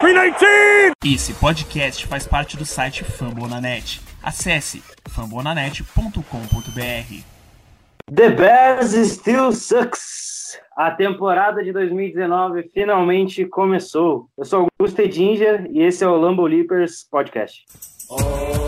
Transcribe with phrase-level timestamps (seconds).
[0.00, 0.92] 319!
[1.04, 4.00] Esse podcast faz parte do site Fambonanet.
[4.22, 7.24] Acesse fambonanet.com.br.
[8.14, 10.60] The Bears Still Sucks.
[10.76, 14.28] A temporada de 2019 finalmente começou.
[14.38, 17.64] Eu sou Augusto Edinger e esse é o Lambo Leapers Podcast.
[18.08, 18.67] Oh,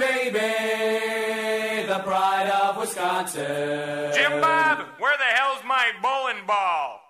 [0.00, 4.12] baby, the pride of Wisconsin.
[4.14, 7.00] Jim Bob, where the hell's my bowling ball?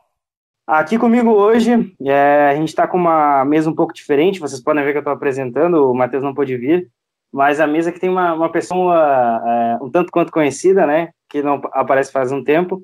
[0.67, 4.41] Aqui comigo hoje, é, a gente está com uma mesa um pouco diferente.
[4.41, 6.89] Vocês podem ver que eu estou apresentando, o Matheus não pôde vir,
[7.33, 11.11] mas a mesa que tem uma, uma pessoa é, um tanto quanto conhecida, né?
[11.29, 12.83] Que não aparece faz um tempo.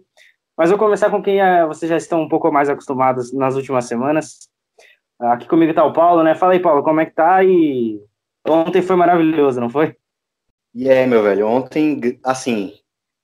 [0.56, 3.86] Mas vou começar com quem é, vocês já estão um pouco mais acostumados nas últimas
[3.86, 4.48] semanas.
[5.18, 6.34] Aqui comigo está o Paulo, né?
[6.34, 7.42] Fala aí, Paulo, como é que tá?
[7.42, 8.00] E
[8.48, 9.96] ontem foi maravilhoso, não foi?
[10.74, 12.74] E é, meu velho, ontem, assim,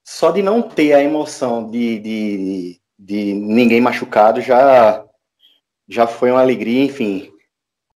[0.04, 5.04] só de não ter a emoção de, de, de ninguém machucado já,
[5.88, 7.30] já foi uma alegria, enfim.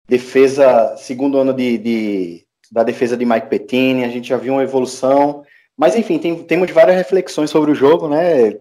[0.08, 4.64] Defesa, segundo ano de, de, da defesa de Mike Pettine, a gente já viu uma
[4.64, 5.44] evolução,
[5.78, 8.60] mas enfim, tem, temos várias reflexões sobre o jogo, né?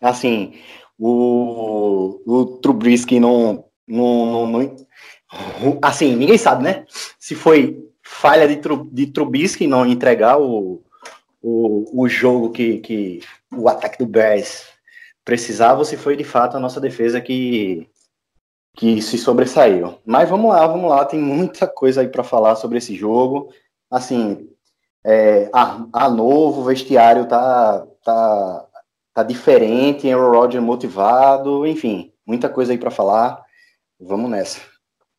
[0.00, 0.54] Assim,
[0.98, 6.84] o, o Trubisky não, não, não, não assim, ninguém sabe, né?
[7.18, 8.60] Se foi falha de,
[8.92, 10.82] de Trubisky não entregar o,
[11.42, 14.66] o, o jogo que, que o ataque do Bears
[15.24, 17.88] precisava, se foi de fato a nossa defesa que,
[18.76, 19.98] que se sobressaiu.
[20.04, 23.52] Mas vamos lá, vamos lá, tem muita coisa aí para falar sobre esse jogo.
[23.90, 24.48] Assim,
[25.04, 28.66] é, a, a novo, o vestiário tá, tá,
[29.14, 33.42] tá diferente, Aaron Rodgers motivado, enfim, muita coisa aí para falar.
[33.98, 34.71] Vamos nessa.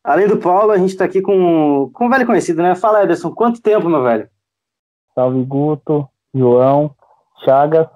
[0.04, 2.74] Além do Paulo, a gente está aqui com, com um velho conhecido, né?
[2.74, 4.28] Fala, Ederson, quanto tempo, meu velho?
[5.14, 6.94] Salve, Guto, João,
[7.42, 7.88] Chagas.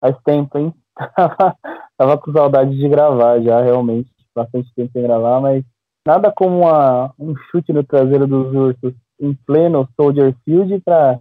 [0.00, 0.74] Faz tempo, hein?
[1.16, 1.56] Tava,
[1.96, 4.10] tava com saudade de gravar já, realmente.
[4.34, 5.64] Bastante tempo sem gravar, mas
[6.04, 11.18] nada como uma, um chute no traseiro dos ursos em pleno Soldier Field para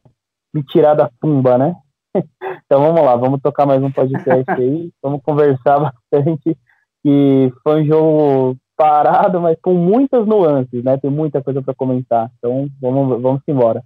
[0.54, 1.76] me tirar da tumba, né?
[2.66, 6.58] então vamos lá, vamos tocar mais um podcast aí, vamos conversar bastante.
[7.04, 10.98] Que foi um jogo parado, mas com muitas nuances, né?
[10.98, 12.32] Tem muita coisa para comentar.
[12.38, 13.84] Então, vamos, vamos embora.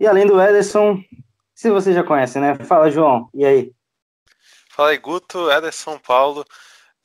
[0.00, 1.02] E além do Ederson,
[1.54, 2.54] se você já conhece, né?
[2.54, 3.28] Fala, João.
[3.34, 3.72] E aí?
[4.70, 6.44] Fala aí, Guto, Ederson Paulo.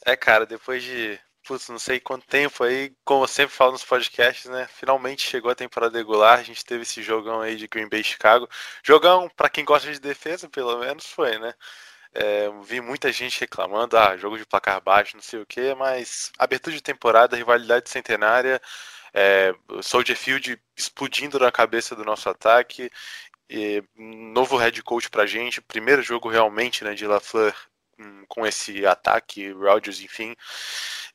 [0.05, 3.83] É, cara, depois de, putz, não sei quanto tempo aí, como eu sempre falo nos
[3.83, 4.67] podcasts, né?
[4.69, 8.47] Finalmente chegou a temporada regular, a gente teve esse jogão aí de Green Bay Chicago.
[8.83, 11.53] Jogão, para quem gosta de defesa, pelo menos foi, né?
[12.15, 16.31] É, vi muita gente reclamando, ah, jogo de placar baixo, não sei o que, mas
[16.37, 18.61] abertura de temporada, rivalidade centenária,
[19.13, 22.91] é, Soldier Field explodindo na cabeça do nosso ataque,
[23.49, 27.55] e, novo head coach pra gente, primeiro jogo realmente né, de LaFleur
[27.99, 30.35] hum, com esse ataque, Rodgers, enfim.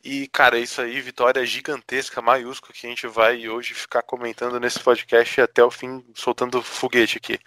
[0.05, 4.79] E, cara, isso aí, vitória gigantesca, maiúscula, que a gente vai hoje ficar comentando nesse
[4.79, 7.39] podcast até o fim, soltando foguete aqui.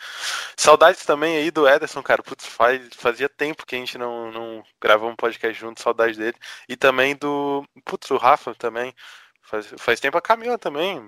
[0.58, 2.22] Saudades também aí do Ederson, cara.
[2.22, 6.38] Putz, faz, fazia tempo que a gente não, não gravou um podcast junto, saudades dele.
[6.68, 7.66] E também do.
[7.86, 8.94] Putz, o Rafa também.
[9.42, 11.00] Faz, faz tempo a Camila também.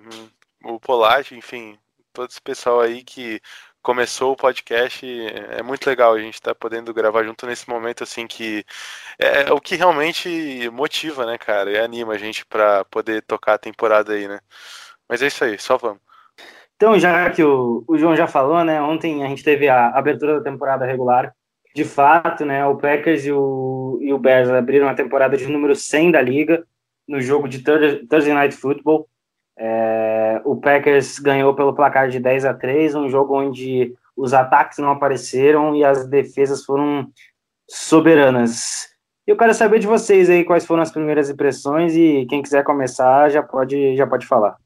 [0.64, 1.78] O Polage, enfim.
[2.14, 3.42] Todo esse pessoal aí que
[3.84, 5.06] começou o podcast.
[5.52, 8.66] É muito legal a gente estar tá podendo gravar junto nesse momento, assim, que
[9.20, 11.70] é o que realmente motiva, né, cara?
[11.70, 14.40] E anima a gente para poder tocar a temporada aí, né?
[15.08, 16.02] Mas é isso aí, só vamos.
[16.76, 18.82] Então, já que o, o João já falou, né?
[18.82, 21.36] Ontem a gente teve a abertura da temporada regular.
[21.76, 22.66] De fato, né?
[22.66, 26.66] O Packers e o, e o Bears abriram a temporada de número 100 da liga
[27.08, 29.08] no jogo de Thursday Night Football.
[29.58, 34.78] É, o Packers ganhou pelo placar de 10 a 3, um jogo onde os ataques
[34.80, 37.08] não apareceram e as defesas foram
[37.70, 38.90] soberanas.
[39.26, 43.30] Eu quero saber de vocês aí quais foram as primeiras impressões e quem quiser começar
[43.30, 44.58] já pode já pode falar.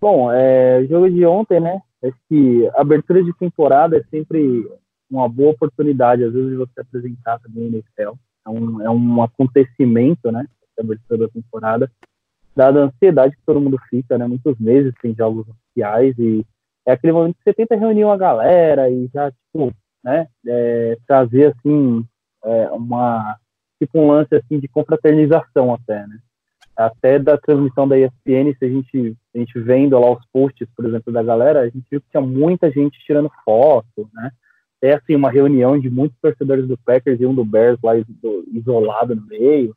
[0.00, 1.80] Bom, é, o jogo de ontem, né?
[2.02, 4.68] Acho que a abertura de temporada é sempre
[5.08, 8.18] uma boa oportunidade, às vezes, de você apresentar também no Excel.
[8.44, 10.44] É um, é um acontecimento, né?
[10.76, 11.88] A abertura da temporada
[12.54, 14.26] dada a ansiedade que todo mundo fica, né?
[14.26, 16.44] Muitos meses sem jogos oficiais e
[16.86, 19.72] é aquele momento que você tenta reunir uma galera e já, tipo,
[20.04, 20.26] né?
[20.46, 22.04] É, trazer, assim,
[22.44, 23.36] é, uma...
[23.78, 26.18] Tipo um lance, assim, de confraternização até, né?
[26.76, 30.84] Até da transmissão da ESPN, se a gente a gente vendo lá os posts, por
[30.84, 34.30] exemplo, da galera, a gente viu que tinha muita gente tirando foto, né?
[34.80, 38.44] É assim, uma reunião de muitos torcedores do Packers e um do Bears lá iso-
[38.52, 39.72] isolado no meio.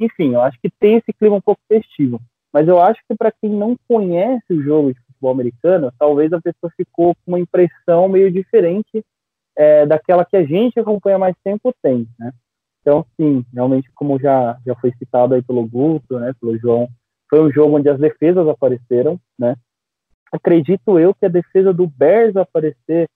[0.00, 2.20] Enfim, eu acho que tem esse clima um pouco festivo.
[2.52, 6.40] Mas eu acho que para quem não conhece o jogo de futebol americano, talvez a
[6.40, 9.04] pessoa ficou com uma impressão meio diferente
[9.56, 12.32] é, daquela que a gente acompanha mais tempo tem, né?
[12.80, 16.88] Então, sim, realmente, como já, já foi citado aí pelo Guto, né, pelo João,
[17.28, 19.54] foi um jogo onde as defesas apareceram, né?
[20.32, 23.08] Acredito eu que a defesa do Bears aparecer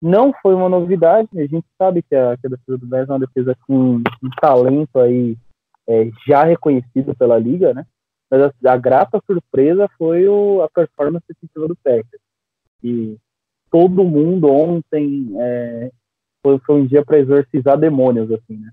[0.00, 1.28] não foi uma novidade.
[1.36, 4.30] A gente sabe que a, que a defesa do Bears é uma defesa com um
[4.40, 5.36] talento aí
[5.88, 7.84] é, já reconhecido pela liga, né?
[8.30, 12.22] Mas a, a grata surpresa foi o, a performance defensiva do Packers.
[12.82, 13.16] E
[13.70, 15.90] todo mundo ontem é,
[16.42, 18.70] foi, foi um dia para exorcizar demônios, assim, né?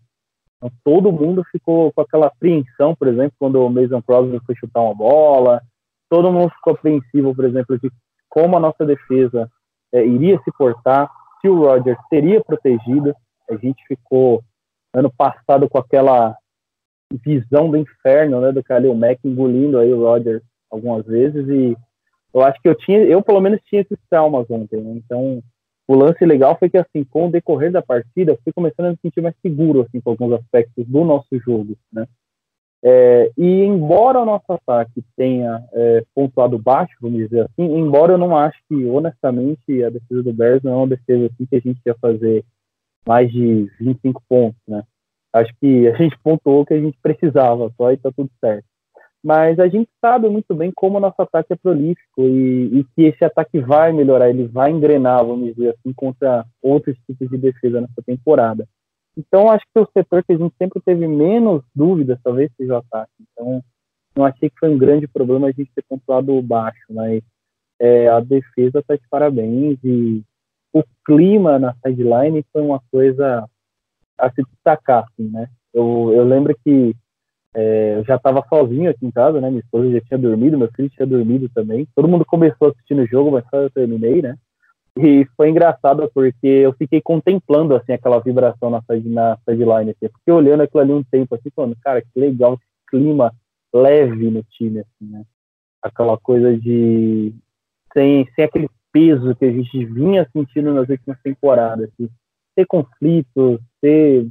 [0.58, 4.82] Então, todo mundo ficou com aquela apreensão, por exemplo, quando o Mason Crosby foi chutar
[4.82, 5.62] uma bola.
[6.10, 7.90] Todo mundo ficou apreensivo, por exemplo, de
[8.28, 9.50] como a nossa defesa
[9.94, 11.10] é, iria se portar,
[11.40, 13.16] se o Rodgers seria protegido.
[13.50, 14.44] A gente ficou
[14.94, 16.36] ano passado com aquela
[17.12, 21.76] visão do inferno, né, do Khalil Mack engolindo aí o Rodgers algumas vezes e
[22.34, 24.94] eu acho que eu tinha, eu pelo menos tinha esses traumas ontem, né?
[24.96, 25.42] então
[25.88, 28.90] o lance legal foi que assim, com o decorrer da partida, eu fui começando a
[28.92, 32.06] me sentir mais seguro assim com alguns aspectos do nosso jogo, né?
[32.82, 38.18] É, e embora o nosso ataque tenha é, pontuado baixo, vamos dizer assim, embora eu
[38.18, 41.60] não acho que, honestamente, a defesa do Bears não é uma defesa assim que a
[41.60, 42.46] gente ia fazer
[43.06, 44.84] mais de 25 pontos, né?
[45.34, 48.66] Acho que a gente pontuou o que a gente precisava, só e tá tudo certo.
[49.24, 53.04] Mas a gente sabe muito bem como o nosso ataque é prolífico e, e que
[53.04, 57.82] esse ataque vai melhorar, ele vai engrenar, vamos dizer assim, contra outros tipos de defesa
[57.82, 58.66] nessa temporada.
[59.18, 62.78] Então, acho que o setor que a gente sempre teve menos dúvidas, talvez seja o
[62.78, 63.12] ataque.
[63.20, 63.62] Então,
[64.16, 67.22] não achei que foi um grande problema a gente ter pontuado baixo, mas
[67.80, 70.24] é, a defesa está de parabéns e
[70.74, 73.46] o clima na sideline foi uma coisa
[74.20, 75.48] a se destacar, assim, né?
[75.74, 76.96] Eu, eu lembro que
[77.56, 79.50] é, eu já estava sozinho aqui em casa, né?
[79.50, 81.88] Minha esposa já tinha dormido, meu filho tinha dormido também.
[81.96, 84.36] Todo mundo começou assistindo o jogo, mas só eu terminei, né?
[84.98, 90.34] E foi engraçado porque eu fiquei contemplando assim aquela vibração na, na sideline, assim, fiquei
[90.34, 93.32] olhando aquilo ali um tempo assim, falando, cara, que legal esse clima
[93.74, 95.24] leve no time, assim, né?
[95.82, 97.34] Aquela coisa de
[97.94, 102.10] sem, sem aquele peso que a gente vinha sentindo nas últimas temporadas, assim.
[102.60, 104.28] Ter conflitos, ter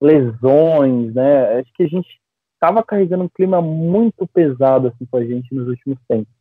[0.00, 1.58] lesões, né?
[1.58, 2.08] Acho que a gente
[2.54, 6.32] estava carregando um clima muito pesado assim com a gente nos últimos tempos.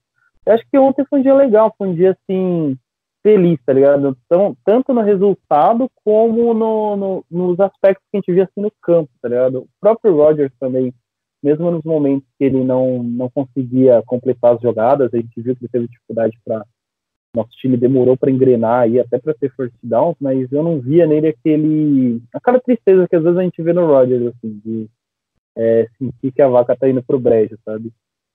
[0.46, 2.78] Eu acho que ontem foi um dia legal, foi um dia assim
[3.22, 4.16] feliz, tá ligado?
[4.26, 8.72] Então, tanto no resultado como no, no, nos aspectos que a gente via assim no
[8.82, 9.62] campo, tá ligado?
[9.62, 10.94] O próprio Rodgers também,
[11.44, 15.64] mesmo nos momentos que ele não, não conseguia completar as jogadas, a gente viu que
[15.64, 16.64] ele teve dificuldade para
[17.36, 21.06] nosso time demorou para engrenar aí até para ter first downs, mas eu não via
[21.06, 24.90] nele aquele aquela tristeza que às vezes a gente vê no Rodgers assim, de
[25.58, 27.92] é, sentir que a vaca tá indo pro brejo, sabe?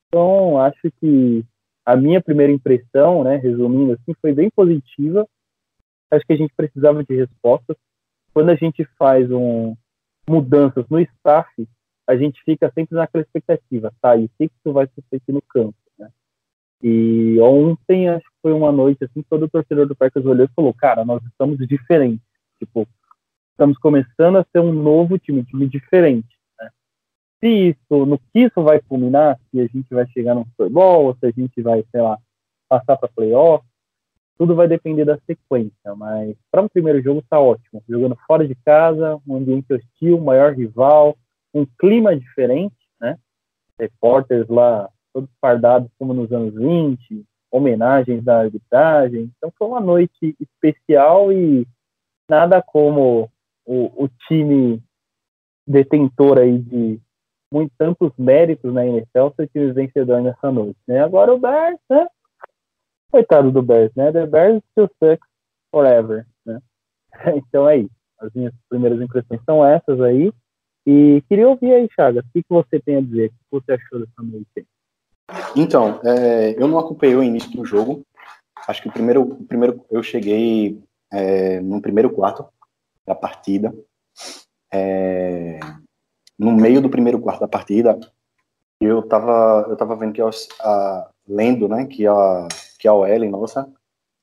[0.09, 1.45] Então, acho que
[1.85, 5.27] a minha primeira impressão, né, resumindo assim, foi bem positiva.
[6.11, 7.77] Acho que a gente precisava de respostas.
[8.35, 9.77] Quando a gente faz um,
[10.29, 11.51] mudanças no staff,
[12.09, 14.17] a gente fica sempre naquela expectativa, tá?
[14.17, 15.75] E o que, que isso vai feito no campo?
[16.83, 20.73] E ontem, acho que foi uma noite assim, todo torcedor do Packers olhou e falou,
[20.73, 22.25] cara, nós estamos diferentes.
[22.59, 22.87] Tipo,
[23.53, 26.41] estamos começando a ser um novo time, um time diferente
[27.41, 31.07] se isso, no que isso vai culminar, se a gente vai chegar no Super Bowl,
[31.07, 32.19] ou se a gente vai, sei lá,
[32.69, 33.65] passar para playoff,
[34.39, 37.83] tudo vai depender da sequência, mas para um primeiro jogo está ótimo.
[37.89, 41.17] Jogando fora de casa, um ambiente hostil, maior rival,
[41.53, 43.19] um clima diferente, né?
[43.79, 49.31] Repórteres lá, todos fardados como nos anos 20, homenagens da arbitragem.
[49.37, 51.67] Então foi uma noite especial e
[52.29, 53.31] nada como
[53.67, 54.83] o, o time
[55.67, 57.01] detentor aí de
[57.53, 61.01] muito tantos méritos na NFL ser time vencedor nessa noite, né?
[61.01, 62.07] Agora o Bears, né?
[63.11, 64.13] Coitado do Bears, né?
[64.13, 65.29] The Bears still sucks
[65.73, 66.61] forever, né?
[67.37, 68.01] Então é isso.
[68.21, 70.33] As minhas primeiras impressões são essas aí.
[70.87, 73.27] E queria ouvir aí, Chagas, o que, que você tem a dizer?
[73.51, 74.67] O que você achou dessa noite?
[75.57, 78.05] Então, é, eu não acompanhei o início do jogo.
[78.67, 82.47] Acho que o primeiro, o primeiro eu cheguei é, no primeiro quarto
[83.07, 83.75] da partida.
[84.73, 85.59] É,
[86.39, 87.99] no meio do primeiro quarto da partida,
[88.81, 93.29] eu estava eu tava vendo que a, a, lendo, né, que a que a OL,
[93.29, 93.71] nossa,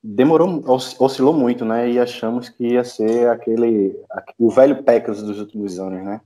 [0.03, 3.95] demorou, oscilou muito, né, e achamos que ia ser aquele
[4.39, 6.21] o velho Packers dos últimos anos, né?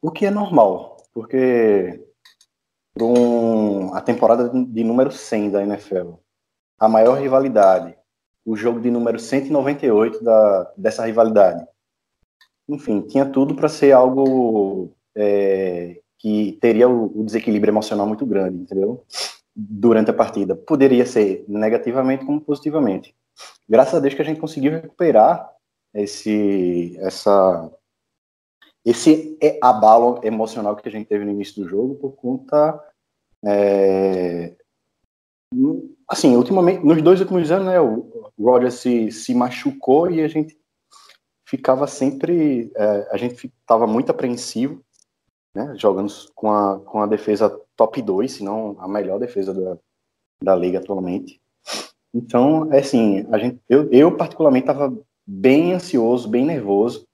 [0.00, 2.02] O que é normal, porque
[3.00, 6.14] um, a temporada de número 100 da NFL,
[6.78, 7.96] a maior rivalidade,
[8.44, 11.64] o jogo de número 198 da, dessa rivalidade.
[12.68, 18.62] Enfim, tinha tudo para ser algo é, que teria o, o, desequilíbrio emocional muito grande,
[18.62, 19.04] entendeu?
[19.54, 20.54] Durante a partida.
[20.54, 23.14] Poderia ser negativamente como positivamente.
[23.68, 25.50] Graças a Deus que a gente conseguiu recuperar
[25.94, 27.70] esse, essa,
[28.84, 32.82] esse abalo emocional que a gente teve no início do jogo por conta.
[33.44, 34.54] É,
[36.08, 40.58] assim, ultimamente, nos dois últimos anos, né, o Roger se, se machucou e a gente
[41.46, 42.72] ficava sempre.
[42.74, 44.82] É, a gente estava muito apreensivo,
[45.54, 49.78] né, jogando com a, com a defesa top 2, se não a melhor defesa da,
[50.42, 51.40] da liga atualmente.
[52.14, 54.94] Então, é assim, a gente, eu, eu particularmente estava
[55.26, 57.06] bem ansioso, bem nervoso,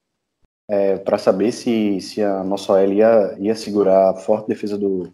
[0.68, 5.12] é, para saber se, se a nossa OL ia, ia segurar a forte defesa do,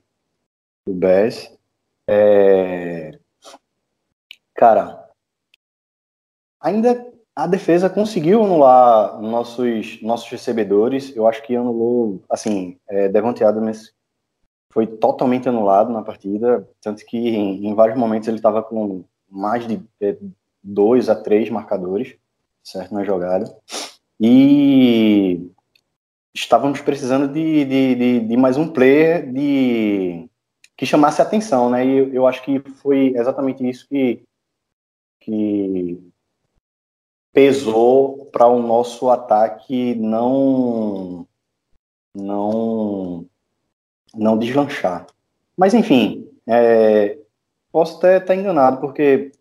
[0.85, 1.51] do Bears.
[2.09, 3.19] É,
[4.55, 5.09] cara,
[6.61, 11.15] ainda a defesa conseguiu anular nossos, nossos recebedores.
[11.15, 13.95] Eu acho que anulou, assim, é, Devontae Adams
[14.71, 19.67] foi totalmente anulado na partida, tanto que em, em vários momentos ele estava com mais
[19.69, 20.17] de é,
[20.63, 22.17] dois a três marcadores,
[22.63, 23.57] certo, na jogada.
[24.21, 25.51] E
[26.35, 30.29] estávamos precisando de, de, de, de mais um player de,
[30.77, 31.87] que chamasse atenção, né?
[31.87, 34.23] E eu, eu acho que foi exatamente isso que,
[35.21, 36.01] que
[37.33, 41.27] pesou para o nosso ataque não
[42.15, 43.27] não
[44.15, 45.07] não deslanchar.
[45.57, 47.19] Mas enfim, é,
[47.73, 49.33] posso até estar enganado porque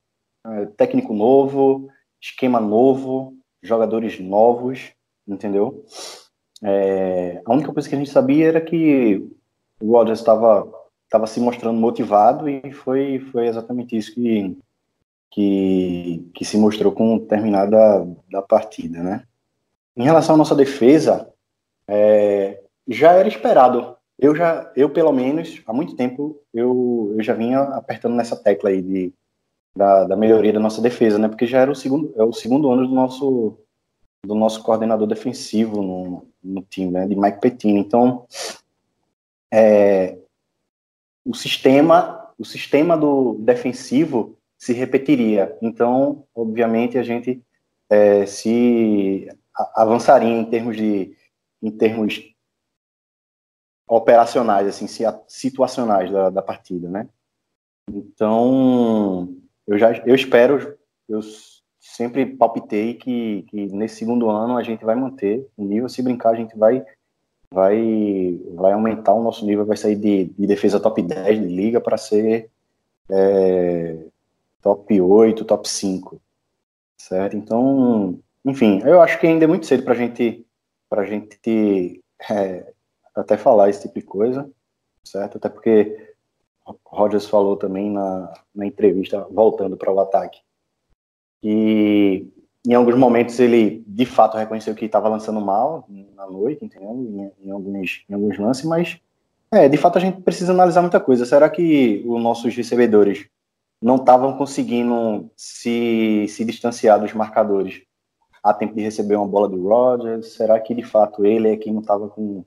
[0.45, 1.89] é, técnico novo,
[2.19, 4.91] esquema novo, jogadores novos,
[5.27, 5.83] entendeu?
[6.61, 9.25] É, a única coisa que a gente sabia era que
[9.81, 10.71] o Rodgers estava
[11.05, 14.57] estava se mostrando motivado e foi foi exatamente isso que
[15.33, 19.23] que, que se mostrou com o terminar da, da partida, né?
[19.97, 21.27] Em relação à nossa defesa,
[21.87, 23.97] é, já era esperado.
[24.19, 28.69] Eu já, eu pelo menos, há muito tempo, eu, eu já vinha apertando nessa tecla
[28.69, 29.11] aí de,
[29.75, 31.27] da, da melhoria da nossa defesa, né?
[31.27, 33.57] Porque já era o segundo, é o segundo ano do nosso,
[34.25, 37.07] do nosso coordenador defensivo no, no time, né?
[37.07, 37.79] De Mike Pettine.
[37.79, 38.25] Então,
[39.51, 40.17] é,
[41.25, 45.57] o sistema, o sistema do defensivo se repetiria.
[45.61, 47.41] Então, obviamente, a gente
[47.89, 49.27] é, se
[49.75, 51.15] avançaria em termos de
[51.61, 52.21] em termos
[53.87, 54.85] operacionais, assim,
[55.27, 57.07] situacionais da, da partida, né?
[57.89, 60.77] Então, eu já eu espero,
[61.07, 61.21] eu
[61.79, 66.31] sempre palpitei que, que nesse segundo ano a gente vai manter o nível, se brincar
[66.31, 66.83] a gente vai
[67.51, 71.79] vai vai aumentar o nosso nível, vai sair de, de defesa top 10 de liga
[71.79, 72.49] para ser
[73.09, 73.97] é,
[74.61, 76.21] top 8, top 5,
[76.97, 77.35] certo?
[77.35, 80.45] Então, enfim, eu acho que ainda é muito cedo para gente,
[80.89, 82.73] a gente é,
[83.15, 84.49] até falar esse tipo de coisa,
[85.03, 85.37] certo?
[85.37, 86.12] Até porque
[86.85, 90.39] Rogers falou também na, na entrevista, voltando para o ataque,
[91.43, 92.25] e
[92.65, 96.91] em alguns momentos ele de fato reconheceu que estava lançando mal na noite, entendeu?
[96.91, 98.99] Em, em, alguns, em alguns lances, mas
[99.51, 101.25] é, de fato a gente precisa analisar muita coisa.
[101.25, 103.27] Será que os nossos recebedores
[103.81, 107.83] não estavam conseguindo se, se distanciar dos marcadores
[108.41, 110.33] a tempo de receber uma bola do Rodgers?
[110.33, 112.45] Será que de fato ele é quem não estava com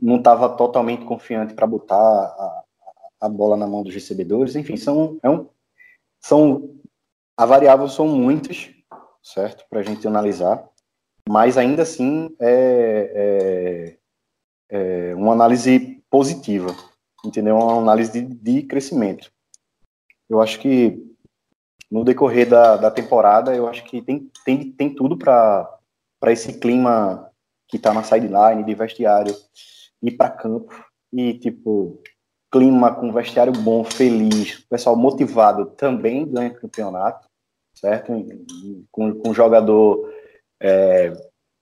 [0.00, 2.61] não estava totalmente confiante para botar a,
[3.22, 4.56] a, bola na mão dos recebedores?
[4.56, 5.48] Enfim, são é um,
[6.20, 6.76] são
[7.36, 8.70] a variável são muitas,
[9.22, 10.68] certo, para a gente analisar,
[11.28, 13.96] mas ainda assim é,
[14.70, 16.74] é, é uma análise positiva,
[17.24, 17.56] entendeu?
[17.56, 19.32] Uma análise de, de crescimento
[20.32, 20.98] eu acho que
[21.90, 25.78] no decorrer da, da temporada, eu acho que tem, tem, tem tudo para
[26.28, 27.30] esse clima
[27.68, 29.34] que está na sideline, de vestiário,
[30.02, 30.72] ir para campo
[31.12, 32.02] e, tipo,
[32.52, 37.26] clima com vestiário bom, feliz, pessoal motivado também ganha campeonato,
[37.74, 38.12] certo?
[38.90, 40.12] Com, com jogador
[40.60, 41.12] é,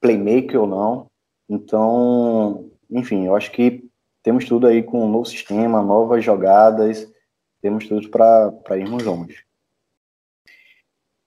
[0.00, 1.06] playmaker ou não.
[1.48, 3.88] Então, enfim, eu acho que
[4.22, 7.08] temos tudo aí com um novo sistema, novas jogadas,
[7.62, 9.44] temos tudo para irmos longe.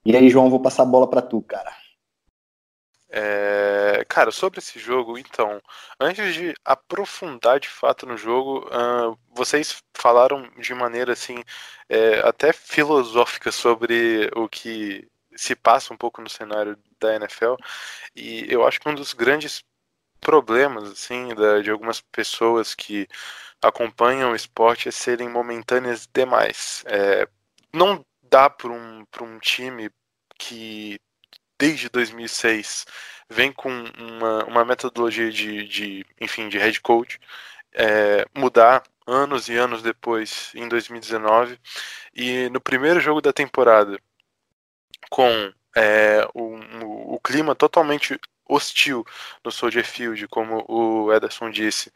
[0.06, 1.74] E aí, João, vou passar a bola para tu, cara.
[3.10, 3.73] É,
[4.14, 5.60] cara, sobre esse jogo, então,
[6.00, 11.44] antes de aprofundar de fato no jogo, uh, vocês falaram de maneira assim,
[11.90, 17.56] é, até filosófica sobre o que se passa um pouco no cenário da NFL,
[18.16, 19.64] e eu acho que um dos grandes
[20.22, 23.08] problemas, assim, da, de algumas pessoas que
[23.64, 26.84] acompanham o esporte é serem momentâneas demais.
[26.88, 27.28] É,
[27.74, 29.90] não dá para um, um time
[30.38, 31.00] que
[31.58, 32.86] desde 2006
[33.30, 37.20] vem com uma, uma metodologia de, de, enfim, de head coach,
[37.74, 41.60] é, mudar anos e anos depois, em 2019,
[42.14, 44.00] e no primeiro jogo da temporada,
[45.10, 46.56] com é, o,
[46.86, 49.06] o, o clima totalmente hostil
[49.44, 51.92] no Soldier Field, como o Ederson disse,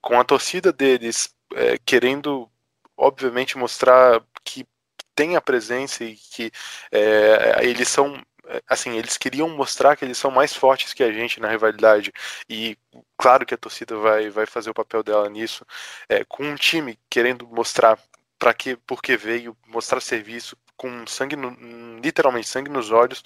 [0.00, 2.50] com a torcida deles é, querendo,
[2.96, 4.66] obviamente, mostrar que
[5.14, 6.52] tem a presença e que
[6.92, 8.22] é, eles são
[8.66, 12.12] assim, eles queriam mostrar que eles são mais fortes que a gente na rivalidade
[12.48, 12.76] e
[13.16, 15.66] claro que a torcida vai, vai fazer o papel dela nisso,
[16.08, 17.98] é, com um time querendo mostrar
[18.38, 21.50] para que, porque veio mostrar serviço, com sangue, no,
[22.00, 23.22] literalmente sangue nos olhos,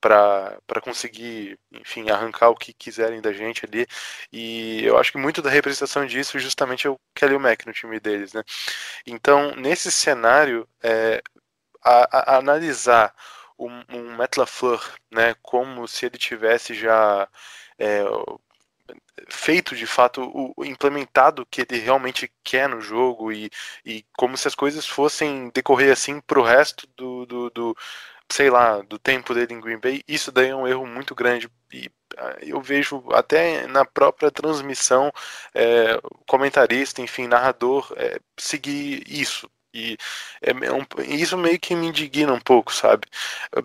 [0.00, 3.86] para conseguir, enfim, arrancar o que quiserem da gente ali.
[4.32, 7.98] E eu acho que muito da representação disso justamente é o Kelly Mack no time
[7.98, 8.42] deles, né?
[9.06, 11.22] Então, nesse cenário, é,
[11.82, 13.14] a, a analisar
[13.60, 17.28] um, um Matt LaFleur, né, como se ele tivesse já
[17.78, 18.02] é,
[19.28, 23.50] feito de fato o, implementado que ele realmente quer no jogo e,
[23.84, 27.76] e como se as coisas fossem decorrer assim pro resto do, do, do
[28.30, 31.50] sei lá, do tempo dele em Green Bay, isso daí é um erro muito grande
[31.72, 35.12] e ah, eu vejo até na própria transmissão
[35.54, 39.96] é, comentarista, enfim, narrador é, seguir isso, e
[40.42, 43.06] é, é um, isso meio que me indigna um pouco, sabe?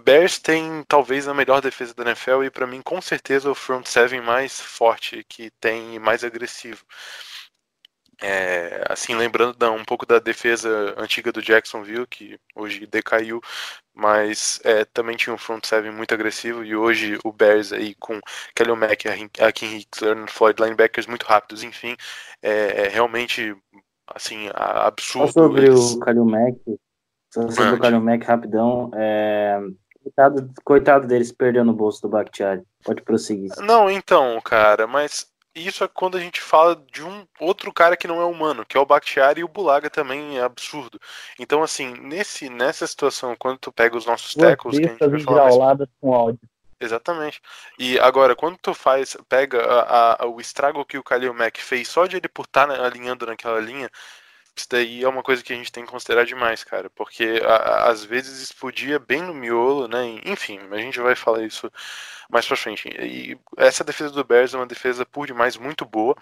[0.04, 3.86] Bears tem talvez a melhor defesa da NFL e para mim com certeza o front
[3.88, 6.86] seven mais forte que tem e mais agressivo.
[8.22, 13.42] É, assim, lembrando um pouco da defesa antiga do Jacksonville, que hoje decaiu,
[13.94, 18.20] mas é, também tinha um front seven muito agressivo, e hoje o Bears aí com
[18.56, 19.06] Kelly Mack,
[19.40, 21.96] Akin Hicks, Leonard Floyd, linebackers muito rápidos, enfim,
[22.42, 23.54] é, é realmente
[24.08, 25.28] assim, absurdo.
[25.28, 25.94] Só sobre eles...
[25.94, 26.58] o Kalil Mack,
[27.34, 29.60] só sobre o Kalil Mack, rapidão, é...
[30.04, 32.64] coitado, coitado deles perdeu no bolso do Bakhtiari.
[32.84, 33.52] Pode prosseguir.
[33.60, 38.08] Não, então, cara, mas isso é quando a gente fala de um outro cara que
[38.08, 41.00] não é humano, que é o Bakhtiari e o Bulaga também é absurdo.
[41.40, 45.40] Então, assim, nesse, nessa situação, quando tu pega os nossos tackles, que a gente vai
[45.50, 45.90] falar mais...
[46.02, 46.40] com áudio.
[46.80, 47.42] Exatamente.
[47.80, 51.88] E agora, quando tu faz, pega a, a, o estrago que o Khalil Mack fez
[51.88, 53.90] só de ele por estar tá alinhando naquela linha,
[54.56, 56.90] isso daí é uma coisa que a gente tem que considerar demais, cara.
[56.90, 60.20] Porque a, às vezes explodia bem no miolo, né?
[60.26, 61.72] Enfim, a gente vai falar isso
[62.30, 62.90] mais pra frente.
[62.90, 66.16] E essa defesa do Bears é uma defesa por demais muito boa.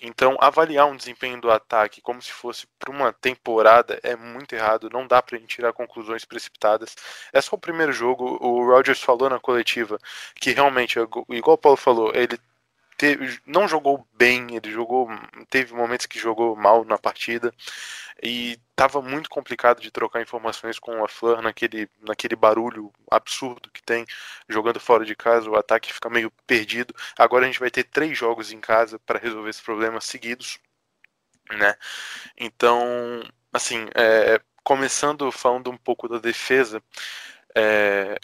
[0.00, 4.90] Então, avaliar um desempenho do ataque como se fosse para uma temporada é muito errado,
[4.90, 6.94] não dá para a gente tirar conclusões precipitadas.
[7.32, 9.98] É só o primeiro jogo, o Rogers falou na coletiva
[10.34, 10.98] que realmente,
[11.30, 12.38] igual o Paulo falou, ele
[12.96, 15.08] teve, não jogou bem, ele jogou,
[15.50, 17.52] teve momentos que jogou mal na partida
[18.22, 23.82] e estava muito complicado de trocar informações com a Fleur naquele, naquele barulho absurdo que
[23.82, 24.06] tem
[24.48, 26.94] jogando fora de casa, o ataque fica meio perdido.
[27.18, 30.58] Agora a gente vai ter três jogos em casa para resolver esses problemas seguidos,
[31.50, 31.74] né?
[32.36, 36.82] Então, assim, é, começando falando um pouco da defesa,
[37.54, 38.18] é,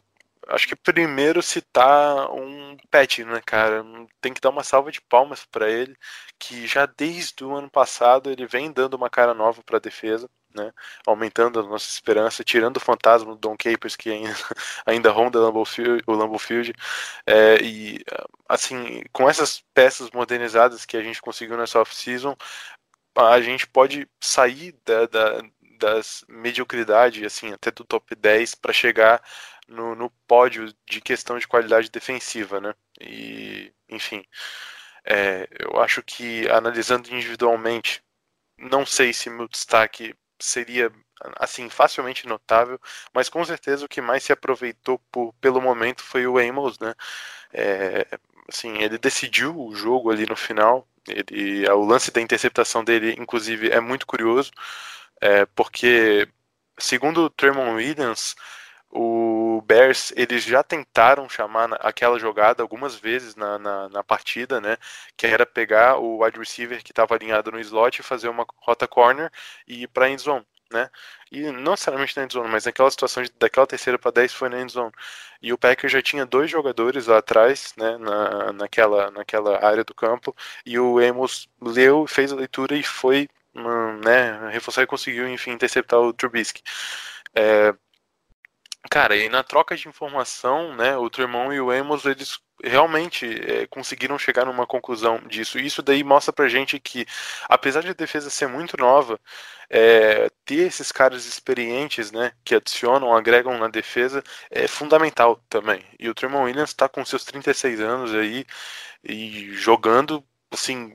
[0.53, 3.85] acho que primeiro citar um Pet, né, cara?
[4.21, 5.97] Tem que dar uma salva de palmas para ele,
[6.39, 10.29] que já desde o ano passado ele vem dando uma cara nova para a defesa,
[10.55, 10.73] né?
[11.07, 14.35] Aumentando a nossa esperança, tirando o fantasma do Don Capers que ainda,
[14.87, 15.43] ainda ronda o
[16.13, 16.73] Lambeau Field,
[17.27, 18.05] é, e
[18.49, 22.37] assim, com essas peças modernizadas que a gente conseguiu nessa off-season,
[23.17, 25.43] a gente pode sair da, da
[25.83, 29.21] das mediocridade, assim, até do top 10 para chegar
[29.69, 32.75] no, no pódio de questão de qualidade defensiva, né?
[33.01, 34.25] E, enfim,
[35.05, 38.03] é, eu acho que analisando individualmente,
[38.59, 40.93] não sei se meu destaque seria
[41.37, 42.81] assim facilmente notável,
[43.15, 46.95] mas com certeza o que mais se aproveitou por, pelo momento foi o Amos, né?
[47.53, 48.07] É,
[48.49, 50.87] assim, ele decidiu o jogo ali no final.
[51.09, 54.53] Ele, o lance da interceptação dele, inclusive, é muito curioso,
[55.21, 56.29] é, porque
[56.79, 58.35] segundo o Tremont Williams,
[58.91, 64.77] o Bears, eles já tentaram chamar aquela jogada algumas vezes na, na, na partida, né?
[65.17, 68.87] Que era pegar o wide receiver que estava alinhado no slot e fazer uma rota
[68.89, 69.31] corner
[69.67, 70.89] e ir para end zone, né?
[71.31, 74.49] E não necessariamente na end zone, mas naquela situação de, daquela terceira para 10 foi
[74.49, 74.93] na end zone.
[75.41, 77.97] E o Packers já tinha dois jogadores lá atrás, né?
[77.99, 80.35] Na, naquela, naquela área do campo.
[80.65, 84.51] E o Amos leu, fez a leitura e foi, hum, né?
[84.51, 86.63] Reforçar e conseguiu, enfim, interceptar o Trubisky.
[87.35, 87.75] É,
[88.91, 93.67] Cara, e na troca de informação, né, o Tremont e o Amos, eles realmente é,
[93.67, 95.59] conseguiram chegar numa conclusão disso.
[95.59, 97.07] E isso daí mostra pra gente que,
[97.49, 99.19] apesar de a defesa ser muito nova,
[99.71, 105.83] é, ter esses caras experientes, né, que adicionam, agregam na defesa, é fundamental também.
[105.99, 108.45] E o Tremont Williams está com seus 36 anos aí
[109.05, 110.93] e jogando, assim,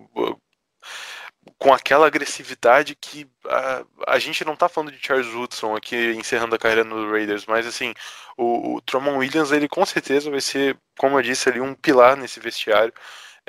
[1.58, 6.56] com aquela agressividade que a, a gente não tá falando de Charles Woodson aqui encerrando
[6.56, 7.94] a carreira no Raiders, mas assim,
[8.38, 12.16] o, o Tromon Williams, ele com certeza vai ser, como eu disse ali, um pilar
[12.18, 12.94] nesse vestiário.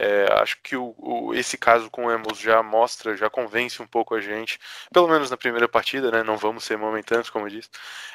[0.01, 3.87] É, acho que o, o, esse caso com o Emos já mostra, já convence um
[3.87, 4.57] pouco a gente,
[4.93, 6.23] pelo menos na primeira partida, né?
[6.23, 7.69] Não vamos ser momentâneos, como eu disse.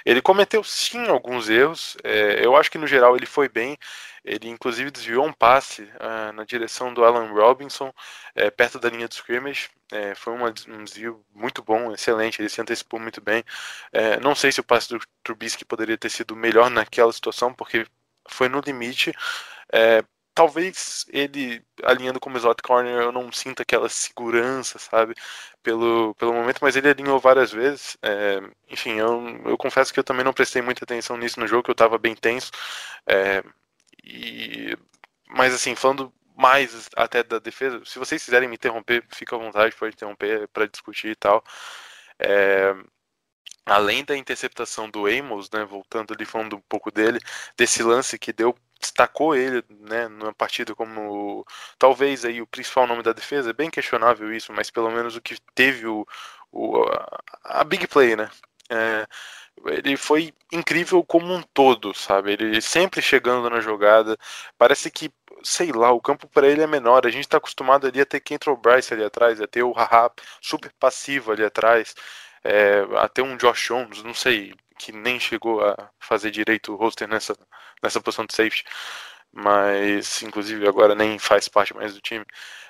[0.05, 1.97] Ele cometeu sim alguns erros.
[2.01, 3.77] É, eu acho que no geral ele foi bem.
[4.23, 7.93] Ele inclusive desviou um passe uh, na direção do Alan Robinson,
[8.33, 9.69] é, perto da linha de scrimmage.
[9.91, 12.41] É, foi uma, um desvio muito bom, excelente.
[12.41, 13.43] Ele se antecipou muito bem.
[13.91, 17.85] É, não sei se o passe do Trubisky poderia ter sido melhor naquela situação, porque
[18.29, 19.11] foi no limite.
[19.73, 25.15] É, talvez ele alinhando como slot corner eu não sinta aquela segurança, sabe,
[25.61, 27.97] pelo, pelo momento, mas ele alinhou várias vezes.
[28.01, 31.63] É, enfim, eu, eu confesso que eu também não prestei muita atenção nisso no jogo,
[31.63, 32.51] que eu estava bem tenso.
[33.07, 33.43] É,
[34.03, 34.75] e,
[35.27, 39.75] mas assim, falando mais até da defesa, se vocês quiserem me interromper, fica à vontade,
[39.75, 41.43] pode interromper para discutir e tal.
[42.19, 42.73] É,
[43.65, 47.19] além da interceptação do Amos, né, voltando ali falando um pouco dele,
[47.57, 51.45] desse lance que deu destacou ele, né, numa partida como
[51.79, 55.21] talvez aí o principal nome da defesa, é bem questionável isso, mas pelo menos o
[55.21, 56.05] que teve o,
[56.51, 56.83] o
[57.45, 58.29] a, big play, né?
[58.69, 59.07] É,
[59.67, 62.33] ele foi incrível como um todo, sabe?
[62.33, 64.17] Ele sempre chegando na jogada.
[64.57, 65.11] Parece que,
[65.43, 67.05] sei lá, o campo para ele é menor.
[67.05, 70.11] A gente está acostumado ali a ter Kentrell Bryce ali atrás, a ter o Haha
[70.41, 71.95] super passivo ali atrás,
[72.43, 76.75] é, a ter um Josh Jones, não sei, que nem chegou a fazer direito o
[76.75, 77.35] roster nessa,
[77.81, 78.63] nessa posição de safety,
[79.31, 82.25] mas inclusive agora nem faz parte mais do time.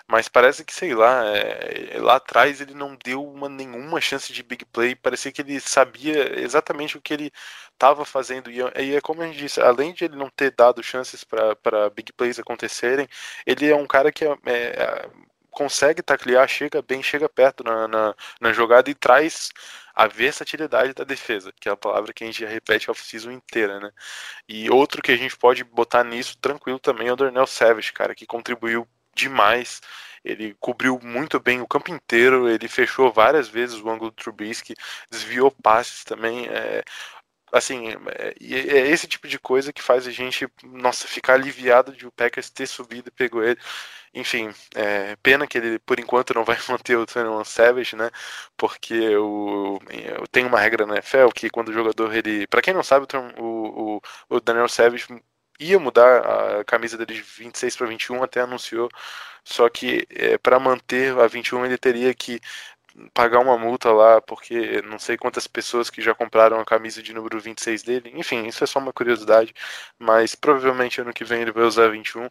[0.07, 4.43] Mas parece que, sei lá, é, lá atrás ele não deu uma, nenhuma chance de
[4.43, 4.95] big play.
[4.95, 7.31] Parecia que ele sabia exatamente o que ele
[7.71, 8.51] estava fazendo.
[8.51, 11.89] E, e, é como a gente disse, além de ele não ter dado chances para
[11.95, 13.07] big plays acontecerem,
[13.45, 15.09] ele é um cara que é, é,
[15.53, 19.51] consegue taclear, chega bem, chega perto na, na, na, jogada e traz
[19.95, 23.79] a versatilidade da defesa, que é a palavra que a gente repete a off-season inteira,
[23.79, 23.91] né?
[24.49, 28.15] E outro que a gente pode botar nisso tranquilo também é o Darnell Savage, cara,
[28.15, 29.81] que contribuiu demais.
[30.23, 34.73] Ele cobriu muito bem o campo inteiro, ele fechou várias vezes o ângulo do Trubisky,
[35.11, 36.47] desviou passes também.
[36.47, 36.83] É,
[37.53, 42.07] assim, é, é, esse tipo de coisa que faz a gente, nossa, ficar aliviado de
[42.07, 43.59] o Packers ter subido e pegou ele.
[44.13, 48.09] Enfim, é, pena que ele, por enquanto, não vai manter o Twenty Savage, né?
[48.57, 49.79] Porque o,
[50.31, 52.47] tem uma regra na NFL que quando o jogador, ele.
[52.47, 53.05] para quem não sabe,
[53.37, 55.07] o, o, o Daniel Savage
[55.59, 58.89] ia mudar a camisa dele de 26 para 21, até anunciou.
[59.43, 62.39] Só que é, para manter a 21 ele teria que
[63.13, 67.13] pagar uma multa lá, porque não sei quantas pessoas que já compraram a camisa de
[67.13, 68.11] número 26 dele.
[68.15, 69.53] Enfim, isso é só uma curiosidade,
[69.99, 72.29] mas provavelmente ano que vem ele vai usar 21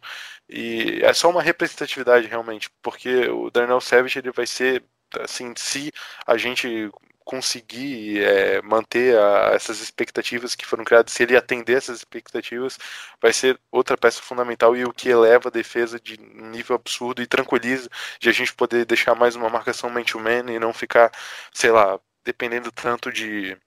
[0.49, 4.83] e é só uma representatividade realmente, porque o Darnell Savage ele vai ser
[5.19, 5.91] assim, se
[6.25, 6.89] a gente
[7.25, 12.77] conseguir é, manter a, essas expectativas que foram criadas, se ele atender essas expectativas,
[13.21, 17.27] vai ser outra peça fundamental e o que eleva a defesa de nível absurdo e
[17.27, 21.11] tranquiliza de a gente poder deixar mais uma marcação man-to-man e não ficar,
[21.53, 23.57] sei lá, dependendo tanto de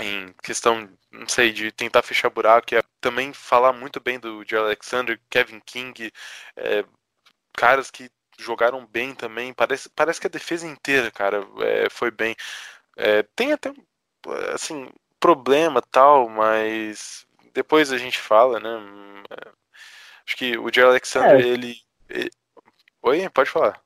[0.00, 2.68] em questão, não sei, de tentar fechar buraco,
[3.00, 6.12] também falar muito bem do de Alexander, Kevin King,
[6.56, 6.84] é,
[7.56, 9.52] caras que jogaram bem também.
[9.52, 12.34] Parece, parece que a defesa inteira, cara, é, foi bem.
[12.98, 13.72] É, tem até,
[14.52, 14.88] assim,
[15.20, 19.22] problema tal, mas depois a gente fala, né?
[19.30, 19.48] É,
[20.26, 21.48] acho que o Jerry Alexander, é.
[21.48, 21.76] ele,
[22.10, 22.30] ele,
[23.02, 23.80] Oi, pode falar.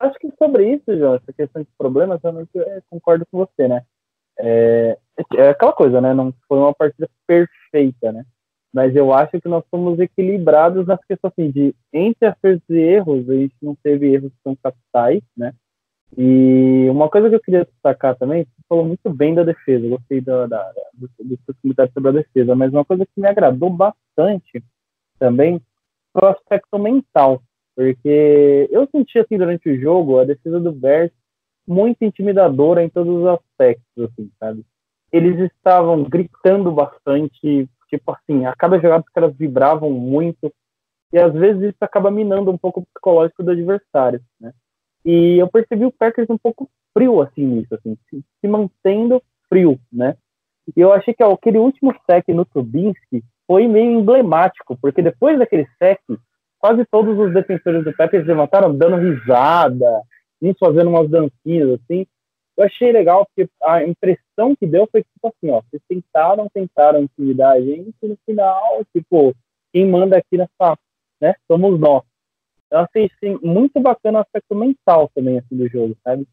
[0.00, 3.84] Acho que sobre isso, João, essa questão de problemas, realmente eu concordo com você, né?
[4.38, 4.98] É,
[5.36, 6.12] é aquela coisa, né?
[6.14, 8.24] Não foi uma partida perfeita, né?
[8.72, 13.28] Mas eu acho que nós fomos equilibrados nas questões assim, de entre acertos e erros,
[13.30, 15.54] a gente não teve erros tão capitais, né?
[16.16, 20.20] E uma coisa que eu queria destacar também, você falou muito bem da defesa, gostei
[20.20, 21.10] da, da, dos,
[21.44, 24.62] seus sobre a defesa, mas uma coisa que me agradou bastante
[25.18, 25.60] também
[26.12, 27.42] foi o aspecto mental,
[27.74, 31.10] porque eu senti assim durante o jogo a defesa do Bears
[31.66, 34.64] muito intimidadora em todos os aspectos, assim, sabe?
[35.12, 40.52] Eles estavam gritando bastante, tipo assim, a cada jogada os caras vibravam muito,
[41.12, 44.52] e às vezes isso acaba minando um pouco o psicológico do adversário, né?
[45.04, 49.78] E eu percebi o Packers um pouco frio assim nisso, assim, se, se mantendo frio,
[49.92, 50.16] né?
[50.76, 55.38] E eu achei que ó, aquele último sec no Trubinsky foi meio emblemático, porque depois
[55.38, 56.00] daquele sec,
[56.58, 60.02] quase todos os defensores do Peppers levantaram dando risada,
[60.40, 62.06] uns fazendo umas dancinhas, assim.
[62.56, 66.48] Eu achei legal, porque a impressão que deu foi que, tipo assim, ó, vocês tentaram,
[66.52, 69.34] tentaram intimidar a gente, e no final, tipo,
[69.72, 70.78] quem manda aqui nessa,
[71.20, 72.02] né, somos nós.
[72.74, 76.26] Eu achei assim, muito bacana o aspecto mental também, assim, do jogo, sabe?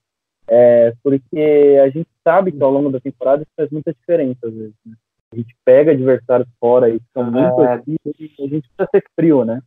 [0.48, 4.54] É, porque a gente sabe que ao longo da temporada isso faz muita diferença, às
[4.54, 4.96] vezes, né?
[5.32, 7.74] A gente pega adversários fora e são muito É.
[7.74, 9.62] aqui, e a gente precisa ser frio, né?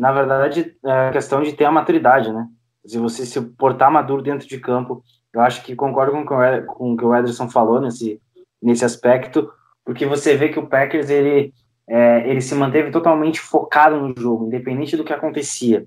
[0.00, 2.48] Na verdade, é a questão de ter a maturidade, né?
[2.86, 6.32] Se você se portar maduro dentro de campo, eu acho que concordo com o que
[6.34, 8.20] o Ed- com o que o Ederson falou nesse,
[8.60, 9.52] nesse aspecto,
[9.84, 11.52] porque você vê que o Packers ele,
[11.88, 15.84] é, ele se manteve totalmente focado no jogo, independente do que acontecia.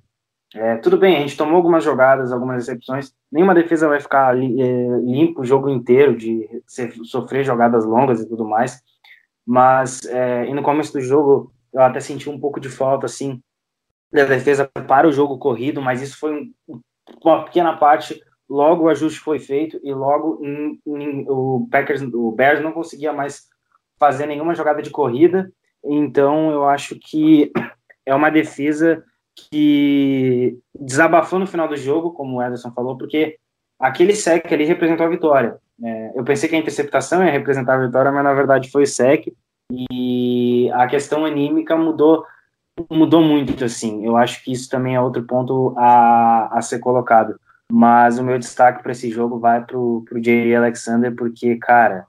[0.56, 4.62] É, tudo bem, a gente tomou algumas jogadas, algumas recepções, nenhuma defesa vai ficar li-
[4.62, 8.80] é, limpo o jogo inteiro de se- sofrer jogadas longas e tudo mais,
[9.46, 13.42] mas é, e no começo do jogo eu até senti um pouco de falta, assim,
[14.12, 16.82] da defesa para o jogo corrido, mas isso foi um-
[17.22, 18.22] uma pequena parte.
[18.50, 20.40] Logo o ajuste foi feito e logo
[21.28, 23.44] o Packers, o Bears não conseguia mais
[24.00, 25.52] fazer nenhuma jogada de corrida.
[25.84, 27.52] Então eu acho que
[28.06, 29.04] é uma defesa
[29.36, 33.38] que desabafou no final do jogo, como o Ederson falou, porque
[33.80, 35.58] aquele sec ali representou a vitória.
[35.84, 38.88] É, eu pensei que a interceptação ia representar a vitória, mas na verdade foi o
[38.88, 39.28] sec
[39.92, 42.26] e a questão anímica mudou
[42.90, 44.06] mudou muito, assim.
[44.06, 47.40] Eu acho que isso também é outro ponto a, a ser colocado.
[47.72, 50.60] Mas o meu destaque para esse jogo vai pro, pro J.A.
[50.60, 52.06] Alexander, porque, cara,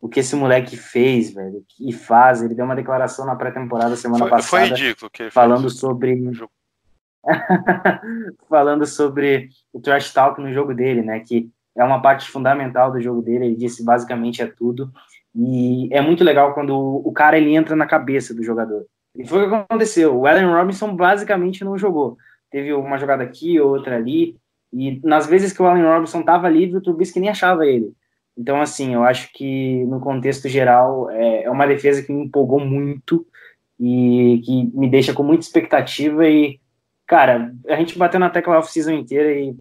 [0.00, 4.24] o que esse moleque fez, velho, e faz, ele deu uma declaração na pré-temporada semana
[4.24, 5.78] Foi, passada foi ridículo que ele falando fez.
[5.78, 6.30] sobre
[8.48, 13.00] falando sobre o trash talk no jogo dele, né, que é uma parte fundamental do
[13.00, 14.92] jogo dele, ele disse basicamente é tudo,
[15.34, 18.86] e é muito legal quando o, cara ele entra na cabeça do jogador.
[19.14, 22.16] E foi o que aconteceu, o Allen Robinson basicamente não jogou,
[22.50, 24.36] teve uma jogada aqui, outra ali,
[24.72, 27.92] e nas vezes que o Allen Robinson estava livre, o Trubisky nem achava ele.
[28.36, 32.60] Então, assim, eu acho que no contexto geral é, é uma defesa que me empolgou
[32.60, 33.26] muito
[33.80, 36.60] e que me deixa com muita expectativa e
[37.06, 39.54] cara, a gente bateu na tecla off-season inteira e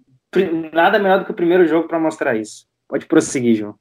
[0.74, 2.66] nada melhor do que o primeiro jogo para mostrar isso.
[2.88, 3.76] Pode prosseguir, João.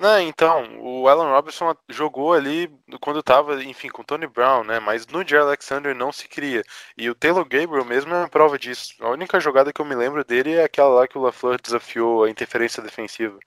[0.00, 4.80] Não, então, o Alan Robinson jogou ali quando tava, enfim, com o Tony Brown, né?
[4.80, 6.64] Mas no Jerry Alexander não se cria.
[6.96, 8.94] E o Taylor Gabriel mesmo é uma prova disso.
[9.00, 12.24] A única jogada que eu me lembro dele é aquela lá que o LaFleur desafiou
[12.24, 13.38] a interferência defensiva.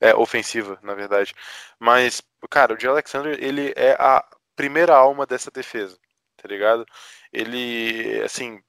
[0.00, 1.34] É, ofensiva, na verdade.
[1.78, 4.24] Mas, cara, o Jerry Alexander, ele é a
[4.56, 5.98] primeira alma dessa defesa,
[6.36, 6.86] tá ligado?
[7.32, 8.62] Ele, assim,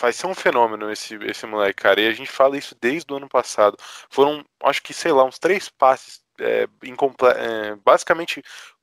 [0.00, 2.00] vai ser um fenômeno esse, esse moleque, cara.
[2.00, 3.76] E a gente fala isso desde o ano passado.
[4.10, 8.42] Foram, acho que, sei lá, uns três passes é, incomple- é, basicamente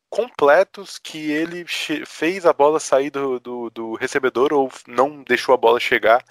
[0.09, 5.57] completos que ele fez a bola sair do, do, do recebedor ou não deixou a
[5.57, 6.23] bola chegar.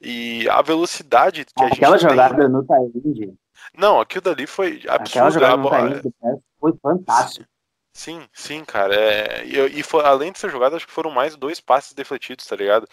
[0.00, 2.48] E a velocidade que a Aquela gente jogada tem.
[2.48, 3.34] no Tyrande,
[3.76, 5.32] Não, aquilo dali foi aquela absurdo.
[5.32, 7.46] jogada A no bola- Tyrande do Pass foi fantástico.
[7.94, 8.94] Sim, sim, cara.
[8.94, 12.54] É, e, e foi- além dessa jogada, acho que foram mais dois passes defletidos, tá
[12.54, 12.86] ligado?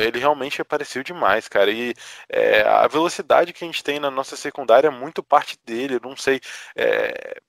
[0.00, 1.70] Ele realmente apareceu demais, cara.
[1.70, 1.94] E
[2.28, 5.94] é, a velocidade que a gente tem na nossa secundária é muito parte dele.
[5.96, 6.40] Eu não sei.
[6.76, 7.40] É,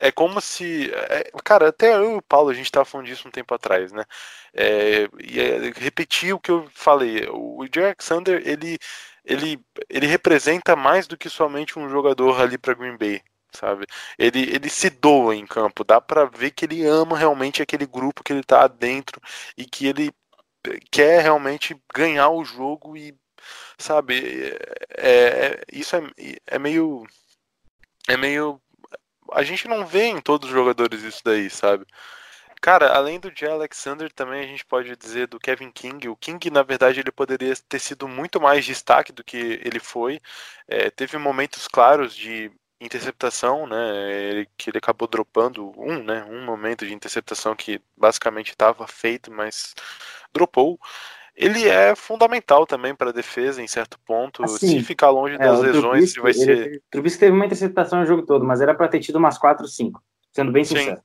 [0.00, 0.90] é como se.
[0.92, 3.92] é, cara, até eu e o Paulo, a gente tava falando disso um tempo atrás,
[3.92, 4.04] né?
[4.54, 7.26] É, e é, repetir o que eu falei.
[7.30, 8.78] O Jerry Alexander, ele,
[9.24, 13.86] ele, ele representa mais do que somente um jogador ali para Green Bay sabe?
[14.18, 18.22] Ele, ele se doa em campo, dá pra ver que ele ama realmente aquele grupo
[18.22, 19.20] que ele tá dentro
[19.56, 20.12] e que ele
[20.90, 23.14] quer realmente ganhar o jogo e,
[23.78, 24.50] sabe,
[24.96, 26.02] é, é- isso é,
[26.46, 27.06] é meio
[28.08, 28.60] é meio
[29.32, 31.86] a gente não vê em todos os jogadores isso daí, sabe?
[32.60, 36.08] Cara, além do Jay Alexander, também a gente pode dizer do Kevin King.
[36.08, 40.20] O King, na verdade, ele poderia ter sido muito mais destaque do que ele foi.
[40.66, 44.12] É, teve momentos claros de interceptação, né?
[44.30, 46.24] Ele, que ele acabou dropando um, né?
[46.24, 49.74] Um momento de interceptação que basicamente estava feito, mas
[50.32, 50.78] dropou.
[51.34, 54.42] Ele é fundamental também para a defesa em certo ponto.
[54.42, 56.58] Assim, Se ficar longe É, das lesões, Trubisky, vai ser.
[56.66, 59.64] ele- Trubisky teve uma interceptação no jogo todo, mas era para ter tido umas 4
[59.64, 60.76] ou 5, sendo bem Sim.
[60.76, 61.00] sincero.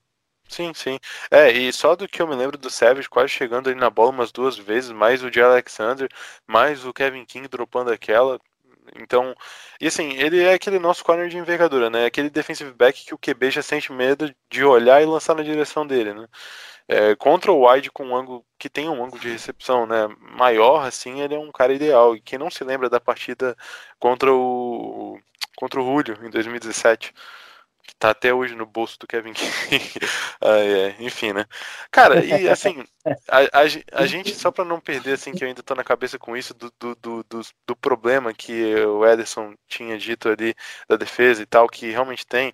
[0.48, 1.00] Sim, sim.
[1.32, 4.12] É, e só do que eu me lembro do Savage quase chegando ali na bola
[4.12, 6.08] umas duas vezes, mais o Jay Alexander,
[6.46, 8.40] mais o Kevin King dropando aquela.
[8.96, 9.36] Então,
[9.80, 12.06] e assim, ele é aquele nosso corner de envergadura, né?
[12.06, 15.86] Aquele defensive back que o QB já sente medo de olhar e lançar na direção
[15.86, 16.28] dele, né?
[16.88, 20.86] É, contra o wide com um ângulo que tem um ângulo de recepção, né, maior,
[20.86, 22.16] assim, ele é um cara ideal.
[22.16, 23.56] E quem não se lembra da partida
[24.00, 25.18] contra o
[25.56, 27.14] contra o Julio em 2017,
[27.84, 29.50] que tá até hoje no bolso do Kevin King.
[30.42, 31.46] ah, é, enfim, né?
[31.92, 32.84] Cara, e assim,
[33.30, 36.18] a, a, a, gente, só pra não perder, assim, que eu ainda tô na cabeça
[36.18, 40.56] com isso, do, do, do, do, do problema que o Ederson tinha dito ali
[40.88, 42.54] da defesa e tal, que realmente tem,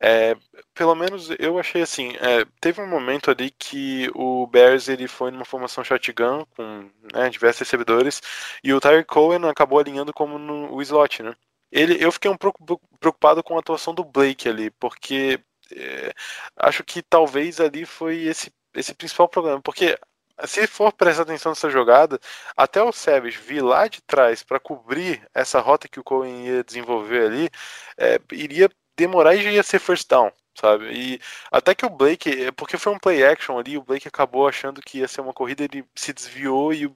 [0.00, 0.36] é,
[0.74, 5.30] pelo menos eu achei assim, é, teve um momento ali que o Bears ele foi
[5.30, 8.20] numa formação shotgun com né, diversos recebedores
[8.64, 11.34] e o Tyre Cohen acabou alinhando como no slot, né?
[11.72, 12.62] Ele, eu fiquei um pouco
[13.00, 15.40] preocupado com a atuação do Blake ali, porque
[15.74, 16.12] é,
[16.56, 19.98] acho que talvez ali foi esse, esse principal problema, porque
[20.46, 22.18] se for prestar atenção nessa jogada,
[22.56, 26.64] até o Savage vir lá de trás para cobrir essa rota que o Cohen ia
[26.64, 27.50] desenvolver ali,
[27.96, 30.92] é, iria demorar e já ia ser first down, sabe?
[30.92, 34.48] E até que o Blake, é, porque foi um play action ali, o Blake acabou
[34.48, 36.92] achando que ia ser uma corrida, ele se desviou e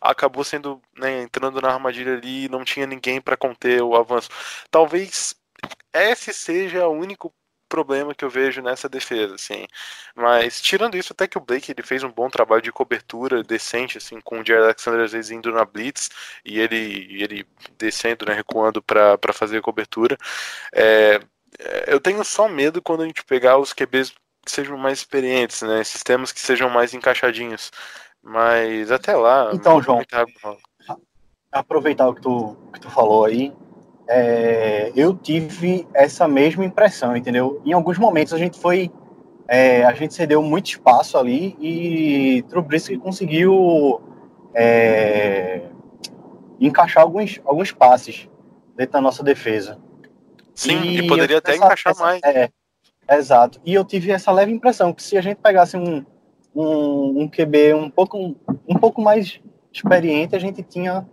[0.00, 4.28] acabou sendo, né, entrando na armadilha ali e não tinha ninguém para conter o avanço.
[4.70, 5.34] Talvez
[5.92, 7.34] esse seja o único
[7.70, 9.66] problema que eu vejo nessa defesa, assim.
[10.14, 13.96] Mas tirando isso, até que o Blake ele fez um bom trabalho de cobertura decente,
[13.98, 16.10] assim, com o Jerry Alexander às vezes indo na blitz
[16.44, 17.46] e ele ele
[17.78, 20.18] descendo, né, recuando para fazer a cobertura.
[20.74, 21.20] É,
[21.86, 24.12] eu tenho só medo quando a gente pegar os QBs
[24.44, 27.70] que sejam mais experientes, né, sistemas que sejam mais encaixadinhos.
[28.22, 29.50] Mas até lá.
[29.52, 30.02] Então, João,
[31.50, 33.52] aproveitar o que tu, que tu falou aí,
[34.08, 37.60] é, eu tive essa mesma impressão, entendeu?
[37.64, 38.90] Em alguns momentos a gente foi,
[39.48, 44.00] é, a gente cedeu muito espaço ali e Trubisky conseguiu
[44.54, 45.62] é,
[46.60, 48.28] encaixar alguns, alguns passes
[48.76, 49.78] dentro da nossa defesa.
[50.60, 52.20] Sim, e, e poderia até essa, encaixar essa, mais.
[52.22, 52.50] É,
[53.10, 53.60] exato.
[53.64, 56.04] E eu tive essa leve impressão que se a gente pegasse um,
[56.54, 58.36] um, um QB um pouco,
[58.68, 59.40] um pouco mais
[59.72, 61.06] experiente, a gente tinha,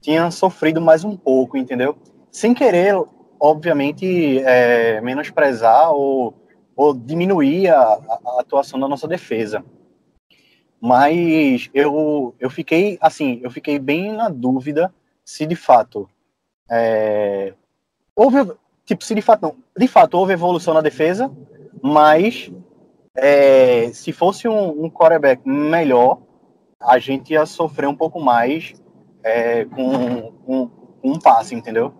[0.00, 1.96] tinha sofrido mais um pouco, entendeu?
[2.32, 2.94] sem querer,
[3.38, 6.34] obviamente, é, menosprezar ou,
[6.74, 9.62] ou diminuir a, a, atuação da nossa defesa.
[10.80, 14.92] Mas eu, eu fiquei, assim, eu fiquei bem na dúvida
[15.24, 16.08] se de fato
[16.68, 17.52] é,
[18.16, 18.38] houve,
[18.84, 21.30] tipo, se de fato não, de fato houve evolução na defesa,
[21.82, 22.50] mas
[23.14, 26.20] é, se fosse um, um quarterback melhor,
[26.80, 28.74] a gente ia sofrer um pouco mais
[29.22, 30.70] é, com, com,
[31.02, 31.92] um passe, entendeu?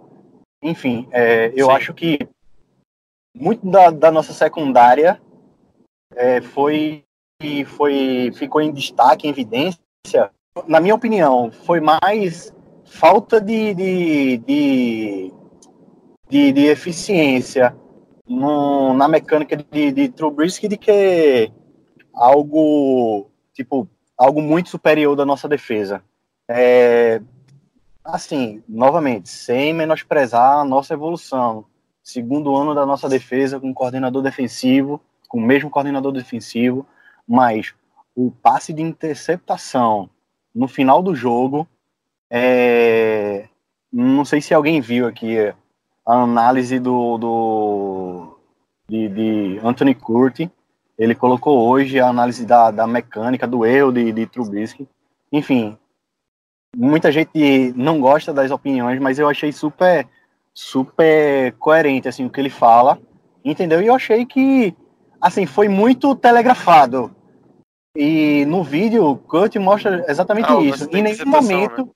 [0.63, 1.73] Enfim, é, eu Sim.
[1.73, 2.19] acho que
[3.35, 5.21] muito da, da nossa secundária
[6.15, 7.05] é, foi,
[7.67, 9.81] foi ficou em destaque, em evidência.
[10.67, 15.33] Na minha opinião, foi mais falta de, de, de,
[16.33, 17.77] de, de eficiência
[18.27, 21.53] no, na mecânica de, de Trubisky de que
[22.15, 26.03] algo tipo algo muito superior da nossa defesa.
[26.49, 27.21] É,
[28.03, 31.67] assim, novamente, sem menosprezar a nossa evolução.
[32.03, 36.87] Segundo ano da nossa defesa com coordenador defensivo, com o mesmo coordenador defensivo,
[37.29, 37.75] mas
[38.17, 40.09] o passe de interceptação
[40.55, 41.69] no final do jogo,
[42.31, 43.49] é...
[43.93, 45.53] não sei se alguém viu aqui
[46.07, 48.39] a análise do, do
[48.89, 50.51] de, de Anthony Curti,
[50.99, 54.89] ele colocou hoje a análise da, da mecânica, do erro de, de Trubisky.
[55.33, 55.77] Enfim,
[56.77, 60.07] muita gente não gosta das opiniões, mas eu achei super
[60.55, 62.99] super coerente assim o que ele fala,
[63.43, 63.81] entendeu?
[63.81, 64.77] E eu achei que
[65.21, 67.15] assim foi muito telegrafado.
[67.97, 70.89] E no vídeo o Kurt mostra exatamente ah, isso.
[70.93, 71.89] Em nenhum momento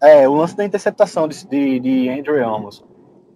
[0.00, 0.22] né?
[0.22, 2.84] é o lance da interceptação de, de, de Andrew Amos.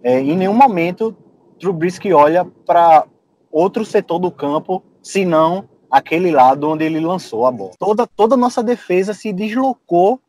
[0.03, 1.15] É, em nenhum momento
[1.59, 3.05] Trubisky olha para
[3.51, 7.71] outro setor do campo, senão aquele lado onde ele lançou a bola.
[7.79, 10.19] Toda toda a nossa defesa se deslocou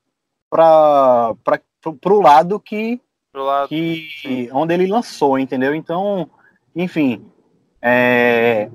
[0.49, 1.35] para
[2.07, 3.01] o lado que,
[3.35, 5.75] lado, que onde ele lançou, entendeu?
[5.75, 6.29] Então,
[6.77, 7.25] enfim,
[7.83, 8.69] é,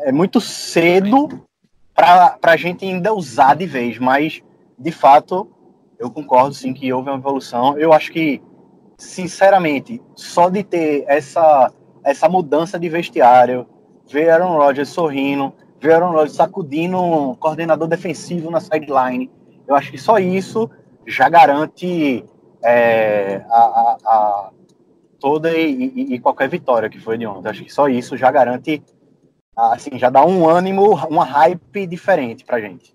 [0.00, 1.46] é muito cedo
[1.94, 4.42] para a gente ainda usar de vez, mas
[4.78, 5.48] de fato
[5.98, 7.78] eu concordo sim que houve uma evolução.
[7.78, 8.42] Eu acho que,
[9.04, 11.72] sinceramente, só de ter essa,
[12.04, 13.66] essa mudança de vestiário,
[14.08, 19.30] ver Aaron Rodgers sorrindo, ver Aaron Rodgers sacudindo um coordenador defensivo na sideline,
[19.66, 20.70] eu acho que só isso
[21.06, 22.24] já garante
[22.62, 24.50] é, a, a, a,
[25.20, 27.48] toda e, e, e, qualquer vitória que foi de ontem.
[27.48, 28.82] Acho que só isso já garante,
[29.56, 32.94] assim, já dá um ânimo, uma hype diferente pra gente.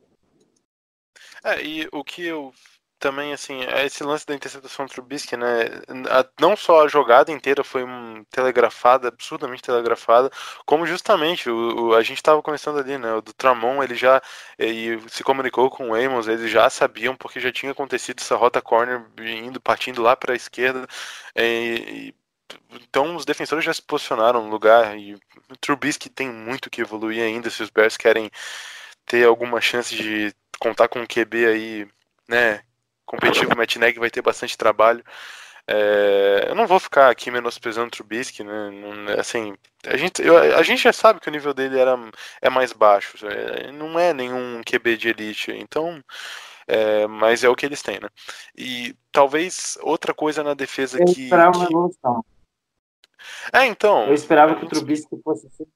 [1.44, 2.52] É, e o que eu
[3.00, 5.48] também, assim, é esse lance da interceptação do Trubisky, né?
[6.40, 10.30] não só a jogada inteira foi um, telegrafada, absurdamente telegrafada,
[10.66, 13.14] como justamente o, o a gente estava começando ali, né?
[13.14, 14.22] O do Tramon, ele já
[14.58, 18.62] e se comunicou com o Amos, eles já sabiam porque já tinha acontecido essa rota
[18.62, 20.88] corner indo partindo lá para a esquerda
[21.36, 22.14] e,
[22.72, 27.22] então os defensores já se posicionaram no lugar e o Trubisky tem muito que evoluir
[27.24, 28.30] ainda se os Bears querem
[29.06, 31.88] ter alguma chance de contar com um QB aí,
[32.28, 32.62] né,
[33.10, 35.04] competitivo, o Matt Nagy vai ter bastante trabalho.
[35.68, 38.70] É, eu não vou ficar aqui menosprezando o Trubisky, né?
[38.72, 39.56] Não, assim,
[39.86, 41.98] a gente, eu, a gente já sabe que o nível dele era,
[42.42, 46.04] é mais baixo, é, não é nenhum QB de elite, então,
[46.68, 48.10] é, mas é o que eles têm, né?
[48.58, 51.24] E talvez outra coisa na defesa Eu que.
[51.24, 52.26] esperava uma que- evolução.
[53.54, 54.08] É, então.
[54.08, 55.68] Eu esperava que o Trubisky fosse ser,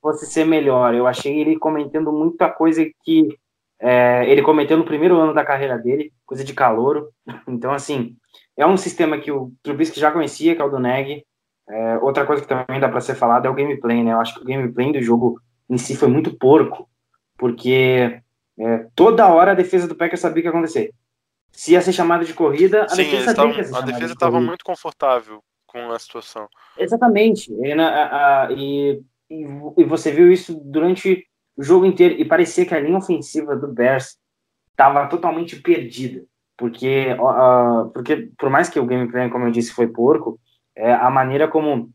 [0.00, 0.94] fosse ser melhor.
[0.94, 3.38] Eu achei ele cometendo muita coisa que
[3.82, 7.10] é, ele cometeu no primeiro ano da carreira dele, coisa de calouro.
[7.48, 8.16] Então, assim,
[8.56, 11.24] é um sistema que o Trubisky já conhecia, que é o do Neg.
[11.68, 14.12] É, outra coisa que também dá para ser falada é o gameplay, né?
[14.12, 16.88] Eu acho que o gameplay do jogo em si foi muito porco,
[17.38, 18.20] porque
[18.58, 20.92] é, toda hora a defesa do Packers sabia o que ia acontecer.
[21.50, 24.32] Se ia ser chamada de corrida, a Sim, defesa tavam, ser a defesa de estava
[24.32, 24.48] corrida.
[24.50, 26.48] muito confortável com a situação.
[26.78, 27.52] Exatamente.
[27.52, 31.26] E, na- a- a- e- e você viu isso durante
[31.56, 32.14] o jogo inteiro.
[32.14, 34.18] E parecia que a linha ofensiva do Bears
[34.70, 36.24] estava totalmente perdida.
[36.56, 40.38] Porque, ah, porque, por mais que o gameplay, como eu disse, foi porco,
[40.76, 41.90] é, a maneira como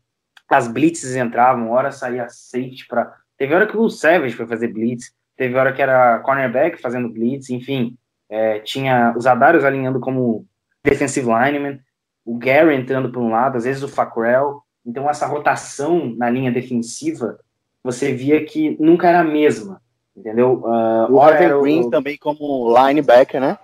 [0.48, 3.12] as blitzes entravam, hora saía safety para.
[3.36, 7.50] Teve hora que o Savage foi fazer blitz, teve hora que era cornerback fazendo blitz,
[7.50, 7.96] enfim.
[8.28, 10.44] é, tinha os Adarios alinhando como
[10.84, 11.80] defensive lineman,
[12.24, 14.62] o Gary entrando por um lado, às vezes o Fackrell.
[14.84, 17.38] Então, essa rotação na linha defensiva,
[17.84, 19.80] você via que nunca era a mesma,
[20.16, 20.62] entendeu?
[20.66, 23.58] Ah, O Harvey era o- Green também como linebacker, né?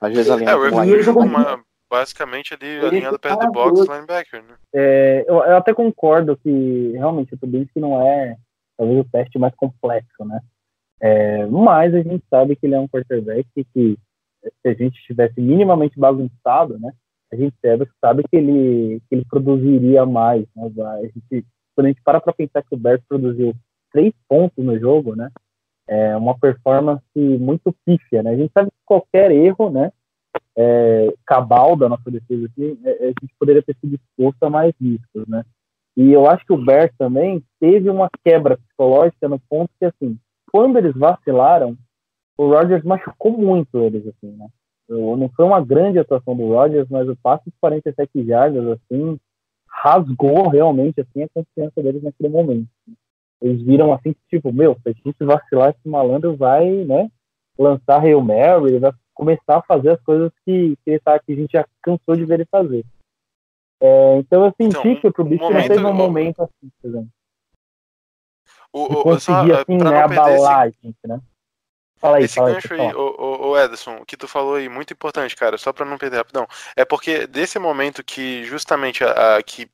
[0.00, 1.60] Às vezes ali É, o ele Green jogou uma-
[1.90, 4.54] basicamente ali Ele alinhado perto do box linebacker, né?
[4.74, 8.36] É, eu, eu até concordo que realmente o Trubisky não é
[8.76, 10.40] talvez o teste mais complexo, né?
[11.00, 13.64] É, mas a gente sabe que ele é um quarterback que,
[14.42, 16.92] se a gente estivesse minimamente bagunçado, né?
[17.32, 20.70] A gente sabe, sabe que ele que ele produziria mais, né?
[20.86, 23.54] A gente, quando a gente para para pensar que o Bears produziu
[23.92, 25.30] três pontos no jogo, né?
[25.88, 28.30] É uma performance muito pífia, né?
[28.30, 29.92] A gente sabe que qualquer erro, né?
[30.56, 34.72] é, cabal da nossa defesa aqui, é, a gente poderia ter sido exposto a mais
[34.80, 35.44] riscos, né?
[35.96, 40.18] E eu acho que o Bears também teve uma quebra psicológica no ponto que, assim,
[40.52, 41.76] quando eles vacilaram,
[42.36, 44.48] o Rodgers machucou muito eles, assim, né?
[44.88, 49.18] Eu- não foi uma grande atuação do Rodgers, mas o passe de 47 jardas, assim,
[49.76, 52.68] rasgou realmente, assim, a confiança deles naquele momento.
[53.42, 57.10] Eles viram, assim, que, tipo, meu, se a gente vacilar, esse malandro vai, né,
[57.58, 61.32] lançar Hail Mary, ele vai começar a fazer as coisas que, que, ele tá, que
[61.32, 62.84] a gente já cansou de ver ele fazer.
[63.82, 67.08] É, então eu senti Então, que o não momento- teve um momento assim, por exemplo,
[68.72, 71.20] O, o, conseguir eh, assim, né, não esse- abalar a gente, né?
[72.04, 74.56] Fala aí, Esse fala aí, gancho aí, ô, ô, ô Ederson, o que tu falou
[74.56, 76.46] aí, muito importante, cara, só pra não perder rapidão.
[76.76, 79.70] É porque desse momento que justamente a, a- que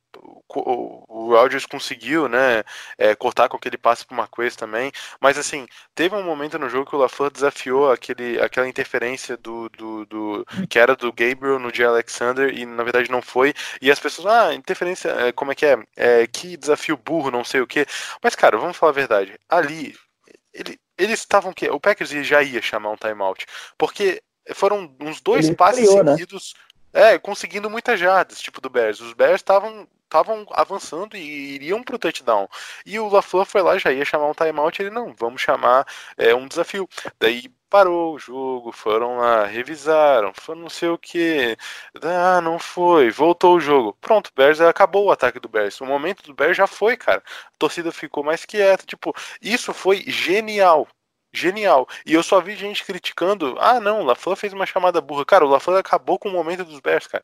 [0.55, 2.63] o, o conseguiu, né,
[2.97, 6.89] é, cortar com aquele passe pro Marquês também, mas assim, teve um momento no jogo
[6.89, 11.73] que o LaFleur desafiou aquele, aquela interferência do, do, do- que era do Gabriel no
[11.73, 15.55] Jay Alexander e na verdade não foi, e as pessoas, ah, interferência, é, como é
[15.55, 15.77] que é?
[15.95, 16.27] é?
[16.27, 17.85] Que desafio burro, não sei o que,
[18.23, 19.95] mas cara, vamos falar a verdade, ali,
[20.53, 23.45] ele, eles estavam que o Packers já ia chamar um timeout,
[23.77, 24.21] porque
[24.53, 26.11] foram uns dois Ele passes estreou, né?
[26.11, 26.53] seguidos,
[26.93, 28.99] é, conseguindo muitas jardas, tipo do Bears.
[28.99, 32.45] Os Bears estavam estavam avançando e iriam pro touchdown.
[32.85, 35.87] E o LaFleur foi lá, já ia chamar um timeout, ele não, vamos chamar
[36.17, 36.87] é, um desafio.
[37.17, 41.57] Daí parou o jogo, foram lá, revisaram, foram não sei o que.
[42.03, 43.97] Ah, não foi, voltou o jogo.
[44.01, 45.79] Pronto, Bears acabou o ataque do Bears.
[45.81, 47.23] O momento do Bears já foi, cara.
[47.47, 50.87] A torcida ficou mais quieta, tipo, isso foi genial.
[51.33, 51.87] Genial.
[52.05, 53.55] E eu só vi gente criticando.
[53.57, 55.23] Ah, não, o LaFleur fez uma chamada burra.
[55.25, 57.23] Cara, o LaFleur acabou com o momento dos Bears, cara.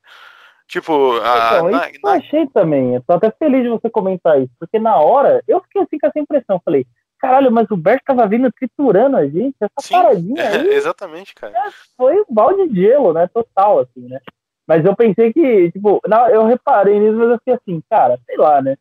[0.65, 2.95] Tipo, a, Então, na- eu na- achei também.
[2.95, 6.07] Eu tô até feliz de você comentar isso, porque na hora eu fiquei assim com
[6.07, 6.61] essa impressão.
[6.63, 6.85] Falei,
[7.19, 9.55] caralho, mas o Bears tava vindo triturando a gente.
[9.59, 11.53] Essa Sim, paradinha é, aí exatamente, cara.
[11.95, 13.27] foi um balde de gelo, né?
[13.27, 14.19] Total, assim, né?
[14.67, 18.37] Mas eu pensei que, tipo, não, eu reparei nisso, mas eu fiquei assim, cara, sei
[18.37, 18.75] lá, né?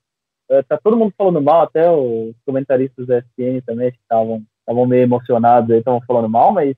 [0.50, 5.04] Eh, Tá todo mundo falando mal, até os comentaristas da SPN também estavam estavam meio
[5.04, 6.74] emocionados aí, estavam falando mal, mas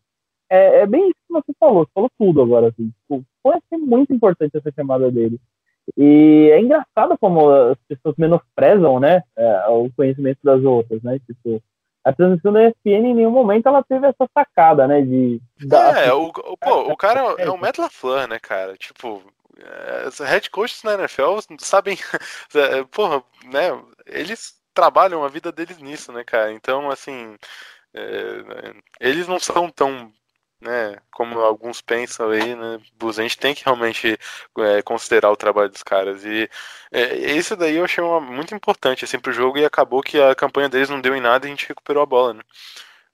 [0.51, 2.91] é, é bem isso que você falou, você falou tudo agora, assim.
[3.01, 5.41] Tipo, foi assim, muito importante essa chamada dele.
[5.97, 11.19] E é engraçado como as pessoas menosprezam, né, é, o conhecimento das outras, né?
[11.27, 11.63] Tipo,
[12.05, 15.41] a transmissão da ESPN em nenhum momento ela teve essa sacada, né, de...
[16.05, 18.77] É, o, o- pô, o cara é o Matt LaFleur, né, cara?
[18.77, 19.23] Tipo,
[19.59, 21.97] é, head coaches na NFL sabem,
[22.55, 23.81] é, porra, né?
[24.07, 26.53] Eles trabalham a vida deles nisso, né, cara?
[26.53, 27.37] Então, assim,
[27.95, 30.13] é, eles não são tão
[30.61, 30.97] né?
[31.13, 32.81] Como alguns pensam aí, né?
[33.01, 34.19] A gente tem que realmente
[34.59, 36.25] é, considerar o trabalho dos caras.
[36.25, 36.49] E
[36.93, 40.35] é, isso daí eu achei uma, muito importante assim, pro jogo e acabou que a
[40.35, 42.43] campanha deles não deu em nada e a gente recuperou a bola, né?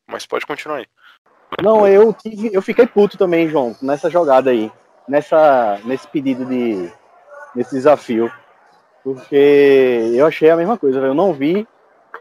[0.06, 0.86] Mas pode continuar aí.
[1.62, 4.72] Não, eu tive, eu fiquei puto também, João, nessa jogada aí,
[5.06, 6.90] nessa, nesse pedido de,
[7.54, 8.32] nesse desafio,
[9.04, 11.66] porque eu achei a mesma coisa, eu não vi,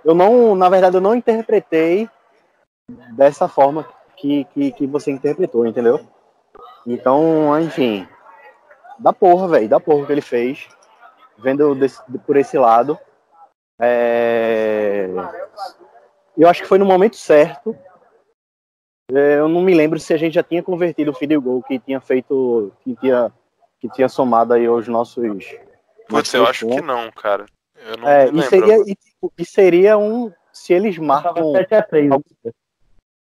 [0.06, 2.08] eu não, na verdade, eu não interpretei
[3.16, 3.88] dessa forma
[4.24, 6.00] que, que, que você interpretou, entendeu?
[6.88, 8.08] Então, enfim,
[8.98, 10.70] da porra, velho, da porra que ele fez,
[11.38, 12.98] vendo desse, por esse lado,
[13.82, 15.10] é...
[16.38, 17.78] eu acho que foi no momento certo,
[19.12, 21.78] é, eu não me lembro se a gente já tinha convertido o field goal que
[21.78, 23.30] tinha feito, que tinha,
[23.82, 25.46] que tinha somado aí os nossos.
[26.08, 27.46] Putz, eu acho que não, cara.
[27.76, 28.50] Eu não É, me e lembro.
[28.50, 30.32] seria, e, tipo, e seria um.
[30.54, 31.34] Se eles marcam.
[31.34, 32.10] Tava 7x3.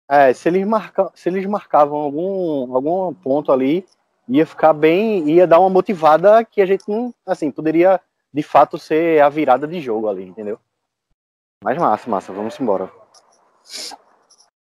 [0.10, 3.86] É, se eles, marca, se eles marcavam algum, algum ponto ali,
[4.28, 8.02] ia ficar bem, ia dar uma motivada que a gente não, assim, poderia
[8.34, 10.60] de fato ser a virada de jogo ali, entendeu?
[11.64, 12.90] Mas massa, massa, vamos embora.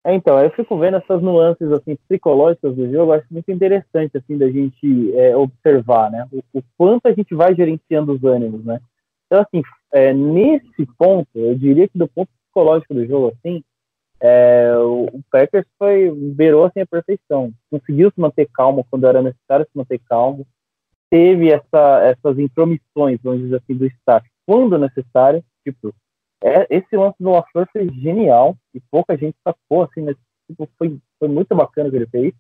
[0.05, 4.36] É, então, eu fico vendo essas nuances assim psicológicas do jogo, acho muito interessante assim
[4.36, 6.26] da gente é, observar, né?
[6.32, 8.80] O, o quanto a gente vai gerenciando os ânimos, né?
[9.26, 9.62] Então, assim,
[9.93, 13.62] é, nesse ponto, eu diria que do ponto psicológico do jogo, assim,
[14.23, 19.64] é, o, Packers foi beirou assim a perfeição, conseguiu se manter calmo quando era necessário
[19.64, 20.47] se manter calmo,
[21.09, 25.95] teve essa, essas intromissões, vamos dizer assim, do staff quando necessário, tipo
[26.43, 30.16] é, esse lance do LaFleur foi genial e pouca gente sacou, assim, mas
[30.47, 32.35] tipo, foi, foi muito bacana o que ele fez.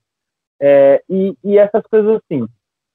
[0.60, 2.46] É, e, e essas coisas assim,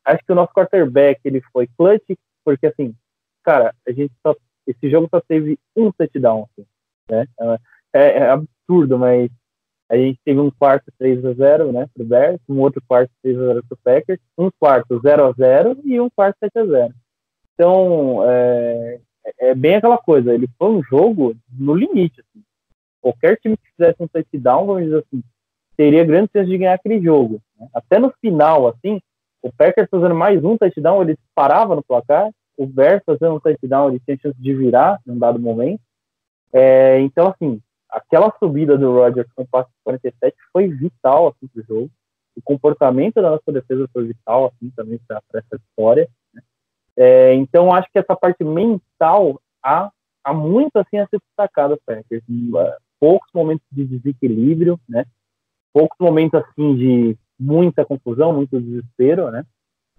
[0.04, 2.96] acho que o nosso quarterback ele foi clutch, porque assim,
[3.44, 4.36] cara, a gente só,
[4.68, 6.68] esse jogo só teve um touchdown, assim,
[7.10, 7.28] né?
[7.94, 8.36] É, é
[8.68, 9.30] absurdo, mas
[9.90, 13.38] a gente teve um quarto 3 a 0 né, pro Bears, um outro quarto 3
[13.38, 16.94] a 0 pro Packers, um quarto 0 a 0 e um quarto 7 a 0
[17.54, 19.00] Então, é,
[19.40, 22.22] é bem aquela coisa, ele foi um jogo no limite.
[22.22, 22.44] Assim.
[23.02, 25.24] Qualquer time que fizesse um touchdown, vamos dizer assim,
[25.78, 27.40] teria grande chance de ganhar aquele jogo.
[27.60, 27.68] né?
[27.74, 29.00] Até no final, assim,
[29.44, 33.90] o Packers fazendo mais um touchdown, ele parava no placar, o Bears fazendo um touchdown,
[33.90, 35.82] ele tinha chance de virar num dado momento.
[36.52, 37.62] É, então, assim,
[37.96, 41.92] aquela subida do Rodgers com o passe 47 foi vital assim, para o jogo.
[42.36, 46.10] O comportamento da nossa defesa foi vital assim, também para essa história.
[46.34, 46.42] né?
[46.98, 49.90] É, então, acho que essa parte mental há,
[50.24, 52.24] há muito assim a ser destacada, Packers.
[52.28, 55.06] Uh, Poucos momentos de desequilíbrio, né?
[55.74, 59.46] Poucos momentos assim de muita confusão, muito desespero, né?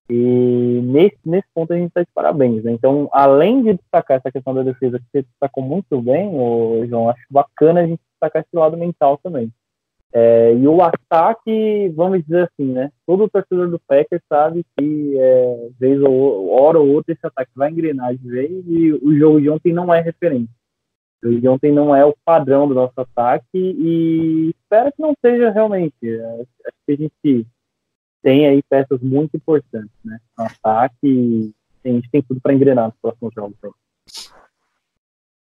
[0.08, 2.72] E nesse, nesse ponto a gente está de parabéns, né?
[2.72, 7.10] Então, além de destacar essa questão da defesa que você destacou muito bem, ô, João,
[7.10, 9.52] acho bacana a gente destacar esse lado mental também.
[10.12, 12.90] É, e o ataque, vamos dizer assim, né?
[13.04, 17.70] Todo torcedor do Packers sabe que é, vez ou hora ou outra esse ataque vai
[17.70, 20.50] engrenar de vez e o jogo de ontem não é referente.
[21.22, 25.14] O jogo de ontem não é o padrão do nosso ataque e espero que não
[25.20, 25.94] seja realmente.
[26.02, 27.46] É, acho que a gente
[28.26, 30.18] tem aí peças muito importantes, né?
[30.36, 31.54] No ataque
[31.84, 33.56] a gente tem tudo para engrenar nos próximos jogos.
[33.62, 33.70] aí.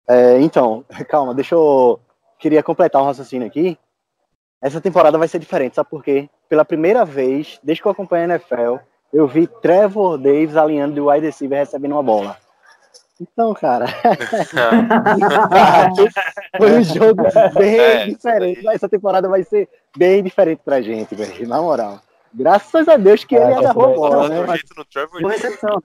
[0.09, 2.01] É, então, calma, deixa eu.
[2.39, 3.77] Queria completar um raciocínio aqui.
[4.59, 6.31] Essa temporada vai ser diferente, sabe por quê?
[6.49, 8.77] Pela primeira vez, desde que eu acompanho a NFL,
[9.13, 12.39] eu vi Trevor Davis alinhando de wide receiver recebendo uma bola.
[13.21, 13.85] Então, cara,
[16.57, 17.23] foi um jogo
[17.55, 18.67] bem É, diferente.
[18.67, 22.01] Essa temporada vai ser bem diferente pra gente, velho, na moral.
[22.35, 24.45] Graças a Deus que É, ele tá agarrou a bola, né?
[24.47, 25.83] Mas- Trevor recepção,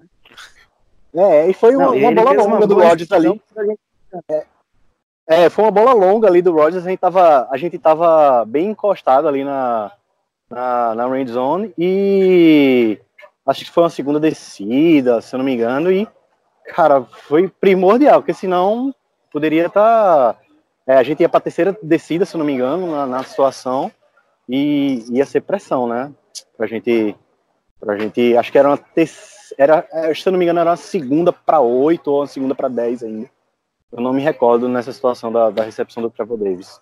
[1.13, 1.39] né?
[1.43, 3.27] É, e foi uma, Não, e uma ele bola fez uma longa do Rodgers ali.
[3.27, 4.23] recepção.
[4.29, 4.45] É,
[5.45, 6.85] é, foi uma bola longa ali do Rodgers.
[6.85, 9.91] A gente tava, a gente tava bem encostado ali na,
[10.49, 12.99] na, na range zone e
[13.45, 15.91] acho que foi uma segunda descida, se eu não me engano.
[15.91, 16.07] E,
[16.73, 18.93] cara, foi primordial, porque senão
[19.31, 20.37] poderia estar.
[20.85, 23.91] a gente ia para terceira descida, se eu não me engano, na, na situação
[24.47, 26.13] e ia ser pressão, né?
[26.55, 27.15] Pra gente,
[27.79, 30.77] pra gente, acho que era uma terceira, era, se eu não me engano, era uma
[30.77, 33.29] segunda para oito ou uma segunda para dez ainda.
[33.91, 36.81] Eu não me recordo nessa situação da, da recepção do Trevor Davis.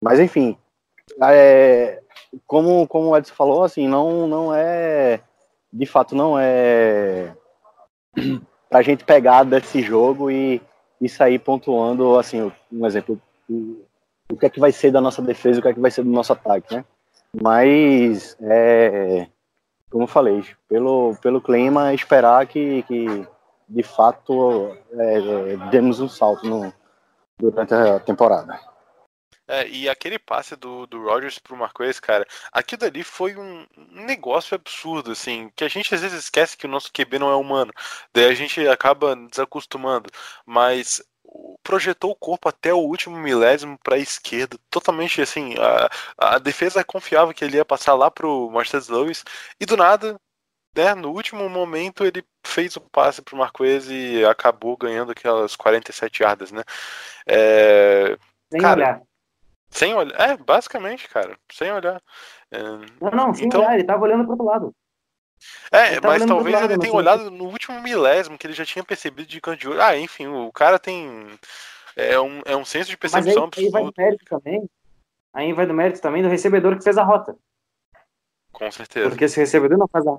[0.00, 0.56] Mas enfim,
[1.22, 2.02] é,
[2.46, 5.20] como, como o Edson falou, assim, não, não é.
[5.72, 7.34] De fato, não é
[8.68, 10.60] pra gente pegar desse jogo e,
[11.00, 13.20] e sair pontuando, assim, um exemplo,
[14.34, 16.02] o que é que vai ser da nossa defesa, o que é que vai ser
[16.02, 16.84] do nosso ataque, né?
[17.40, 19.26] Mas, é,
[19.90, 23.26] como eu falei, pelo, pelo clima, esperar que, que
[23.68, 26.72] de fato, é, demos um salto no,
[27.38, 28.60] durante a temporada.
[29.46, 34.54] É, e aquele passe do, do Rodgers pro Marquez, cara, aquilo dali foi um negócio
[34.54, 37.70] absurdo, assim, que a gente às vezes esquece que o nosso QB não é humano,
[38.12, 40.08] daí a gente acaba desacostumando,
[40.46, 41.02] mas
[41.62, 46.84] projetou o corpo até o último milésimo para a esquerda, totalmente assim, a, a defesa
[46.84, 49.24] confiava que ele ia passar lá pro Marcelo Lewis,
[49.60, 50.18] e do nada,
[50.76, 56.22] né, no último momento ele fez o passe pro Marquez e acabou ganhando aquelas 47
[56.22, 56.62] yardas, né?
[57.26, 58.16] É,
[58.50, 59.02] Sem Cara, olhar.
[59.70, 60.20] sem olhar.
[60.20, 61.36] É, basicamente, cara.
[61.50, 62.00] Sem olhar.
[62.50, 62.62] É,
[63.00, 64.74] Não, não, sem então- olhar, ele tava olhando pro outro lado.
[65.70, 69.28] É, mas talvez lado, ele tenha olhado no último milésimo que ele já tinha percebido
[69.28, 69.82] de canto de olho.
[69.82, 71.26] Ah, enfim, o cara tem.
[71.96, 74.70] É um, é um senso de Mas aí, percepção aí vai do absurdo, mérito também.
[75.32, 77.36] Aí vai do mérito também do recebedor que fez a rota.
[78.52, 79.08] com certeza.
[79.08, 80.16] Porque se o recebedor não faz a,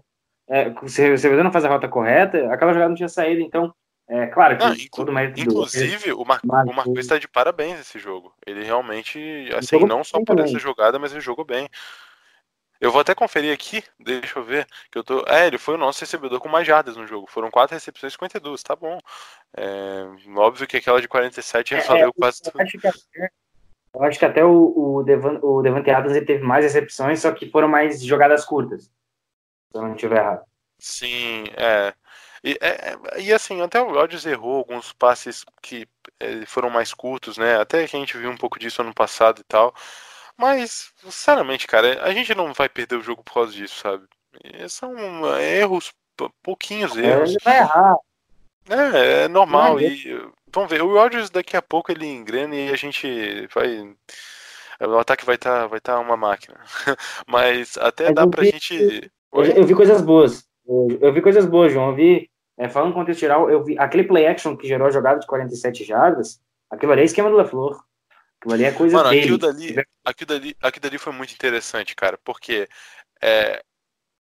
[0.49, 3.41] é, se o recebedor não faz a rota correta, aquela jogada não tinha saído.
[3.41, 3.73] Então,
[4.07, 7.28] é claro que Não, inclu- todo mérito do- Inclusive, o, Mar o Marquês está de
[7.28, 8.34] parabéns nesse jogo.
[8.45, 10.45] Ele realmente, assim, não só por também.
[10.45, 11.69] essa jogada, mas ele jogou bem.
[12.80, 15.23] Eu vou até conferir aqui, deixa eu ver, que eu tô...
[15.28, 17.28] É, ele foi o nosso recebedor com mais jardas no jogo.
[17.30, 18.99] Foram quatro recepções e 52, tá bom.
[19.55, 20.05] É,
[20.36, 22.61] óbvio que aquela de 47 já É, valeu é, quase Eu tudo.
[22.61, 23.30] acho que até,
[23.93, 27.32] eu acho que até o, o, Devan, o Devante Adams ele teve mais recepções, só
[27.32, 28.84] que foram mais jogadas curtas.
[28.84, 28.91] Se
[29.76, 30.45] eu não estiver errado.
[30.78, 31.93] Sim, é.
[32.43, 35.88] E, é, é- e, assim, até o Rodgers errou alguns passes que
[36.19, 37.55] é, foram mais curtos, né?
[37.59, 39.73] Até que a gente viu um pouco disso ano passado e tal.
[40.38, 44.03] Mas, sinceramente, cara, a gente não vai perder o jogo por causa disso, sabe?
[44.43, 44.93] E são
[45.39, 47.31] erros, pou- pouquinhos erros.
[47.31, 47.95] Ele vai errar.
[48.69, 49.75] É, é normal.
[49.75, 53.95] Não, E vamos ver, o Rodgers daqui a pouco ele engrena e a gente vai.
[54.81, 56.59] O ataque vai estar vai tá uma máquina.
[57.27, 59.11] Mas até Mas dá pra vi- gente.
[59.31, 59.53] Eu, Oi?
[59.55, 60.45] eu vi coisas boas.
[60.67, 61.89] Eu, eu vi coisas boas, João.
[61.89, 64.91] Eu vi, é, falando no contexto geral, eu vi aquele play action que gerou a
[64.91, 66.41] jogada de 47 jardas.
[66.69, 67.79] Aquilo ali é esquema do LaFleur.
[68.45, 69.21] Aquilo ali é coisa Mano, dele.
[69.21, 72.69] aquilo dali, aquilo, dali, aquilo dali foi muito interessante, cara, porque
[73.19, 73.63] é,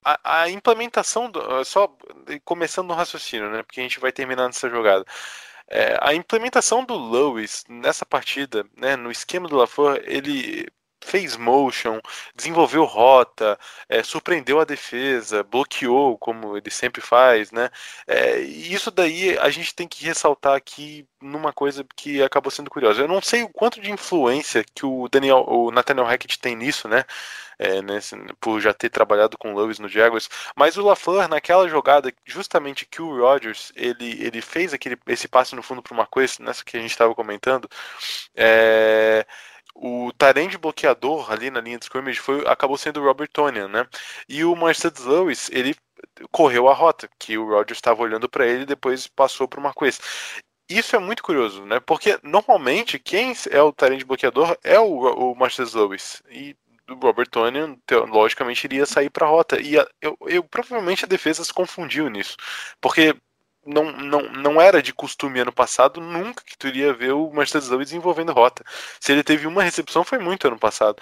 [0.03, 1.63] a, a implementação do.
[1.65, 1.95] Só
[2.43, 3.63] começando no raciocínio, né?
[3.63, 5.05] Porque a gente vai terminar nessa jogada.
[5.69, 10.67] É, a implementação do Lewis nessa partida, né, no esquema do LaFleur, ele
[11.09, 12.01] fez motion,
[12.35, 17.71] desenvolveu rota, é, surpreendeu a defesa, bloqueou, como ele sempre faz, né?
[18.07, 23.01] É, isso daí a gente tem que ressaltar aqui numa coisa que acabou sendo curiosa.
[23.01, 26.89] Eu não sei o quanto de influência que o Daniel, o Nathaniel Hackett tem nisso,
[26.89, 27.05] né?
[27.59, 27.81] É,
[28.41, 32.87] por já ter trabalhado com o Lewis no Jaguars, mas o LaFleur naquela jogada, justamente
[32.87, 36.65] que o Rodgers ele, ele fez aquele esse passe no fundo para o Marquês, nessa
[36.65, 37.69] que a gente estava comentando,
[38.37, 39.27] é,
[39.81, 43.87] o Tarend bloqueador ali na linha de scrimmage foi, acabou sendo o Robert Tonian, né?
[44.29, 45.77] E o Mercedes Lewis, ele
[46.31, 49.63] correu a rota, que o Rodgers estava olhando para ele e depois passou para o
[49.63, 50.01] Marquês.
[50.71, 51.81] Isso é muito curioso, né?
[51.81, 56.23] Porque normalmente quem é o Tarend bloqueador é o, o Mercedes Lewis.
[56.31, 56.55] E
[56.91, 57.77] o Robert Tonian,
[58.11, 59.61] logicamente, iria sair para a rota.
[59.61, 62.37] E a- eu, eu- provavelmente a defesa se confundiu nisso.
[62.81, 63.15] Porque
[63.69, 67.69] não, não, não era de costume ano passado nunca que tu iria ver o Mercedes
[67.69, 68.65] Lewis desenvolvendo rota.
[69.01, 70.97] Se ele teve uma recepção, foi muito ano passado.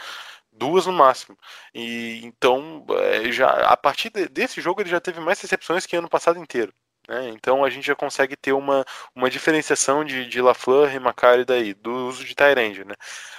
[0.52, 1.38] Duas no máximo.
[1.74, 5.96] E então, é, já a partir de- desse jogo, ele já teve mais recepções que
[5.96, 6.72] ano passado inteiro.
[7.09, 7.28] Né?
[7.30, 8.84] Então a gente já consegue ter uma,
[9.14, 12.94] uma diferenciação de, de LaFleur e Macari daí, do uso de Tyrande, né?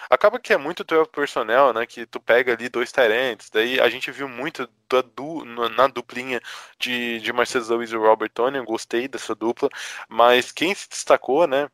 [0.09, 1.85] Acaba que é muito 12 personnel, né?
[1.85, 6.39] Que tu pega ali dois Tyrands, daí a gente viu muito da du, na, duplinha
[6.79, 9.69] de, de Marcelo Lewis e Robert Tonian, gostei dessa dupla,
[10.07, 11.69] mas quem se destacou, né?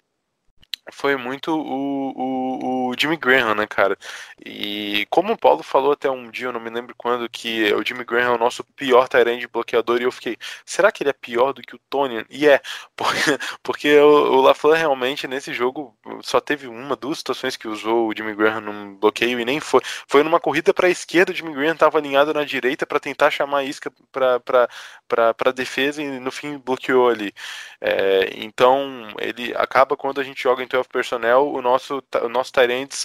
[0.92, 3.98] Foi muito o, o, o Jimmy Graham, né, cara?
[4.46, 7.86] E como o Paulo falou até um dia, eu não me lembro quando, que o
[7.86, 11.14] Jimmy Graham é o nosso pior Tyrande bloqueador, e eu fiquei, será que ele é
[11.14, 12.26] pior do que o Tonian?
[12.30, 12.62] E é,
[12.96, 18.08] porque, porque o, o LaFleur realmente nesse jogo só teve uma, duas situações que usou
[18.10, 19.82] o Jimmy Graham num bloqueio e nem foi.
[20.08, 23.32] Foi numa corrida para a esquerda, o Jimmy Graham estava alinhado na direita para tentar
[23.32, 27.34] chamar a isca para defesa e no fim bloqueou ali.
[27.82, 32.52] É, então ele acaba quando a gente joga em 12 personnel, o nosso, o nosso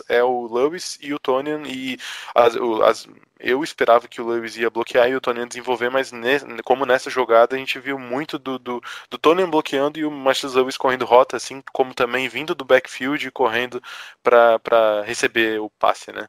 [0.09, 1.99] É o Lewis e o Tonian, e
[2.35, 3.07] as, o- as-
[3.41, 7.09] eu esperava que o Lewis ia bloquear e o Tonian desenvolver, mas ne- como nessa
[7.11, 11.05] jogada a gente viu muito do, do, do Tonian bloqueando e o Marcus Lewis correndo
[11.05, 13.81] rota, assim como também vindo do backfield e correndo
[14.23, 16.27] para receber o passe, né?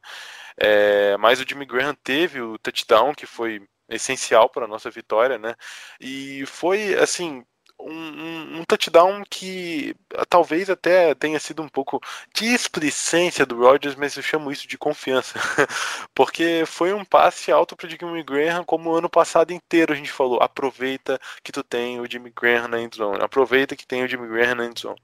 [0.56, 5.38] É, mas o Jimmy Graham teve o touchdown que foi essencial para a nossa vitória,
[5.38, 5.54] né?
[6.00, 7.44] E foi assim
[7.84, 12.00] um, um, um touchdown que ah, talvez até tenha sido um pouco
[12.34, 15.38] displicência do Rodgers, mas eu chamo isso de confiança,
[16.14, 19.96] porque foi um passe alto para o Jimmy Graham, como o ano passado inteiro a
[19.96, 24.08] gente falou, aproveita que tu tem o Jimmy Graham na endzone, aproveita que tem o
[24.08, 25.00] Jimmy Graham na endzone.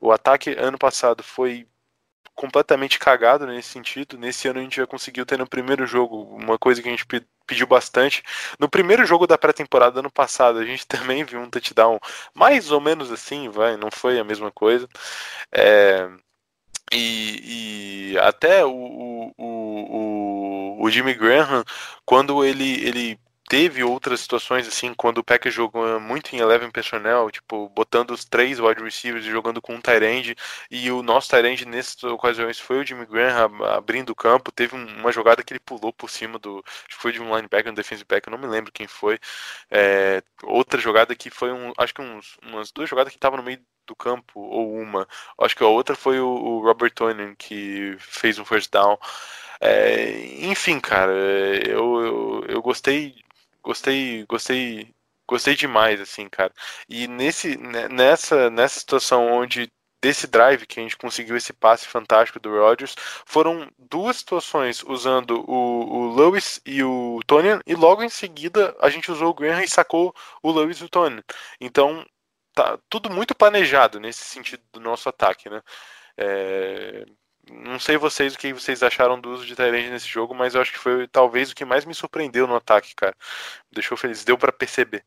[0.00, 1.66] O ataque ano passado foi
[2.34, 4.16] completamente cagado nesse sentido.
[4.18, 7.06] Nesse ano a gente já conseguiu ter no primeiro jogo uma coisa que a gente
[7.06, 8.22] pe- pediu bastante.
[8.58, 11.98] No primeiro jogo da pré-temporada ano passado, a gente também viu um touchdown
[12.34, 14.88] mais ou menos assim, vai, não foi a mesma coisa.
[15.52, 16.08] É,
[16.92, 21.64] e, e até o, o, o, o Jimmy Graham,
[22.04, 23.18] quando ele, ele
[23.50, 28.24] teve outras situações assim, quando o Packers jogou muito em 11 personnel, tipo, botando os
[28.24, 30.36] três wide receivers e jogando com um tight end,
[30.70, 34.52] e o nosso tight end nessas ocasiões foi o Jimmy Graham ab- abrindo o campo,
[34.52, 37.34] teve um- uma jogada que ele pulou por cima do, acho que foi de um
[37.36, 39.18] linebacker, um defensive back, eu não me lembro quem foi,
[39.70, 43.42] É, outra jogada que foi um, acho que uns, umas duas jogadas que estavam no
[43.44, 45.06] meio do campo, ou uma,
[45.40, 48.98] acho que a outra foi o, o Robert Tonian que fez um first down,
[49.60, 51.12] É, enfim, cara,
[51.66, 53.14] eu, eu, eu gostei
[53.62, 54.94] gostei, gostei,
[55.28, 56.52] gostei demais, assim, cara.
[56.88, 59.70] E nesse, né, nessa, nessa situação onde
[60.02, 62.94] desse drive que a gente conseguiu esse passe fantástico do Rodgers,
[63.26, 68.88] foram duas situações usando o, o Lewis e o Tonian, e logo em seguida a
[68.88, 71.22] gente usou o Graham e sacou o Lewis e o Tonian.
[71.60, 72.04] Então,
[72.54, 75.62] tá tudo muito planejado nesse sentido do nosso ataque, né?
[76.16, 77.04] É,
[77.64, 80.60] não sei vocês o que vocês acharam do uso de Tyrande nesse jogo, mas eu
[80.60, 83.14] acho que foi talvez o que mais me surpreendeu no ataque, cara.
[83.70, 85.04] Me deixou feliz, deu pra perceber.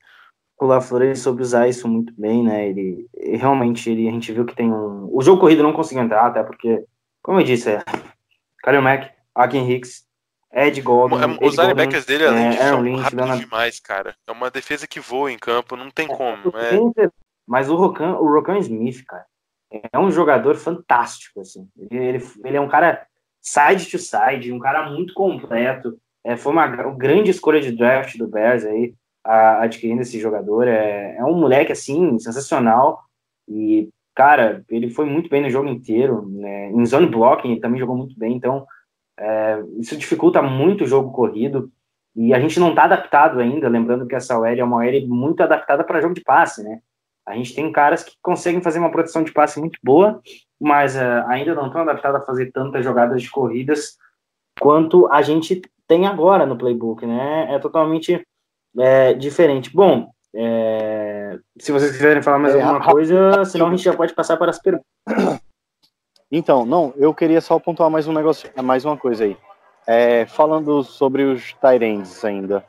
[0.60, 2.70] O LaFleur ele soube usar isso muito bem, né?
[2.70, 5.10] Ele realmente ele, a gente viu que tem um.
[5.12, 6.86] O jogo corrido não conseguiu entrar, até porque,
[7.22, 7.84] como eu disse, é
[8.64, 10.06] Kalil Mack, Akin Hicks,
[10.54, 11.20] Ed Golden.
[11.20, 14.16] É, Ed Os linebackers dele, além é, disso, são Lynch, rápidos Leonard- demais, cara.
[14.28, 16.54] É uma defesa que voa em campo, não tem como.
[16.58, 17.10] É,
[17.46, 19.26] Mas o Rocan, o Rocan Smith, cara,
[19.92, 21.68] é um jogador fantástico, assim.
[21.78, 23.06] Ele, ele, ele é um cara
[23.42, 25.98] side to side, um cara muito completo.
[26.24, 28.94] É, foi uma, gra- grande escolha de draft do Bears aí,
[29.24, 30.68] a- adquirindo esse jogador.
[30.68, 33.02] É, é um moleque, assim, sensacional.
[33.48, 36.28] E, cara, ele foi muito bem no jogo inteiro.
[36.30, 36.72] Né?
[36.72, 38.36] Em zone blocking, ele também jogou muito bem.
[38.36, 38.66] Então,
[39.20, 41.72] é, isso dificulta muito o jogo corrido.
[42.16, 45.42] E a gente não está adaptado ainda, lembrando que essa OL é uma OL muito
[45.42, 46.80] adaptada para jogo de passe, né?
[47.26, 50.22] A gente tem caras que conseguem fazer uma proteção de passe muito boa,
[50.60, 53.98] mas eh, ainda não estão adaptados a fazer tantas jogadas de corridas
[54.60, 57.54] quanto a gente tem agora no playbook, né?
[57.54, 58.26] É totalmente
[58.78, 59.74] eh, diferente.
[59.74, 64.14] Bom, eh, se vocês quiserem falar mais É, alguma coisa, senão a gente já pode
[64.14, 64.86] passar para as perguntas.
[66.36, 69.38] Então, não, eu queria só pontuar mais um negócio, mais uma coisa aí.
[69.86, 72.66] É, falando sobre os Tyrands ainda.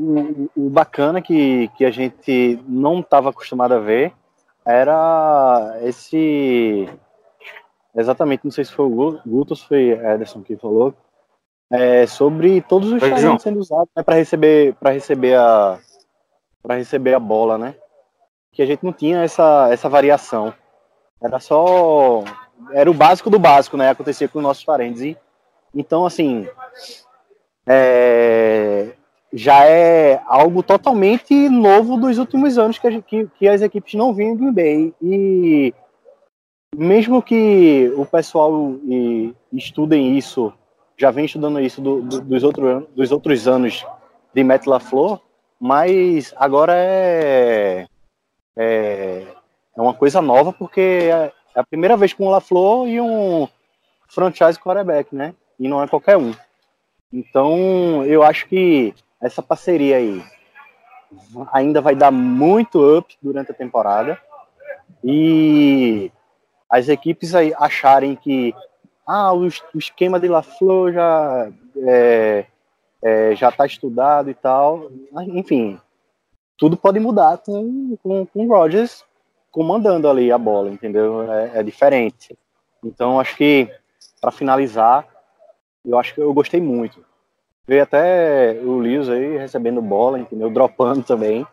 [0.00, 4.12] O, o bacana que, que a gente não estava acostumado a ver
[4.64, 6.88] era esse.
[7.96, 10.94] Exatamente, não sei se foi o Gu- Guto ou se foi Ederson que falou.
[11.70, 13.38] É, sobre todos os João.
[13.38, 15.78] sendo usados né, para receber, para receber a
[16.62, 17.74] para receber a bola, né?
[18.52, 20.54] Que a gente não tinha essa, essa variação.
[21.20, 22.22] Era só
[22.72, 23.90] era o básico do básico, né?
[23.90, 25.02] Acontecia com os nossos parentes.
[25.02, 25.16] E,
[25.74, 26.46] então, assim,
[27.66, 28.92] é,
[29.32, 34.36] já é algo totalmente novo dos últimos anos que, que, que as equipes não vinham
[34.36, 34.94] do bem.
[35.02, 35.74] E
[36.74, 40.52] mesmo que o pessoal e, estudem isso,
[40.96, 43.84] já vem estudando isso do- do- dos, outro, dos outros anos
[44.34, 45.20] de Matt LaFleur,
[45.60, 47.86] mas agora é,
[48.56, 49.26] é,
[49.76, 53.48] é uma coisa nova porque é é a primeira vez com o LaFleur e um
[54.06, 55.34] franchise quarterback, né?
[55.58, 56.32] E não é qualquer um.
[57.12, 60.22] Então, eu acho que essa parceria aí
[61.52, 64.20] ainda vai dar muito up durante a temporada.
[65.02, 66.10] E
[66.68, 68.54] as equipes aí acharem que
[69.06, 71.50] ah, o, es- o esquema de LaFleur já
[71.86, 72.44] é,
[73.02, 74.90] é, já está estudado e tal.
[75.28, 75.80] Enfim,
[76.56, 79.04] tudo pode mudar com, com, com o Rodgers
[79.50, 81.30] comandando ali a bola, entendeu?
[81.32, 82.36] É, é diferente.
[82.84, 83.68] Então, acho que,
[84.20, 85.06] para finalizar,
[85.84, 87.04] eu acho que eu gostei muito.
[87.68, 90.48] Veio até o Lewis aí recebendo bola, entendeu?
[90.48, 91.46] Dropando também.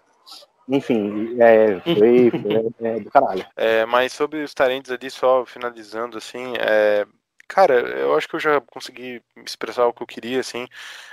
[0.67, 3.45] Enfim, é, foi, foi é, do caralho.
[3.57, 7.05] É, mas sobre os tarentes ali, só finalizando, assim, é,
[7.49, 10.65] cara, eu acho que eu já consegui expressar o que eu queria, assim.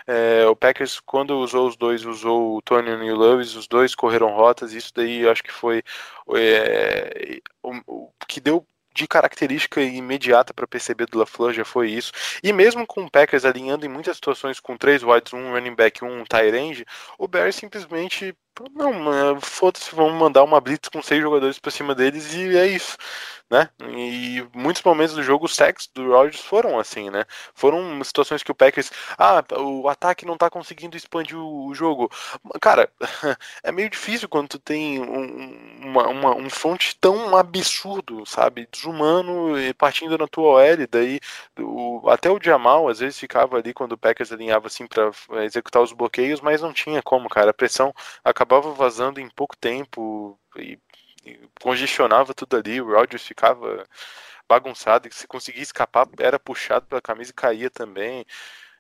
[0.07, 3.97] É, o Packers, quando usou os dois, usou o Tony e o Lewis, os dois
[3.97, 5.83] correram rotas, isso daí eu acho que foi
[6.37, 12.13] é, o, o que deu de característica imediata para perceber do LaFleur já foi isso.
[12.43, 16.05] E mesmo com o Packers alinhando em muitas situações com três wides, um running back,
[16.05, 16.87] um tight end,
[17.19, 18.35] o Bears simplesmente
[18.75, 22.97] Não, foda-se, vamos mandar uma blitz com seis jogadores pra cima deles e é isso
[23.53, 23.69] né?
[23.91, 27.27] E muitos momentos do jogo, os sacks do Rodgers foram assim, né?
[27.55, 32.11] Foram situações que o Packers, ah, o ataque não tá conseguindo expandir o jogo.
[32.63, 32.91] Cara,
[33.63, 38.67] é meio difícil quando tu tem um, uma, uma, um front tão absurdo, sabe?
[38.73, 41.21] Desumano e partindo na tua OL, daí
[41.59, 45.11] o, até o Jamal às vezes ficava ali quando o Packers alinhava assim para
[45.45, 47.51] executar os bloqueios, mas não tinha como, cara.
[47.51, 47.95] A pressão
[48.25, 48.42] acabava
[48.75, 50.79] vazando em pouco tempo e
[51.61, 53.87] congestionava tudo ali, o Rodgers ficava
[54.49, 58.25] bagunçado, e se conseguia escapar, era puxado pela camisa e caía também.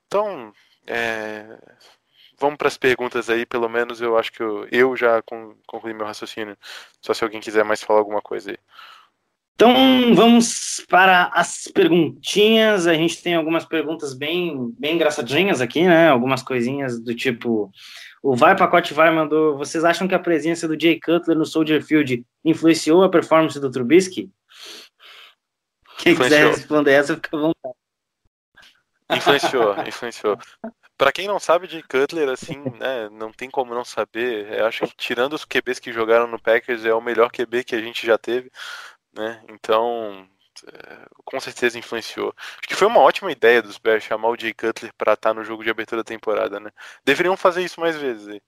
[0.07, 0.53] Então,
[0.87, 1.59] é...
[2.39, 6.07] vamos para as perguntas aí, pelo menos eu acho que eu, eu já concluí meu
[6.07, 6.57] raciocínio.
[7.01, 8.59] Só se alguém quiser mais falar alguma coisa aí.
[9.55, 12.87] Então vamos para as perguntinhas.
[12.87, 16.09] A gente tem algumas perguntas bem, bem engraçadinhas aqui, né?
[16.09, 17.71] Algumas coisinhas do tipo
[18.23, 21.83] o Vai Pacote Vai mandou: vocês acham que a presença do Jay Cutler no Soldier
[21.83, 24.31] Field influenciou a performance do Trubisky?
[25.99, 27.75] Quem quiser responder essa, fica à vontade.
[29.11, 30.39] Influenciou, influenciou.
[30.97, 34.53] Para quem não sabe, Jay Cutler, assim, né, não tem como não saber.
[34.53, 37.75] Eu acho que tirando os QBs que jogaram no Packers, é o melhor QB que
[37.75, 38.51] a gente já teve,
[39.13, 39.43] né?
[39.49, 40.29] Então,
[41.25, 42.33] com certeza influenciou.
[42.37, 45.35] Acho que foi uma ótima ideia dos Bears chamar o Jay Cutler para estar tá
[45.35, 46.71] no jogo de abertura da temporada, né?
[47.05, 48.41] Deveriam fazer isso mais vezes.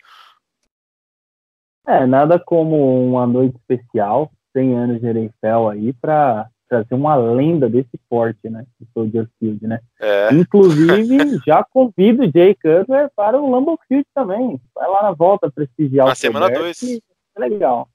[1.86, 7.68] É, nada como uma noite especial, 100 anos de NFL aí, para trazer uma lenda
[7.68, 8.64] desse porte, né?
[8.80, 9.80] Do Soldier Field, né?
[10.00, 10.32] É.
[10.32, 14.60] Inclusive, já convido o Jay Cutler para o Lambeau Field também.
[14.74, 17.00] Vai lá na volta prestigiar na o semana 2.
[17.36, 17.88] É legal.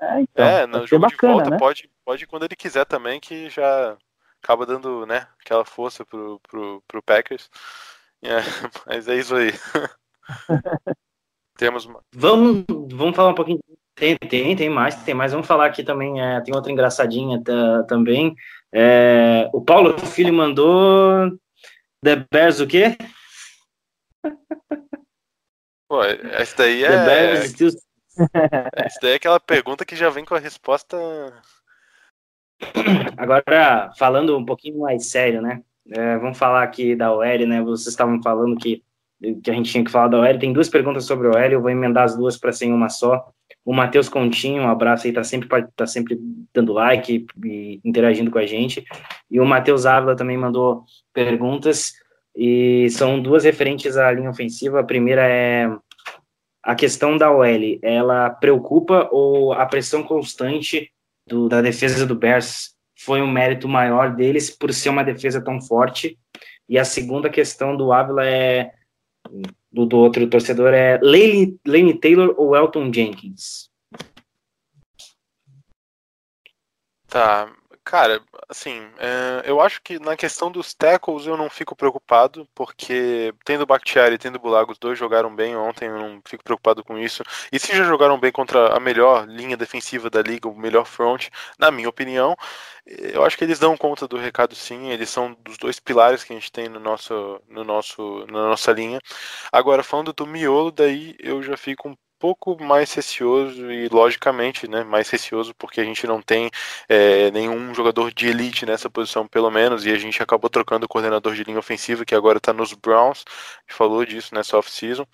[0.00, 1.58] É, então, é no jogo bacana, de volta né?
[1.58, 3.96] pode, pode quando ele quiser também, que já
[4.42, 7.50] acaba dando, né, aquela força pro, pro, pro Packers.
[8.22, 8.36] É,
[8.86, 9.52] mas é isso aí.
[11.56, 12.00] Temos uma...
[12.14, 13.58] Vamos, vamos falar um pouquinho.
[13.96, 15.32] Tem, tem, tem mais, tem mais.
[15.32, 16.20] Vamos falar aqui também.
[16.22, 17.42] É, tem outra engraçadinha
[17.88, 18.36] também.
[18.72, 21.36] É, o Paulo Filho mandou
[22.04, 22.96] The Bears o quê?
[25.88, 26.88] Pô, essa daí é.
[26.88, 27.70] The Bears still
[28.86, 30.96] isso daí é aquela pergunta que já vem com a resposta.
[33.16, 35.62] Agora, falando um pouquinho mais sério, né?
[35.90, 37.62] É, vamos falar aqui da OL, né?
[37.62, 38.82] Vocês estavam falando que,
[39.42, 40.38] que a gente tinha que falar da OL.
[40.38, 43.30] Tem duas perguntas sobre a OL, eu vou emendar as duas para ser uma só.
[43.64, 46.18] O Matheus Continho, um abraço aí, tá sempre, tá sempre
[46.52, 48.84] dando like e interagindo com a gente.
[49.30, 51.92] E o Matheus Ávila também mandou perguntas,
[52.40, 54.78] e são duas referentes à linha ofensiva.
[54.78, 55.68] A primeira é
[56.62, 60.92] a questão da OL, ela preocupa ou a pressão constante
[61.26, 65.60] do, da defesa do Bears foi um mérito maior deles por ser uma defesa tão
[65.60, 66.18] forte?
[66.68, 68.72] E a segunda questão do Ávila é
[69.70, 73.70] do, do outro torcedor é Lane, Lane Taylor ou Elton Jenkins?
[77.06, 77.50] Tá,
[77.88, 78.20] Cara,
[78.50, 83.64] assim, é, eu acho que na questão dos tackles eu não fico preocupado, porque tendo
[83.64, 87.22] Bakhtiari e tendo Bulago, os dois jogaram bem ontem, eu não fico preocupado com isso.
[87.50, 91.28] E se já jogaram bem contra a melhor linha defensiva da liga, o melhor front,
[91.58, 92.36] na minha opinião,
[92.86, 96.32] eu acho que eles dão conta do recado sim, eles são dos dois pilares que
[96.34, 99.00] a gente tem no nosso, no nosso, na nossa linha.
[99.50, 104.84] Agora, falando do miolo, daí eu já fico um pouco mais receoso e logicamente, né,
[104.84, 106.50] mais receoso porque a gente não tem
[106.88, 110.88] é, nenhum jogador de elite nessa posição pelo menos e a gente acabou trocando o
[110.88, 115.06] coordenador de linha ofensiva que agora está nos Browns, a gente falou disso nessa off-season.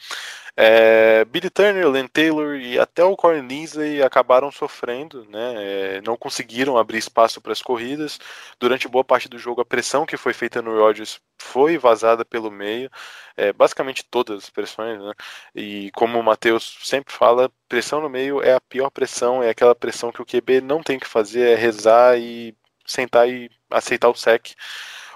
[0.56, 5.54] É, Billy Turner, Len Taylor e até o Corey Linsley acabaram sofrendo, né?
[5.96, 8.20] É, não conseguiram abrir espaço para as corridas.
[8.60, 12.50] Durante boa parte do jogo, a pressão que foi feita no Rodgers foi vazada pelo
[12.50, 12.90] meio,
[13.36, 15.12] é, basicamente todas as pressões, né?
[15.54, 19.74] E como o Matheus sempre fala, pressão no meio é a pior pressão, é aquela
[19.74, 24.14] pressão que o QB não tem que fazer, é rezar e sentar e aceitar o
[24.14, 24.54] sec.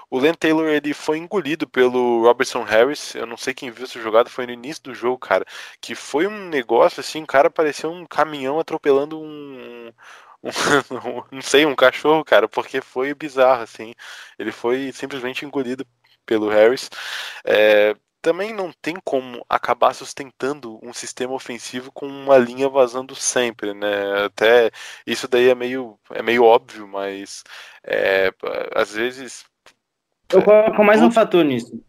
[0.09, 3.15] O Len Taylor ele foi engolido pelo Robertson Harris.
[3.15, 5.45] Eu não sei quem viu essa jogada, foi no início do jogo, cara.
[5.81, 9.91] Que foi um negócio assim, o cara parecia um caminhão atropelando um,
[10.43, 13.93] um, não sei, um cachorro, cara, porque foi bizarro, assim.
[14.37, 15.85] Ele foi simplesmente engolido
[16.25, 16.89] pelo Harris.
[17.45, 23.73] É, também não tem como acabar sustentando um sistema ofensivo com uma linha vazando sempre,
[23.73, 24.25] né?
[24.25, 24.71] Até
[25.05, 27.43] isso daí é meio, é meio óbvio, mas
[27.83, 28.31] é,
[28.75, 29.45] às vezes
[30.33, 31.83] eu coloco mais um fator nisso.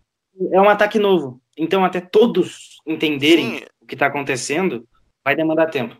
[0.52, 1.40] É um ataque novo.
[1.56, 3.64] Então, até todos entenderem Sim.
[3.82, 4.86] o que está acontecendo,
[5.24, 5.96] vai demandar tempo.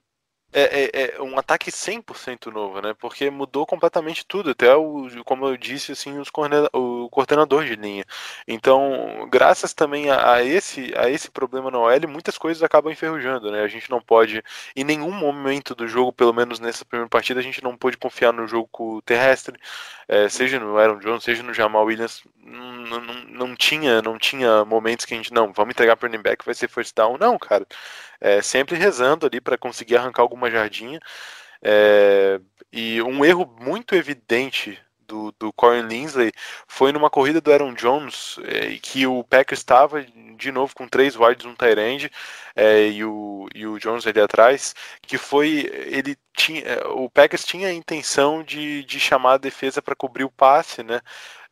[0.53, 2.95] É, é, é um ataque 100% novo, né?
[2.99, 6.29] Porque mudou completamente tudo, até o, como eu disse, assim, os
[6.73, 8.05] o coordenador de linha.
[8.49, 13.51] Então, graças também a, a esse a esse problema na OL, muitas coisas acabam enferrujando,
[13.51, 13.63] né?
[13.63, 14.43] A gente não pode,
[14.75, 18.33] em nenhum momento do jogo, pelo menos nessa primeira partida, a gente não pôde confiar
[18.33, 19.57] no jogo terrestre,
[20.09, 24.65] é, seja no Aaron Jones, seja no Jamal Williams, não, não, não tinha não tinha
[24.65, 27.39] momentos que a gente, não, vamos entregar para running back, vai ser first down, não,
[27.39, 27.67] cara.
[28.21, 31.01] É, sempre rezando ali para conseguir arrancar alguma jardinha.
[31.63, 32.41] É,
[32.73, 34.79] e um erro muito evidente
[35.11, 36.33] do, do Corey Linsley
[36.69, 40.03] foi numa corrida do Aaron Jones, é, que o Packers estava
[40.37, 42.11] de novo com três wides, um tight end,
[42.55, 46.63] é, e, o, e o Jones ali atrás, que foi ele tinha
[46.95, 51.01] o Packers tinha a intenção de, de chamar a defesa para cobrir o passe, né?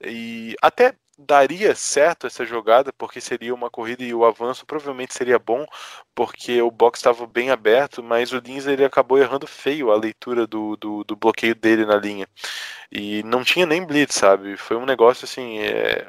[0.00, 5.38] E até daria certo essa jogada, porque seria uma corrida e o avanço provavelmente seria
[5.38, 5.66] bom,
[6.14, 10.46] porque o box estava bem aberto, mas o Lins ele acabou errando feio a leitura
[10.46, 12.28] do, do, do, bloqueio dele na linha.
[12.90, 14.56] E não tinha nem blitz, sabe?
[14.56, 16.06] Foi um negócio assim, é,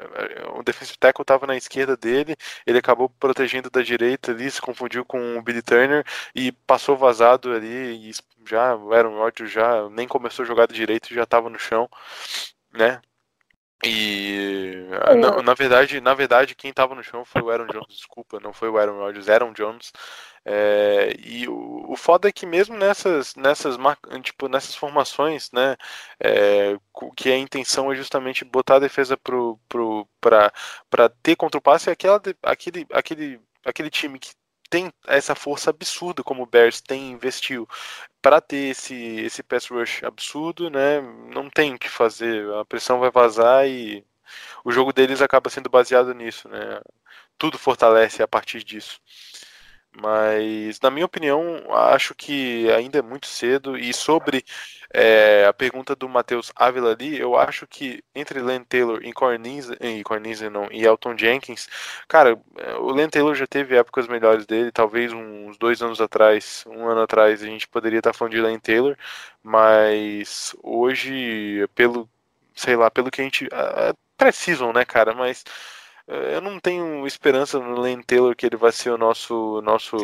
[0.54, 2.36] o defensive tackle estava na esquerda dele,
[2.66, 6.04] ele acabou protegendo da direita ali, se confundiu com o Billy Turner
[6.34, 8.12] e passou vazado ali e
[8.46, 11.88] já o Aaron Rodgers já nem começou a jogada direito, já estava no chão,
[12.72, 13.00] né?
[13.82, 18.38] E na, na, verdade, na verdade, quem tava no chão foi o Aaron Jones, desculpa,
[18.38, 19.90] não foi o Aaron Rodgers, Aaron Jones.
[20.44, 23.76] É, e o, o foda é que mesmo nessas, nessas,
[24.22, 25.76] tipo, nessas formações, né,
[26.18, 26.76] é,
[27.16, 31.88] que a intenção é justamente botar a defesa pro, pro, pra ter contra o passe,
[31.88, 34.32] é aquela, aquele, aquele, aquele time que
[34.70, 37.68] tem essa força absurda como o Bears tem investiu
[38.22, 41.00] para ter esse esse pass rush absurdo, né?
[41.34, 44.04] Não tem o que fazer, a pressão vai vazar e
[44.64, 46.80] o jogo deles acaba sendo baseado nisso, né?
[47.38, 49.00] Tudo fortalece a partir disso.
[49.92, 53.76] Mas, na minha opinião, acho que ainda é muito cedo.
[53.76, 54.44] E sobre
[54.92, 59.74] é, a pergunta do Matheus Ávila ali, eu acho que entre Len Taylor e Cornise,
[60.44, 61.68] e não, e Elton Jenkins,
[62.08, 62.40] cara,
[62.80, 67.02] o Len Taylor já teve épocas melhores dele, talvez uns dois anos atrás, um ano
[67.02, 68.96] atrás, a gente poderia estar falando de Len Taylor,
[69.42, 72.08] mas hoje, pelo,
[72.54, 73.46] sei lá, pelo que a gente.
[73.46, 75.14] Uh, precisam, né, cara?
[75.14, 75.79] Mas eh,
[76.10, 79.96] eu não tenho esperança no Lane Taylor que ele vai ser o nosso, nosso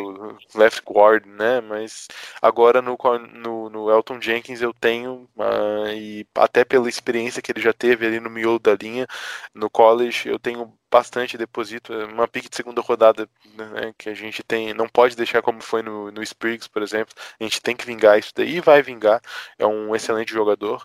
[0.55, 1.59] left guard, né?
[1.61, 2.07] Mas
[2.41, 2.97] agora no,
[3.33, 8.05] no, no Elton Jenkins eu tenho, uh, e até pela experiência que ele já teve
[8.05, 9.05] ali no miolo da linha,
[9.53, 14.13] no college, eu tenho bastante deposito, é uma pique de segunda rodada né, que a
[14.13, 17.75] gente tem, não pode deixar como foi no, no Spriggs, por exemplo, a gente tem
[17.75, 19.21] que vingar isso daí, e vai vingar,
[19.57, 20.83] é um excelente jogador.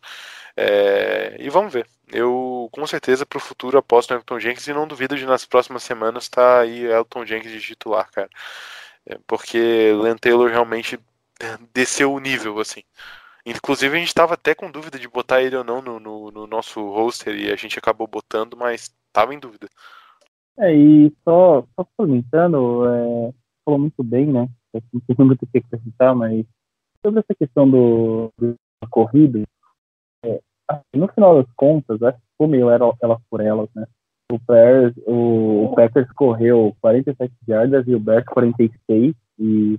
[0.57, 1.87] É, e vamos ver.
[2.13, 5.47] Eu com certeza para o futuro aposto no Elton Jenkins e não duvido de nas
[5.47, 8.29] próximas semanas estar tá aí Elton Jenkins de titular, cara.
[9.07, 9.59] É, porque
[10.03, 10.99] Len Taylor realmente
[11.73, 12.83] desceu o nível, assim.
[13.45, 16.47] Inclusive a gente estava até com dúvida de botar ele ou não no, no, no,
[16.47, 19.69] nosso roster e a gente acabou botando, mas estava em dúvida.
[20.59, 23.33] É, e só, só comentando, é,
[23.65, 24.49] falou muito bem, né?
[24.93, 26.47] Não tem muito o que acrescentar, mas
[27.05, 28.57] sobre essa questão do, do
[28.89, 29.43] corrida,
[30.25, 33.87] é, assim, no final das contas, acho que ficou meio elas por elas, né?
[34.31, 39.79] O Bears, o, o Packers correu 47 yardas e o Bears 46 e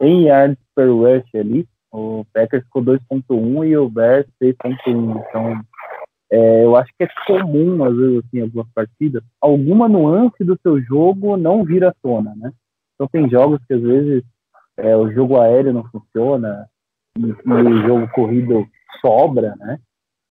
[0.00, 5.24] em yards per rush ali, o Packers ficou 2.1 e o Bears 6.1.
[5.28, 5.60] Então,
[6.30, 10.82] é, eu acho que é comum, às vezes, assim, algumas partidas, alguma nuance do seu
[10.82, 12.50] jogo não vir à tona, né?
[12.94, 14.24] Então, tem jogos que, às vezes,
[14.76, 16.68] é, o jogo aéreo não funciona
[17.16, 18.66] e o jogo corrido
[19.00, 19.78] sobra, né?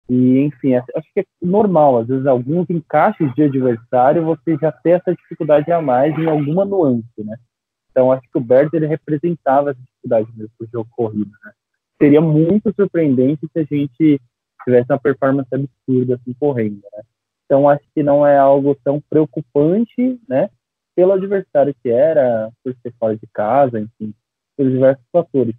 [0.10, 4.94] E, enfim, acho que é normal, às vezes, alguns encaixes de adversário você já tem
[4.94, 7.38] essa dificuldade a mais em alguma nuance, né?
[7.94, 11.52] Então, acho que o Bert ele representava essa dificuldade mesmo pro jogo corrido, né?
[12.02, 14.20] Seria muito surpreendente se a gente
[14.64, 17.04] tivesse uma performance absurda assim correndo, né?
[17.46, 20.50] Então, acho que não é algo tão preocupante, né?
[20.96, 24.12] Pelo adversário que era, por ser fora de casa, enfim,
[24.58, 25.56] pelos diversos fatores.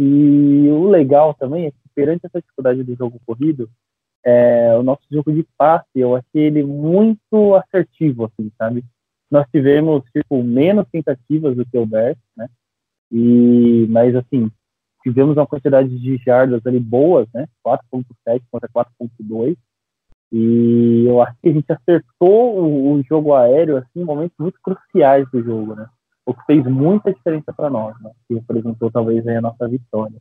[0.00, 3.68] E o legal também é que perante essa dificuldade do jogo corrido,
[4.24, 8.82] é, o nosso jogo de passe, eu achei ele muito assertivo, assim, sabe?
[9.32, 12.48] Nós tivemos, tipo, menos tentativas do que o Bears, né?
[13.10, 14.50] E, mas, assim,
[15.02, 17.48] tivemos uma quantidade de jardas ali boas, né?
[17.66, 19.56] 4.7 contra 4.2.
[20.30, 24.58] E eu acho que a gente acertou o, o, jogo aéreo, assim, em momentos muito
[24.62, 25.86] cruciais do jogo, né?
[26.26, 28.10] O que fez muita diferença para nós, né?
[28.28, 30.20] Que representou, talvez, a nossa vitória.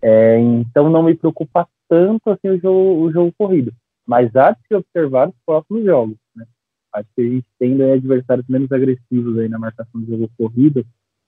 [0.00, 3.72] É, então não me preocupa tanto assim o jogo, o jogo corrido,
[4.06, 6.16] mas há de se observar os próximos jogos.
[6.34, 6.44] Né?
[6.92, 10.84] Acho que a gente tendo adversários menos agressivos aí na marcação do jogo corrido,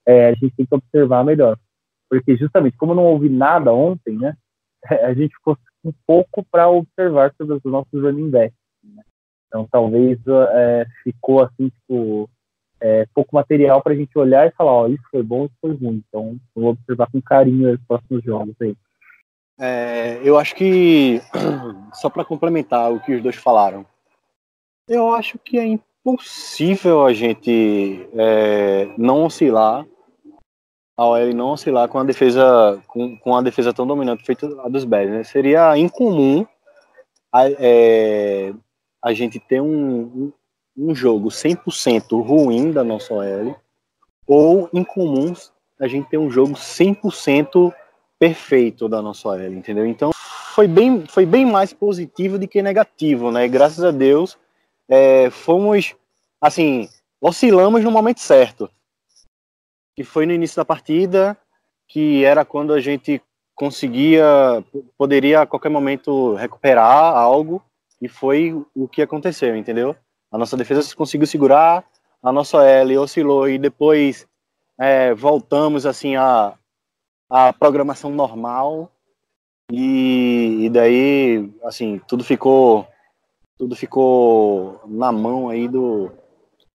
[0.06, 1.58] é, a gente tem que observar melhor,
[2.08, 4.36] porque justamente como não ouvi nada ontem, né,
[5.02, 8.56] a gente ficou um pouco para observar sobre os nossos running backs.
[8.82, 9.02] Né?
[9.48, 12.28] Então talvez é, ficou assim, tipo,
[12.80, 15.74] é, pouco material para a gente olhar e falar, ó, isso foi bom, isso foi
[15.74, 16.02] ruim.
[16.08, 18.76] Então vou observar com carinho os próximos jogos aí.
[19.58, 21.20] É, eu acho que,
[21.94, 23.86] só para complementar o que os dois falaram,
[24.88, 29.86] eu acho que é impossível a gente é, não oscilar,
[30.96, 34.68] a OL não oscilar com a defesa com, com a defesa tão dominante feita a
[34.68, 35.10] dos Bears.
[35.10, 35.24] Né?
[35.24, 36.46] Seria incomum
[37.32, 38.52] a, é,
[39.02, 40.32] a gente ter um,
[40.76, 43.56] um, jogo 100% ruim da nossa OL
[44.26, 45.32] ou incomum
[45.80, 47.74] a gente ter um jogo 100%
[48.18, 49.84] perfeito da nossa OL, entendeu?
[49.84, 50.12] Então
[50.54, 53.48] foi bem, foi bem mais positivo do que negativo, né?
[53.48, 54.38] Graças a Deus
[54.88, 55.94] é, fomos,
[56.40, 56.88] assim,
[57.20, 58.70] oscilamos no momento certo,
[59.94, 61.36] que foi no início da partida,
[61.88, 63.22] que era quando a gente
[63.54, 64.24] conseguia,
[64.98, 67.62] poderia a qualquer momento recuperar algo,
[68.00, 69.96] e foi o que aconteceu, entendeu?
[70.30, 71.84] A nossa defesa conseguiu segurar,
[72.22, 74.26] a nossa L oscilou e depois
[74.78, 76.54] é, voltamos assim a,
[77.30, 78.90] a programação normal
[79.70, 82.86] e, e daí assim tudo ficou
[83.58, 86.10] tudo ficou na mão aí do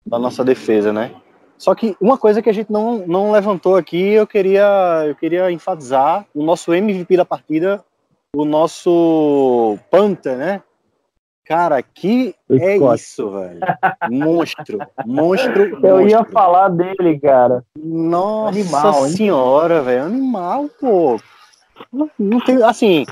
[0.06, 1.16] da nossa defesa, né?
[1.58, 5.52] Só que uma coisa que a gente não, não levantou aqui, eu queria eu queria
[5.52, 7.84] enfatizar o nosso MVP da partida,
[8.36, 10.62] o nosso Panther, né?
[11.46, 13.60] Cara, que é isso, velho?
[14.10, 15.78] Monstro, monstro.
[15.86, 16.34] Eu ia monstro.
[16.34, 17.64] falar dele, cara.
[17.78, 20.06] Nossa Animal, senhora, velho.
[20.06, 21.20] Animal, pô.
[21.94, 23.06] Não, não tem, assim,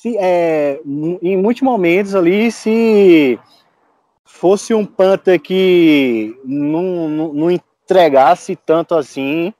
[0.00, 3.38] se, é, em muitos momentos ali, se
[4.24, 9.52] fosse um Panther que não, não, não entregasse tanto assim,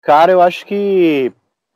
[0.00, 1.30] cara, eu acho que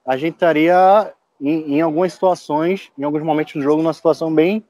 [0.06, 4.64] a gente estaria em, em algumas situações, em alguns momentos do jogo, numa situação bem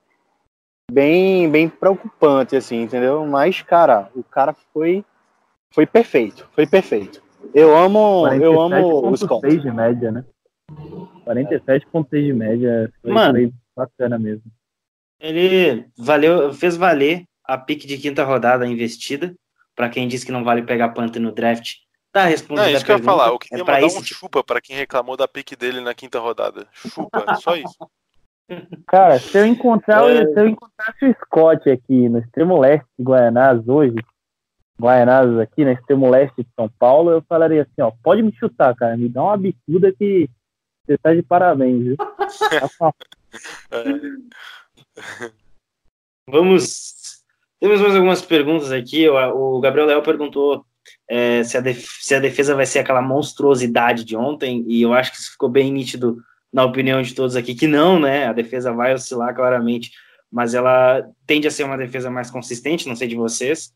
[0.91, 3.25] bem bem preocupante assim, entendeu?
[3.25, 5.05] Mas cara, o cara foi
[5.71, 7.23] foi perfeito, foi perfeito.
[7.55, 9.47] Eu amo, eu amo o Scott.
[9.47, 10.25] 47,6 de média, né?
[11.29, 12.93] 47,6 de média.
[13.03, 13.35] Foi, Mano.
[13.35, 14.43] foi bacana mesmo.
[15.21, 19.35] Ele valeu, fez valer a pique de quinta rodada investida.
[19.75, 21.75] Pra quem disse que não vale pegar Panther no draft,
[22.13, 23.29] tá Não, respondendo é isso a que eu ia falar.
[23.29, 26.67] Eu queria é mandar um chupa pra quem reclamou da pique dele na quinta rodada.
[26.73, 27.77] Chupa, só isso.
[28.89, 30.27] Cara, se eu encontrar, É.
[30.27, 33.95] se eu encontrasse o Scott aqui no extremo leste de Guaianazes hoje,
[34.81, 38.75] Guaianazes aqui no extremo leste de São Paulo, eu falaria assim, ó, pode me chutar,
[38.75, 40.29] cara, me dá uma bicuda que
[40.89, 41.97] você tá de parabéns, viu?
[42.51, 42.61] É,
[46.27, 47.23] Vamos.
[47.61, 49.09] Temos mais algumas perguntas aqui.
[49.09, 50.65] O, Gabriel Léo perguntou
[51.09, 55.11] é, se, a se a defesa vai ser aquela monstruosidade de ontem, e eu acho
[55.11, 56.19] que isso ficou bem nítido
[56.53, 58.27] na opinião de todos aqui, que não, né?
[58.27, 59.91] A defesa vai oscilar claramente,
[60.31, 63.75] mas ela tende a ser uma defesa mais consistente, não sei de vocês.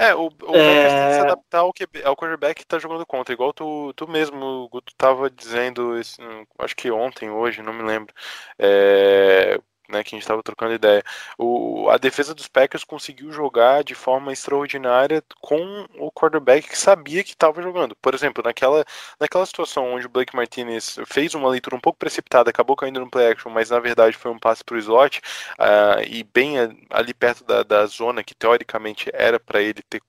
[0.00, 3.04] É, o, o Packers tem que se adaptar ao, QB, ao quarterback que tá jogando
[3.04, 7.72] contra, igual tu, tu mesmo, Guto, tava dizendo, esse- hum, acho que ontem, hoje, não
[7.72, 8.14] me lembro,
[8.58, 11.02] é, né, que a gente tava trocando ideia.
[11.38, 17.24] O, a defesa dos Packers conseguiu jogar de forma extraordinária com o quarterback que sabia
[17.24, 17.96] que estava jogando.
[17.96, 18.84] Por exemplo, naquela,
[19.18, 23.10] naquela situação onde o Blake Martinez fez uma leitura um pouco precipitada, acabou caindo no
[23.10, 25.20] play action, mas na verdade foi um passe pro slot,
[25.58, 26.56] ah, e bem
[26.90, 30.00] ali perto da, da zona que teoricamente era para ele ter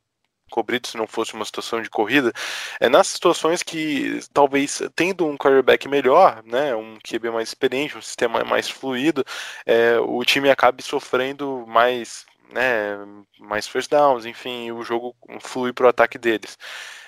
[0.49, 2.33] cobrido se não fosse uma situação de corrida,
[2.79, 8.01] é nas situações que talvez tendo um quarterback melhor, né, um QB mais experiente, um
[8.01, 9.23] sistema mais fluido,
[9.65, 12.97] é, o time acabe sofrendo mais, né,
[13.39, 16.57] mais first downs, enfim, o jogo flui para o ataque deles.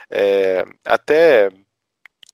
[0.09, 1.49] É, até,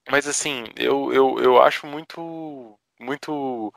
[0.09, 3.73] mas assim, eu, eu, eu acho muito, muito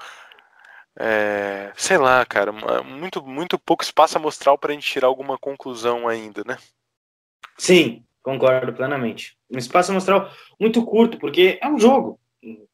[0.98, 2.52] é, sei lá, cara,
[2.82, 6.58] muito, muito pouco espaço amostral para a gente tirar alguma conclusão ainda, né?
[7.60, 9.36] Sim, concordo plenamente.
[9.50, 12.18] Um espaço amostral muito curto, porque é um jogo.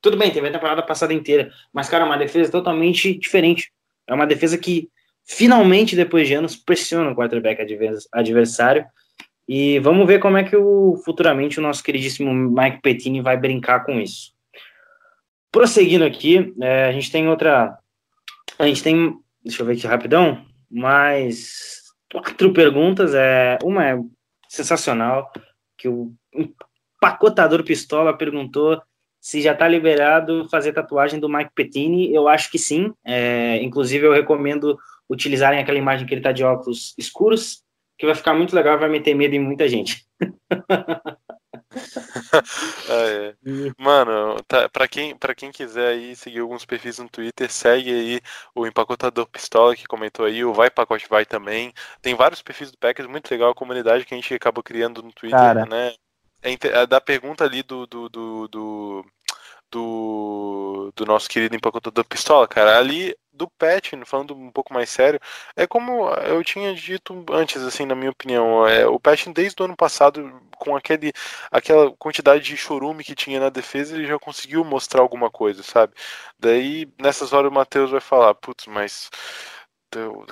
[0.01, 3.73] Tudo bem, teve a temporada passada inteira, mas, cara, é uma defesa totalmente diferente.
[4.07, 4.89] É uma defesa que,
[5.25, 8.87] finalmente, depois de anos, pressiona o quarterback advers- adversário.
[9.49, 13.85] E vamos ver como é que o, futuramente o nosso queridíssimo Mike Pettini vai brincar
[13.85, 14.35] com isso.
[15.51, 17.77] Prosseguindo aqui, é, a gente tem outra.
[18.57, 19.17] A gente tem.
[19.45, 20.47] Deixa eu ver aqui rapidão.
[20.71, 21.83] Mais
[22.13, 23.15] quatro perguntas.
[23.15, 23.99] É, uma é
[24.49, 25.31] sensacional,
[25.77, 28.81] que o empacotador pistola perguntou
[29.21, 32.15] se já está liberado fazer tatuagem do Mike Pettini.
[32.15, 32.93] Eu acho que sim.
[33.05, 34.79] É, inclusive, eu recomendo
[35.09, 37.63] utilizarem aquela imagem que ele está de óculos escuros,
[37.99, 40.07] que vai ficar muito legal, vai meter medo em muita gente.
[42.89, 43.73] É, é.
[43.79, 48.21] Mano, tá, pra, quem, pra quem quiser aí seguir alguns perfis no Twitter, segue aí
[48.55, 51.73] o Empacotador Pistola que comentou aí, o Vai Pacote Vai também.
[52.01, 55.13] Tem vários perfis do Packers, muito legal a comunidade que a gente acabou criando no
[55.13, 55.67] Twitter, Cara.
[55.67, 55.95] né?
[56.43, 59.07] É, é da pergunta ali do, do, do, do,
[59.71, 62.79] do, do nosso querido Empacotador Pistola, cara.
[62.79, 65.21] Ali do Pet, falando um pouco mais sério,
[65.55, 68.67] é como eu tinha dito antes, assim, na minha opinião.
[68.67, 71.13] É, o Pet, desde o ano passado, com aquele,
[71.51, 75.93] aquela quantidade de chorume que tinha na defesa, ele já conseguiu mostrar alguma coisa, sabe?
[76.39, 79.11] Daí, nessas horas, o Matheus vai falar, putz, mas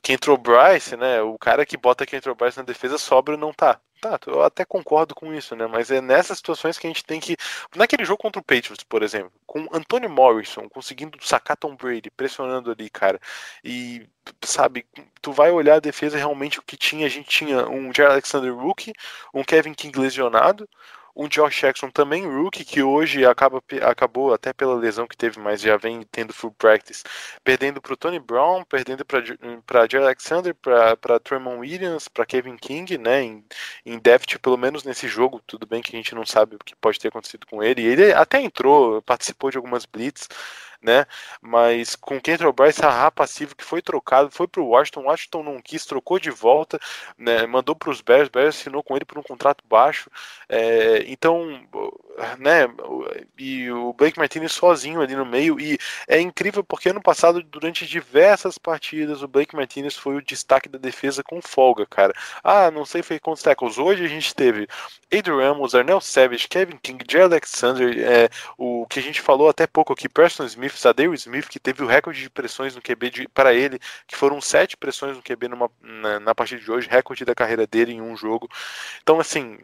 [0.03, 1.23] quem entrou Bryce, né?
[1.23, 3.81] O cara que bota quem entrou Bryce na defesa sobra não tá.
[4.01, 5.67] Tá, eu até concordo com isso, né?
[5.67, 7.39] Mas é nessas situações que a gente tem que.
[7.75, 12.71] Naquele jogo contra o Patriots, por exemplo, com Anthony Morrison conseguindo sacar Tom Brady, pressionando
[12.71, 13.19] ali, cara.
[13.65, 14.07] E,
[14.45, 14.85] sabe,
[15.23, 17.07] tu vai olhar a defesa realmente o que tinha.
[17.07, 18.93] A gente tinha um Jair Alexander Rookie,
[19.33, 20.69] um Kevin King lesionado,
[21.17, 25.61] um Josh Jackson também rookie, que hoje acaba, acabou até pela lesão que teve, mas
[25.61, 27.05] já vem tendo full practice,
[27.45, 32.99] perdendo para o Tony Brown, perdendo para Jerry Alexander, para Tremont Williams, para Kevin King,
[32.99, 33.45] né, em,
[33.87, 36.75] em depth, pelo menos nesse jogo, tudo bem que a gente não sabe o que
[36.77, 40.29] pode ter acontecido com ele, ele até entrou, participou de algumas blitz,
[40.85, 41.07] né?
[41.41, 45.63] Mas com Kentrell Bryce, Haha passivo que foi trocado, foi para o Washington, Washington não
[45.63, 46.79] quis, trocou de volta,
[47.17, 47.47] né?
[47.47, 50.11] Mandou para os Bears, Bears assinou com ele por um contrato baixo.
[50.47, 51.59] É, então,
[52.39, 52.69] né?
[53.39, 57.87] E o Blake Martinez sozinho ali no meio e é incrível porque ano passado durante
[57.87, 62.13] diversas partidas o Blake Martinez foi o destaque da defesa com folga, cara.
[62.43, 63.79] Ah, não sei foi quantos tackles.
[63.79, 64.69] Hoje a gente teve
[65.13, 68.29] Adrian Ramos, Arnel Savage, Kevin King, Jay Alexander, é,
[68.59, 71.87] o que a gente falou até pouco aqui, Preston Smith, Sadeu Smith, que teve o
[71.87, 76.21] recorde de pressões no QB para ele, que foram sete pressões no QB numa, na,
[76.21, 78.49] na partida de hoje, recorde da carreira dele em um jogo.
[79.03, 79.59] Então, assim,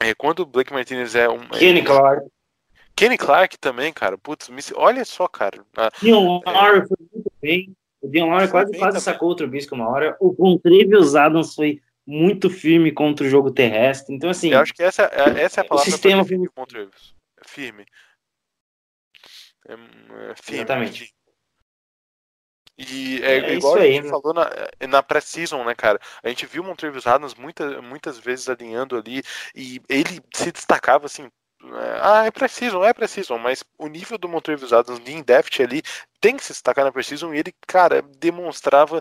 [0.00, 1.46] é, quando o Blake Martinez é um.
[1.48, 2.26] Kenny Clark.
[2.96, 4.16] Kenny Clark também, cara.
[4.16, 5.64] Putz, olha só, cara.
[6.00, 7.74] Dion Lowry foi muito bem.
[8.00, 9.00] O Dion Lowry quase, quase também.
[9.00, 10.16] sacou o Trubisky uma hora.
[10.20, 14.14] O Contrevious Adams foi muito firme contra o jogo terrestre.
[14.14, 17.14] Então, assim, Eu acho que essa, é- essa é a O palavra sistema o Contreras.
[17.40, 17.86] É Firme.
[19.68, 20.60] É, é firme.
[20.60, 21.14] Exatamente.
[22.76, 24.08] E é, É igual isso a aí, gente né?
[24.08, 24.50] falou na,
[24.88, 26.00] na pré-season, né, cara?
[26.22, 29.22] A gente viu o Montrevious Adams muita, muitas vezes alinhando ali
[29.54, 31.30] e ele se destacava assim.
[31.62, 35.82] é, Ah, é precision, é precision, mas o nível do Montrevious Adams de in-depth ali
[36.20, 39.00] tem que se destacar na precision e ele, cara, demonstrava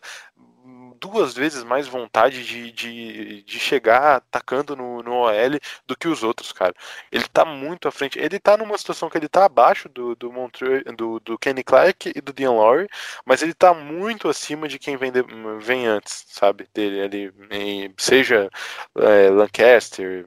[1.04, 6.24] duas vezes mais vontade de, de, de chegar atacando no, no OL do que os
[6.24, 6.74] outros, cara.
[7.12, 8.18] Ele tá muito à frente.
[8.18, 12.12] Ele tá numa situação que ele tá abaixo do, do, Montre, do, do Kenny Clark
[12.16, 12.88] e do Dean Lowry,
[13.26, 15.24] mas ele tá muito acima de quem vem, de-
[15.60, 16.68] vem antes, sabe?
[16.74, 18.50] Dele ali, seja
[18.98, 20.26] é, Lancaster,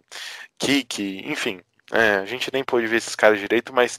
[0.59, 1.63] Kiki, enfim.
[1.93, 3.97] É, a gente nem pôde ver esses caras direito, mas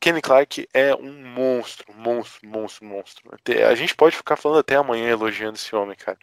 [0.00, 3.30] Kenny Clark é um monstro, monstro, monstro, monstro.
[3.68, 6.18] A gente pode ficar falando até amanhã elogiando esse homem, cara.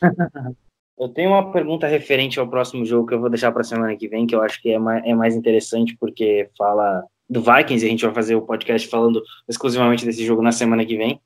[0.98, 4.06] Eu tenho uma pergunta referente ao próximo jogo que eu vou deixar para semana que
[4.06, 7.88] vem, que eu acho que é mais, é mais interessante porque fala do Vikings e
[7.88, 11.20] a gente vai fazer o podcast falando exclusivamente desse jogo na semana que vem.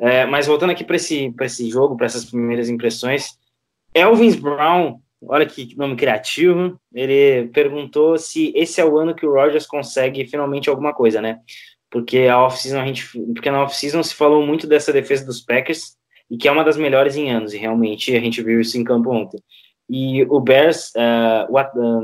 [0.00, 3.38] É, mas voltando aqui para esse, esse jogo, para essas primeiras impressões,
[3.94, 9.32] Elvis Brown, olha que nome criativo, ele perguntou se esse é o ano que o
[9.32, 11.38] Rogers consegue finalmente alguma coisa, né?
[11.90, 15.96] Porque a off-season a gente, porque na off-season se falou muito dessa defesa dos Packers
[16.30, 18.84] e que é uma das melhores em anos, e realmente a gente viu isso em
[18.84, 19.38] campo ontem.
[19.88, 22.00] E o Bears at- ah,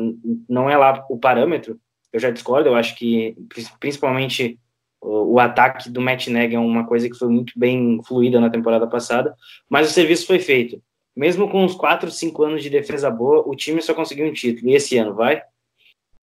[0.48, 1.78] não é lá o parâmetro,
[2.12, 4.58] eu já discordo, eu acho que pri- principalmente
[5.00, 8.50] o, o ataque do Matt Nagy é uma coisa que foi muito bem fluída na
[8.50, 9.34] temporada passada,
[9.68, 10.82] mas o serviço foi feito.
[11.16, 14.70] Mesmo com uns 4, 5 anos de defesa boa, o time só conseguiu um título.
[14.70, 15.42] E esse ano, vai?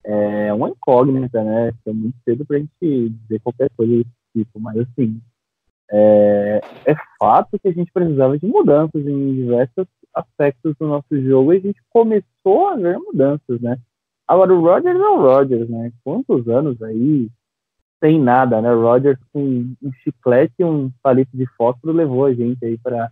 [0.04, 1.72] É uma incógnita, né?
[1.86, 5.20] É muito cedo pra gente dizer qualquer coisa desse tipo, mas assim,
[5.90, 11.52] é, é fato que a gente precisava de mudanças em diversos aspectos do nosso jogo
[11.52, 13.78] e a gente começou a ver mudanças, né?
[14.26, 15.92] Agora, o Rodgers é o Rodgers, né?
[16.04, 17.28] Quantos anos aí
[18.00, 18.72] sem nada, né?
[18.72, 19.40] O Rodgers com
[19.82, 23.10] um chiclete e um palito de fósforo levou a gente aí para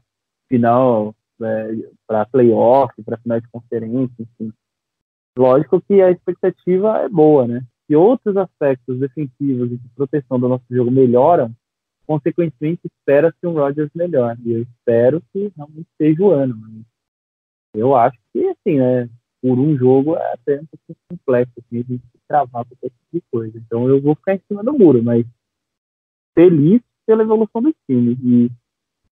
[0.48, 4.52] final, para playoff, para final de conferência, enfim.
[5.38, 7.62] Lógico que a expectativa é boa, né?
[7.86, 11.54] Se outros aspectos defensivos e de proteção do nosso jogo melhoram,
[12.06, 14.36] consequentemente espera-se um Rodgers melhor.
[14.44, 16.56] E eu espero que realmente seja o ano.
[16.56, 16.84] Mas
[17.74, 19.08] eu acho que, assim, né?
[19.42, 23.22] Por um jogo é até um pouco complexo, assim, a gente travar qualquer tipo de
[23.30, 23.58] coisa.
[23.58, 25.24] Então eu vou ficar em cima do muro, mas
[26.34, 28.18] feliz pela evolução do time.
[28.22, 28.50] E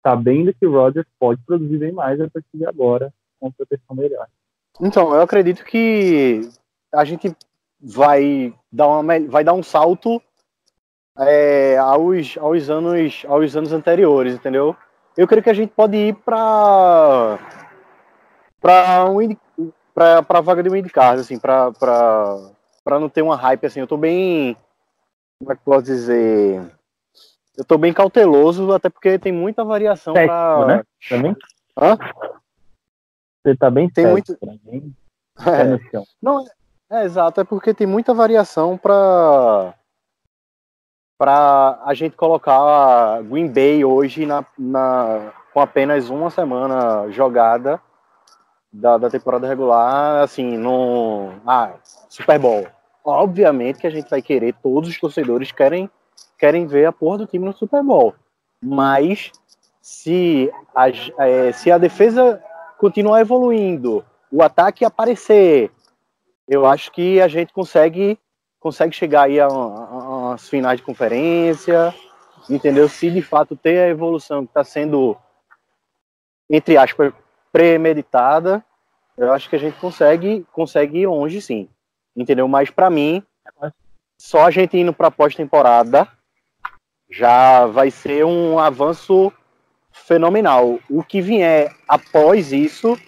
[0.04, 4.26] sabendo que o Rodgers pode produzir bem mais a partir de agora com proteção melhor.
[4.80, 6.48] Então, eu acredito que
[6.92, 7.34] a gente
[7.80, 10.20] vai dar, uma, vai dar um salto
[11.18, 14.76] é, aos, aos, anos, aos anos anteriores, entendeu?
[15.16, 17.38] Eu creio que a gente pode ir para
[18.60, 19.36] para um,
[20.26, 21.70] pra vaga de wildcard, assim, para
[22.84, 23.80] para não ter uma hype, assim.
[23.80, 24.56] Eu tô bem.
[25.38, 26.62] Como é que posso dizer?
[27.56, 30.66] Eu tô bem cauteloso, até porque tem muita variação Cético, para.
[30.66, 30.82] né?
[31.08, 31.36] Também?
[31.76, 31.96] Hã?
[33.44, 34.62] Você tá bem Tem cético, muito-?
[34.64, 34.94] Bem
[35.38, 35.90] É.
[35.90, 36.04] chão.
[36.20, 36.44] Não,
[36.90, 39.74] é exato, é porque tem muita variação para
[41.16, 47.80] para a gente colocar Green Bay hoje na, na, com apenas uma semana jogada
[48.72, 51.72] da, da temporada regular, assim, no ah,
[52.08, 52.66] Super Bowl.
[53.04, 55.88] Obviamente que a gente vai querer, todos os torcedores querem,
[56.44, 58.14] querem ver a porra do time no Super Bowl.
[58.62, 59.32] Mas
[59.80, 60.90] se a,
[61.26, 62.42] é, se a defesa
[62.76, 65.70] continuar evoluindo, o ataque aparecer,
[66.46, 68.18] eu acho que a gente consegue
[68.60, 71.94] consegue chegar aí a, finais de conferência,
[72.48, 72.90] entendeu?
[72.90, 75.16] Se de fato ter a evolução que está sendo,
[76.48, 77.12] entre aspas,
[77.52, 78.62] premeditada,
[79.16, 81.70] eu acho que a gente consegue consegue ir longe, sim,
[82.14, 82.46] entendeu?
[82.48, 83.22] Mas para mim,
[84.18, 86.06] só a gente indo para pós-temporada
[87.14, 89.32] já vai ser um avanço
[89.92, 90.80] fenomenal.
[90.90, 92.98] O que vier após isso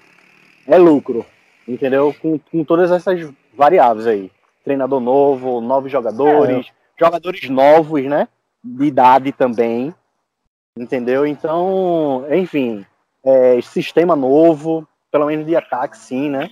[0.67, 1.27] é lucro,
[1.67, 2.15] entendeu?
[2.21, 4.31] Com, com todas essas variáveis aí.
[4.65, 6.67] Treinador novo, novos jogadores,
[6.99, 8.29] jogadores novos, né?
[8.63, 9.95] De idade também,
[10.79, 11.27] entendeu?
[11.27, 12.85] Então, enfim,
[13.25, 16.51] é, sistema novo, pelo menos de ataque, sim, né?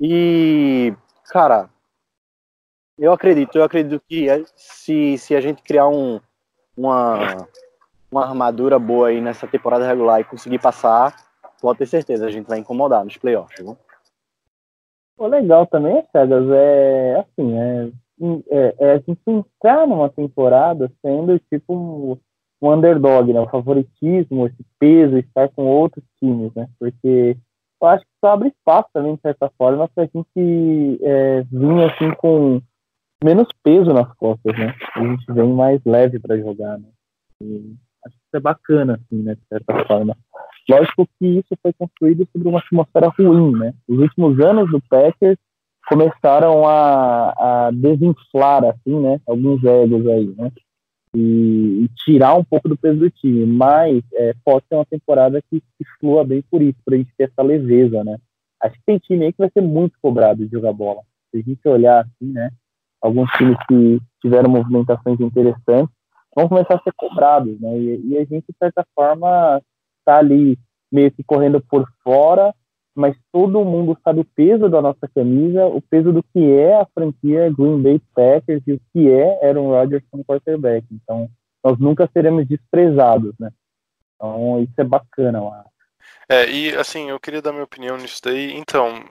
[0.00, 0.94] E,
[1.26, 1.68] cara,
[2.98, 6.20] eu acredito, eu acredito que é- se, se a gente criar um,
[6.78, 7.48] uma,
[8.10, 11.14] uma armadura boa aí nessa temporada regular e conseguir passar,
[11.60, 13.76] pode ter certeza, a gente vai incomodar nos playoffs, viu?
[15.18, 17.90] O legal também, Cegas, é assim, é,
[18.50, 22.18] é, é a gente entrar numa temporada sendo tipo um,
[22.62, 23.40] um underdog, né?
[23.40, 26.68] O favoritismo, esse peso, estar com outros times, né?
[26.78, 27.36] Porque
[27.80, 32.12] eu acho que isso abre espaço também, de certa forma, pra gente é, vir assim
[32.16, 32.62] com
[33.22, 34.74] menos peso nas costas, né?
[34.94, 36.88] A gente vem mais leve para jogar, né?
[37.42, 37.74] E
[38.04, 39.34] acho que isso é bacana, assim, né?
[39.34, 40.16] De certa forma.
[40.68, 43.74] Lógico que isso foi construído sobre uma atmosfera ruim, né?
[43.88, 45.38] Os últimos anos do Packers
[45.88, 49.20] começaram a, a desinflar, assim, né?
[49.26, 50.52] Alguns egos aí, né?
[51.14, 53.46] E, e tirar um pouco do peso do time.
[53.46, 57.24] Mas é, pode ser uma temporada que, que flua bem por isso, para gente ter
[57.24, 58.18] essa leveza, né?
[58.60, 61.00] Acho que tem time aí que vai ser muito cobrado de jogar bola.
[61.30, 62.50] Se a gente olhar assim, né?
[63.00, 65.94] Alguns times que tiveram movimentações interessantes
[66.34, 67.78] vão começar a ser cobrados, né?
[67.78, 69.60] E, e a gente, de certa forma,
[70.04, 70.58] tá ali
[70.90, 72.54] meio que correndo por fora,
[72.94, 76.86] mas todo mundo sabe o peso da nossa camisa, o peso do que é a
[76.94, 80.84] franquia Green Bay Packers e o que é Aaron Rodgers como quarterback.
[80.90, 81.28] Então,
[81.64, 83.50] nós nunca seremos desprezados, né?
[84.14, 85.77] Então, isso é bacana, eu acho.
[86.28, 88.52] É, e assim, eu queria dar minha opinião nisso daí.
[88.54, 89.04] Então,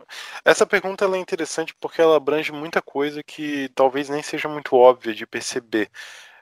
[0.45, 5.13] essa pergunta é interessante porque ela abrange muita coisa que talvez nem seja muito óbvia
[5.13, 5.89] de perceber.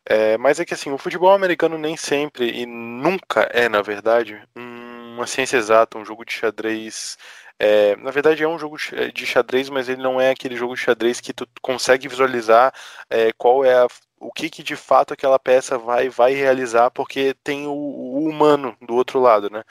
[0.06, 4.42] É, mas é que assim, o futebol americano nem sempre e nunca é, na verdade,
[4.56, 7.18] um- uma ciência exata, um jogo de xadrez.
[7.60, 10.76] é, na verdade é um jogo de de xadrez, mas ele não é aquele jogo
[10.76, 12.74] de xadrez que tu consegue visualizar
[13.10, 13.88] é, qual é a-
[14.20, 18.76] o que, que de fato aquela peça vai, vai realizar, porque tem o, o humano
[18.82, 19.64] do outro lado, né?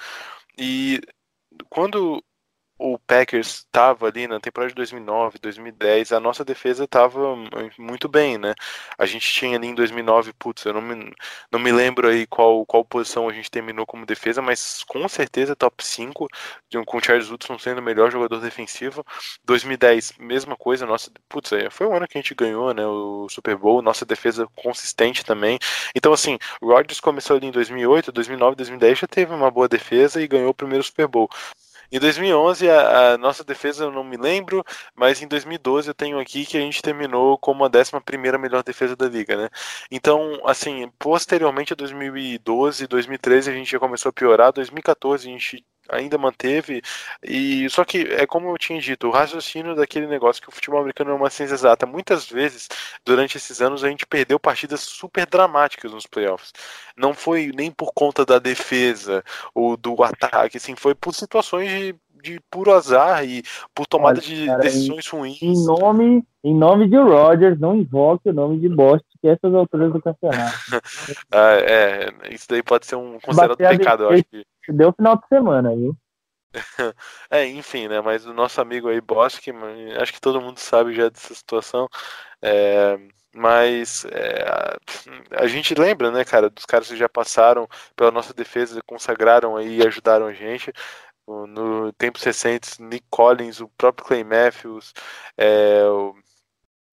[0.58, 1.00] E
[1.68, 2.22] quando
[2.78, 7.36] o Packers estava ali na temporada de 2009, 2010, a nossa defesa estava
[7.78, 8.54] muito bem, né?
[8.98, 11.12] A gente tinha ali em 2009, putz, eu não me,
[11.52, 15.54] não me lembro aí qual, qual posição a gente terminou como defesa, mas com certeza
[15.56, 16.26] top 5,
[16.68, 19.04] de- com o Charles Woodson sendo o melhor jogador defensivo.
[19.44, 23.56] 2010, mesma coisa, nossa, putz, foi o ano que a gente ganhou, né, o Super
[23.56, 25.58] Bowl, nossa defesa consistente também.
[25.94, 30.20] Então, assim, o Rodgers começou ali em 2008, 2009, 2010 já teve uma boa defesa
[30.20, 31.28] e ganhou o primeiro Super Bowl.
[31.94, 34.64] Em 2011, a, a nossa defesa eu não me lembro,
[34.96, 38.96] mas em 2012 eu tenho aqui que a gente terminou como a 11 melhor defesa
[38.96, 39.48] da liga, né?
[39.88, 45.64] Então, assim, posteriormente a 2012, 2013 a gente já começou a piorar, 2014 a gente
[45.88, 46.82] ainda manteve,
[47.22, 50.80] e só que é como eu tinha dito, o raciocínio daquele negócio que o futebol
[50.80, 51.86] americano é uma ciência exata.
[51.86, 52.68] Muitas vezes,
[53.04, 56.52] durante esses anos, a gente perdeu partidas super dramáticas nos playoffs.
[56.96, 59.22] Não foi nem por conta da defesa
[59.54, 63.42] ou do ataque, assim, foi por situações de, de puro azar e
[63.74, 65.42] por tomada Olha, de cara, decisões ruins.
[65.42, 69.54] Em nome, em nome de Rodgers, não invoque o nome de Boston, que é essas
[69.54, 70.54] alturas do campeonato.
[71.30, 74.46] Ah, é, isso daí pode ser um considerado pecado, eu acho que.
[74.68, 75.96] Deu final de semana, viu?
[77.30, 78.00] É, enfim, né?
[78.00, 79.52] Mas o nosso amigo aí, Bosque,
[80.00, 81.88] acho que todo mundo sabe já dessa situação.
[82.40, 82.98] É,
[83.34, 84.44] mas é,
[85.32, 89.78] a, gente lembra, né, cara, dos caras que já passaram pela nossa defesa, consagraram aí
[89.78, 90.72] e ajudaram a gente.
[91.26, 94.92] No tempos recentes, Nick Collins, o próprio Clay Matthews,
[95.38, 96.14] é, o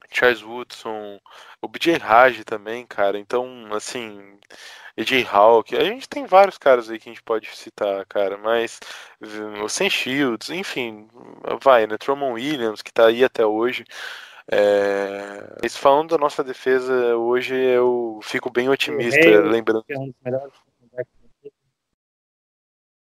[0.09, 1.19] Charles Woodson,
[1.61, 3.19] o BJ Raj também, cara.
[3.19, 4.39] Então, assim,
[4.97, 8.79] AJ Hawk, a gente tem vários caras aí que a gente pode citar, cara, mas
[9.63, 11.07] o Sam Shields, enfim,
[11.61, 11.97] vai, né?
[11.97, 13.85] Truman Williams, que tá aí até hoje.
[14.51, 15.59] É...
[15.61, 19.83] Mas falando da nossa defesa, hoje eu fico bem otimista, lembrando.
[19.83, 20.53] que é um dos melhores.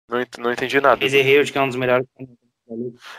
[0.08, 1.02] Não, ent- não entendi nada.
[1.02, 2.06] Casey Hayward, que é um dos melhores.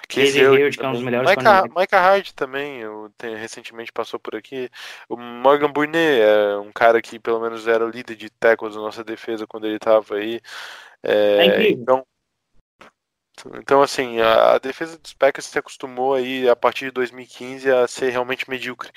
[0.08, 1.04] Casey Hayward, que é um dos também.
[1.04, 1.62] melhores Micah.
[1.76, 4.70] Micah Hyde também, eu tenho- recentemente passou por aqui.
[5.08, 8.80] O Morgan Burnett é um cara que pelo menos era o líder de tackles da
[8.80, 10.40] nossa defesa quando ele estava aí.
[11.02, 11.82] É, É incrível.
[11.82, 12.06] então,
[13.56, 17.86] então, assim, a, a defesa dos Packers se acostumou aí a partir de 2015 a
[17.88, 18.90] ser realmente medíocre,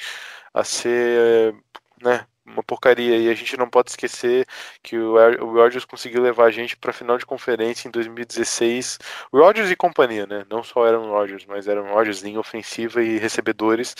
[0.54, 1.56] a ser,
[2.02, 3.18] né, uma porcaria.
[3.18, 4.48] E a gente não pode esquecer
[4.84, 9.00] que o, o Rodgers conseguiu levar a gente para final de conferência em 2016.
[9.32, 10.46] O Rodgers e companhia, né?
[10.50, 13.96] Não só Aaron Rodgers, mas Aaron Rodgers, linha ofensiva e recebedores,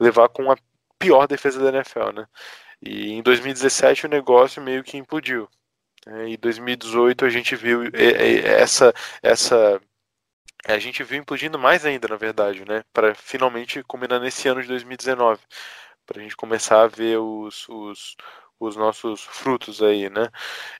[0.00, 0.56] levar com a
[0.98, 2.26] pior defesa da NFL, né?
[2.82, 5.48] E em 2017 o negócio meio que implodiu.
[6.06, 6.30] né?
[6.30, 8.92] Em 2018 a gente viu e- e- essa
[9.22, 9.80] essa
[10.66, 12.84] a gente viu implodindo mais ainda, na verdade, né?
[12.92, 15.42] Para finalmente culminar nesse ano de 2019,
[16.06, 18.16] para a gente começar a ver os, os,
[18.60, 20.28] os nossos frutos aí, né?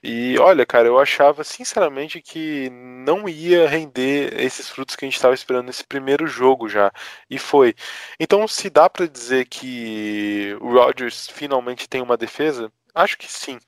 [0.03, 5.16] E olha, cara, eu achava sinceramente que não ia render esses frutos que a gente
[5.16, 6.93] estava esperando nesse primeiro jogo já,
[7.28, 7.74] e foi.
[8.20, 13.59] Então, se dá para dizer que o Rodgers finalmente tem uma defesa, acho que sim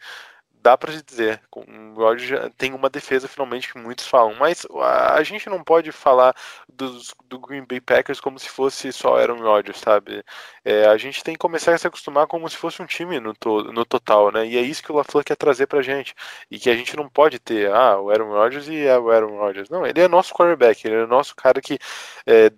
[0.65, 1.43] dá pra dizer.
[1.55, 1.63] O
[1.95, 4.67] Rodgers já tem uma defesa finalmente que muitos falam, mas
[5.13, 6.35] a, gente não pode falar
[6.67, 10.25] dos, do Green Bay Packers como se fosse só Aaron Rodgers, sabe?
[10.65, 13.35] É, a gente tem que começar a se acostumar como se fosse um time no,
[13.35, 14.47] to, no total, né?
[14.47, 16.15] E é isso que o LaFleur quer trazer pra gente.
[16.51, 19.37] E que a gente não pode ter, ah, o Aaron Rodgers e é o Aaron
[19.39, 19.69] Rodgers.
[19.69, 21.79] Não, ele é nosso quarterback, ele é nosso cara que
[22.27, 22.51] é,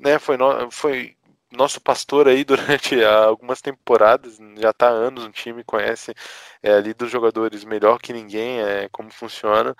[0.00, 1.15] né, foi, no, foi
[1.56, 6.14] nosso pastor aí durante algumas temporadas, já tá há anos no time, conhece
[6.62, 9.74] é, ali dos jogadores melhor que ninguém, é, como funciona,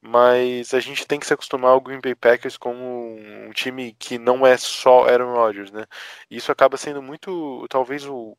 [0.00, 4.18] mas a gente tem que se acostumar ao Green Bay Packers como um time que
[4.18, 5.86] não é só Aaron Rodgers, né?
[6.30, 8.36] Isso acaba sendo muito, talvez o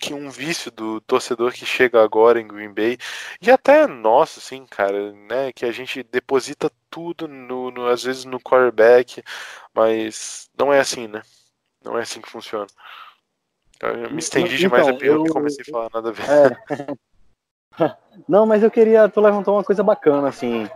[0.00, 2.98] que um vício do torcedor que chega agora em Green Bay
[3.40, 5.52] e até nosso, assim, cara, né?
[5.52, 9.22] Que a gente deposita tudo no, no- às vezes no quarterback,
[9.74, 11.22] mas não é assim, né?
[11.84, 12.66] Não é assim que funciona.
[13.80, 16.24] Eu me estendi demais Então, a pior que eu- comecei a falar nada a ver.
[16.30, 16.94] É.
[18.28, 19.08] Não, mas eu queria.
[19.08, 20.68] Tu levantou uma coisa bacana, assim,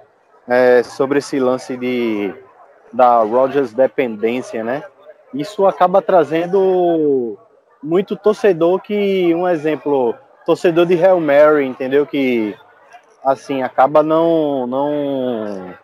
[0.47, 2.35] é, sobre esse lance de
[2.93, 4.82] da Rogers dependência, né?
[5.32, 7.39] Isso acaba trazendo
[7.82, 10.14] muito torcedor que, um exemplo,
[10.44, 12.05] torcedor de Hail Mary, entendeu?
[12.06, 12.56] Que,
[13.24, 14.66] assim, acaba não.
[14.66, 15.74] não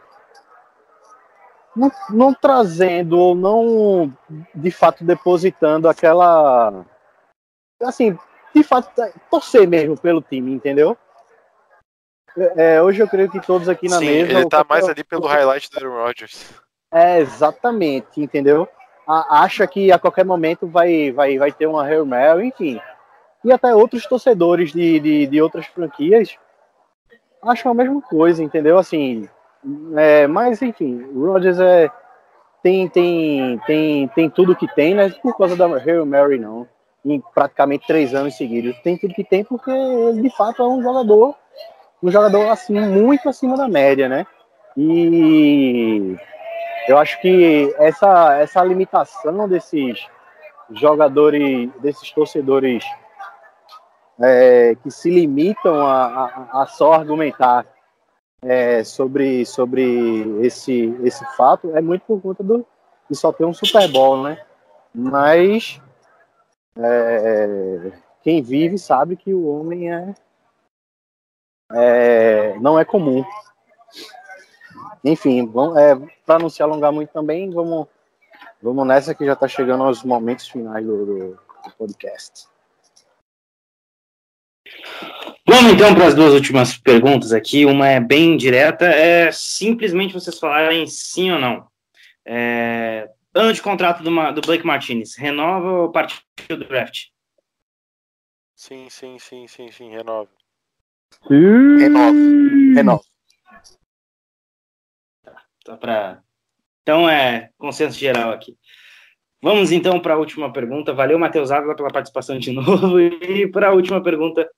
[1.76, 4.12] não, não trazendo ou não
[4.54, 6.84] de fato depositando aquela
[7.82, 8.16] assim
[8.54, 8.90] de fato
[9.30, 10.96] torcer mesmo pelo time entendeu?
[12.56, 15.26] É, hoje eu creio que todos aqui na Sim, mesa ele tá mais ali pelo
[15.26, 16.52] highlight do Aaron Rodgers.
[16.92, 18.68] é exatamente entendeu?
[19.06, 22.80] A- acha que a qualquer momento vai vai vai ter uma Hail Mary enfim.
[23.44, 26.38] E até outros torcedores de, de, de outras franquias
[27.42, 28.78] acham a mesma coisa entendeu?
[28.78, 29.28] Assim
[29.96, 31.90] é, mas enfim, o Rodgers é,
[32.62, 35.10] tem, tem, tem, tem tudo que tem, né?
[35.22, 36.66] Por causa da Hail Mary, não.
[37.04, 38.78] Em praticamente três anos seguidos.
[38.80, 41.34] Tem tudo que tem porque ele de fato é um jogador,
[42.02, 44.26] um jogador assim, muito acima da média, né?
[44.76, 46.16] E
[46.88, 50.06] eu acho que essa, essa limitação desses
[50.70, 52.84] jogadores, desses torcedores
[54.20, 57.66] é, que se limitam a, a, a só argumentar
[58.44, 62.66] é, sobre, sobre esse, esse fato é muito por conta do,
[63.08, 64.44] de só ter um Super Bowl, né?
[64.94, 65.80] Mas
[66.76, 67.92] é,
[68.22, 70.14] quem vive sabe que o homem é,
[71.72, 73.24] é não é comum.
[75.02, 75.94] Enfim, é,
[76.24, 77.86] para não se alongar muito também, vamos,
[78.62, 82.48] vamos nessa que já está chegando aos momentos finais do, do, do podcast.
[85.46, 87.66] Vamos então para as duas últimas perguntas aqui.
[87.66, 91.68] Uma é bem direta, é simplesmente vocês falarem sim ou não.
[92.24, 97.08] É, ano de contrato do, do Blake Martinez, renova ou partiu do draft?
[98.56, 100.30] Sim, sim, sim, sim, sim, renova.
[101.28, 102.16] Renova.
[102.74, 103.02] Renova.
[105.66, 106.22] Só pra...
[106.82, 108.56] Então é consenso geral aqui.
[109.42, 110.94] Vamos então para a última pergunta.
[110.94, 112.98] Valeu, Matheus Ávila, pela participação de novo.
[112.98, 114.48] E para a última pergunta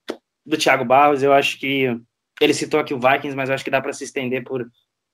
[0.47, 1.99] do Thiago Barros, eu acho que
[2.39, 4.65] ele citou aqui o Vikings, mas acho que dá para se estender por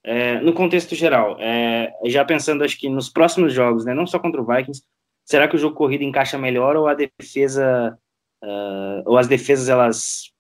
[0.03, 1.37] é, no contexto geral.
[1.39, 4.83] É, já pensando, acho que nos próximos jogos, né, não só contra o Vikings,
[5.25, 7.97] será que o jogo corrido encaixa melhor ou a defesa
[8.43, 10.31] uh, ou as defesas elas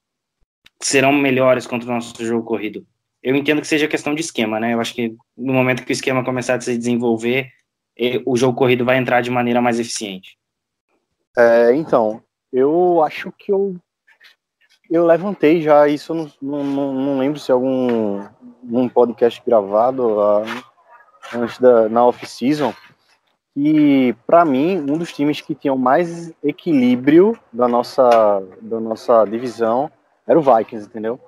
[0.81, 2.85] serão melhores contra o nosso jogo corrido?
[3.23, 4.73] Eu entendo que seja questão de esquema, né?
[4.73, 7.49] Eu acho que no momento que o esquema começar a se desenvolver,
[8.25, 10.37] o jogo corrido vai entrar de maneira mais eficiente.
[11.37, 12.21] É, então,
[12.51, 13.77] eu acho que eu
[14.89, 18.21] eu levantei já isso, não, não, não lembro se é algum
[18.63, 20.43] um podcast gravado uh,
[21.33, 22.73] antes da na off season
[23.55, 29.91] e para mim um dos times que tinham mais equilíbrio da nossa da nossa divisão
[30.25, 31.19] era o Vikings, entendeu?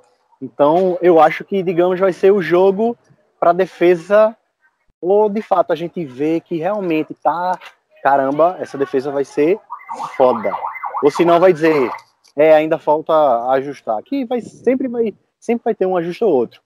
[0.41, 2.97] Então eu acho que digamos vai ser o jogo
[3.39, 4.35] para defesa
[5.01, 7.57] ou de fato a gente vê que realmente tá
[8.01, 9.59] caramba essa defesa vai ser
[10.15, 10.51] foda
[11.03, 11.91] ou se não vai dizer
[12.35, 13.13] é ainda falta
[13.51, 16.61] ajustar que vai sempre vai sempre vai ter um ajuste ou outro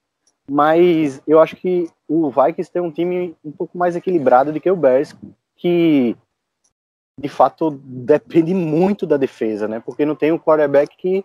[0.50, 4.70] mas eu acho que o Vikings tem um time um pouco mais equilibrado do que
[4.70, 5.16] o Bears,
[5.56, 6.18] que
[7.18, 9.80] de fato depende muito da defesa, né?
[9.80, 11.24] Porque não tem um quarterback que,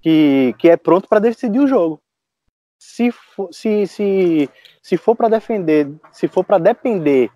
[0.00, 2.00] que, que é pronto para decidir o jogo.
[2.78, 4.48] Se for, se, se,
[4.80, 7.30] se for para defender, se for para depender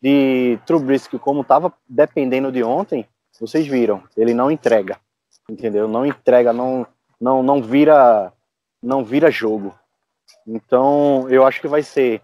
[0.00, 3.06] de Trubisky como estava dependendo de ontem,
[3.38, 4.98] vocês viram, ele não entrega,
[5.50, 5.88] entendeu?
[5.88, 6.86] Não entrega, não
[7.20, 8.32] não não vira
[8.82, 9.74] não vira jogo.
[10.46, 12.20] Então, eu acho que vai ser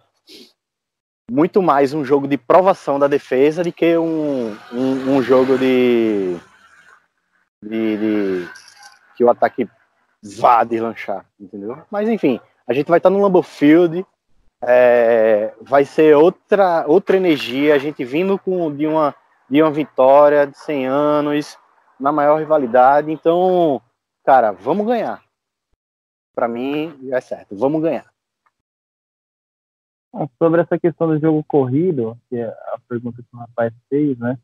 [1.31, 6.37] muito mais um jogo de provação da defesa do que um, um, um jogo de,
[7.63, 8.49] de, de,
[9.17, 9.69] que o ataque
[10.23, 11.83] vá deslanchar, entendeu?
[11.91, 14.05] Mas enfim, a gente vai estar no Lambeau Field,
[14.63, 19.15] é, vai ser outra outra energia, a gente vindo com de uma
[19.51, 21.59] de uma vitória de 100 anos
[22.03, 23.81] na maior rivalidade, então,
[24.25, 25.23] cara, vamos ganhar.
[26.35, 28.11] Para mim é certo, vamos ganhar.
[30.37, 34.37] Sobre essa questão do jogo corrido, que é a pergunta que o rapaz fez, né?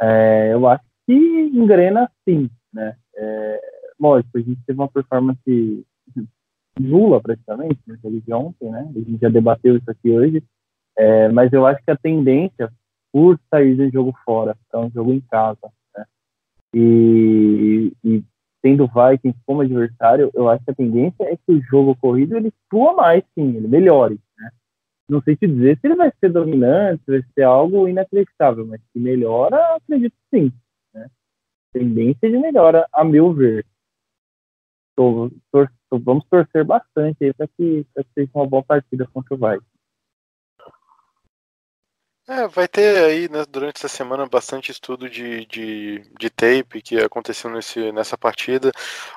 [0.00, 2.96] É, eu acho que engrena sim, né?
[3.14, 3.60] É,
[3.98, 5.86] lógico, a gente teve uma performance
[6.78, 8.90] nula praticamente no jogo de ontem, né?
[8.90, 10.42] A gente já debateu isso aqui hoje,
[10.96, 12.72] é, mas eu acho que a tendência
[13.12, 15.72] por sair do jogo fora, então jogo em casa?
[16.74, 18.22] E, e
[18.62, 22.36] tendo o Vikings como adversário, eu acho que a tendência é que o jogo corrido
[22.36, 24.18] ele flua mais, sim, ele melhore
[25.08, 28.80] não sei te dizer se ele vai ser dominante, se vai ser algo inacreditável, mas
[28.92, 30.52] que melhora, acredito sim.
[30.92, 31.08] Né?
[31.72, 33.64] Tendência de melhora, a meu ver.
[34.94, 35.30] Tô,
[35.90, 39.58] vamos torcer bastante aí para que, que seja uma boa partida contra o Vai.
[42.30, 46.98] É, vai ter aí né, durante essa semana bastante estudo de, de, de tape que
[46.98, 48.70] aconteceu nesse, nessa partida.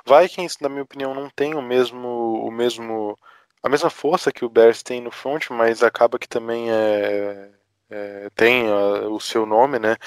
[0.08, 3.20] Vikings, na minha opinião, não tem o mesmo, o mesmo
[3.62, 7.52] a mesma força que o Bears tem no front, mas acaba que também é,
[7.90, 9.98] é tem a, o seu nome, né?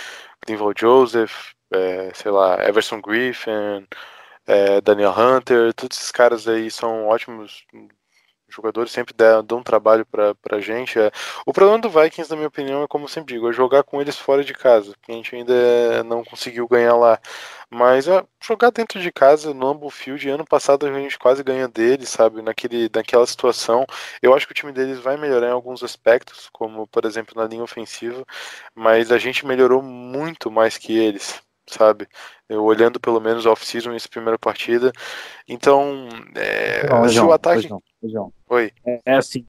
[0.49, 3.87] Linval Joseph, é, sei lá, Everson Griffin,
[4.47, 7.67] é, Daniel Hunter, todos esses caras aí são ótimos
[8.55, 10.99] jogadores sempre dão, dão trabalho pra, pra gente.
[10.99, 11.11] É.
[11.47, 14.01] O problema do Vikings, na minha opinião, é como eu sempre digo, é jogar com
[14.01, 17.19] eles fora de casa, que a gente ainda não conseguiu ganhar lá.
[17.71, 21.67] Mas é, jogar dentro de casa, no Lambeau Field, ano passado a gente quase ganha
[21.67, 22.41] deles, sabe?
[22.43, 23.85] Naquele, naquela situação.
[24.23, 27.49] Eu acho que o time deles vai melhorar em alguns aspectos, como, por exemplo, na
[27.49, 28.25] linha ofensiva,
[28.75, 32.07] mas a gente melhorou muito mais que eles sabe?
[32.49, 34.93] Eu, olhando pelo menos off-season essa primeira partida.
[35.49, 37.69] Então, é, Não, se João, o ataque.
[38.49, 38.73] Oi.
[38.87, 39.47] É, é assim.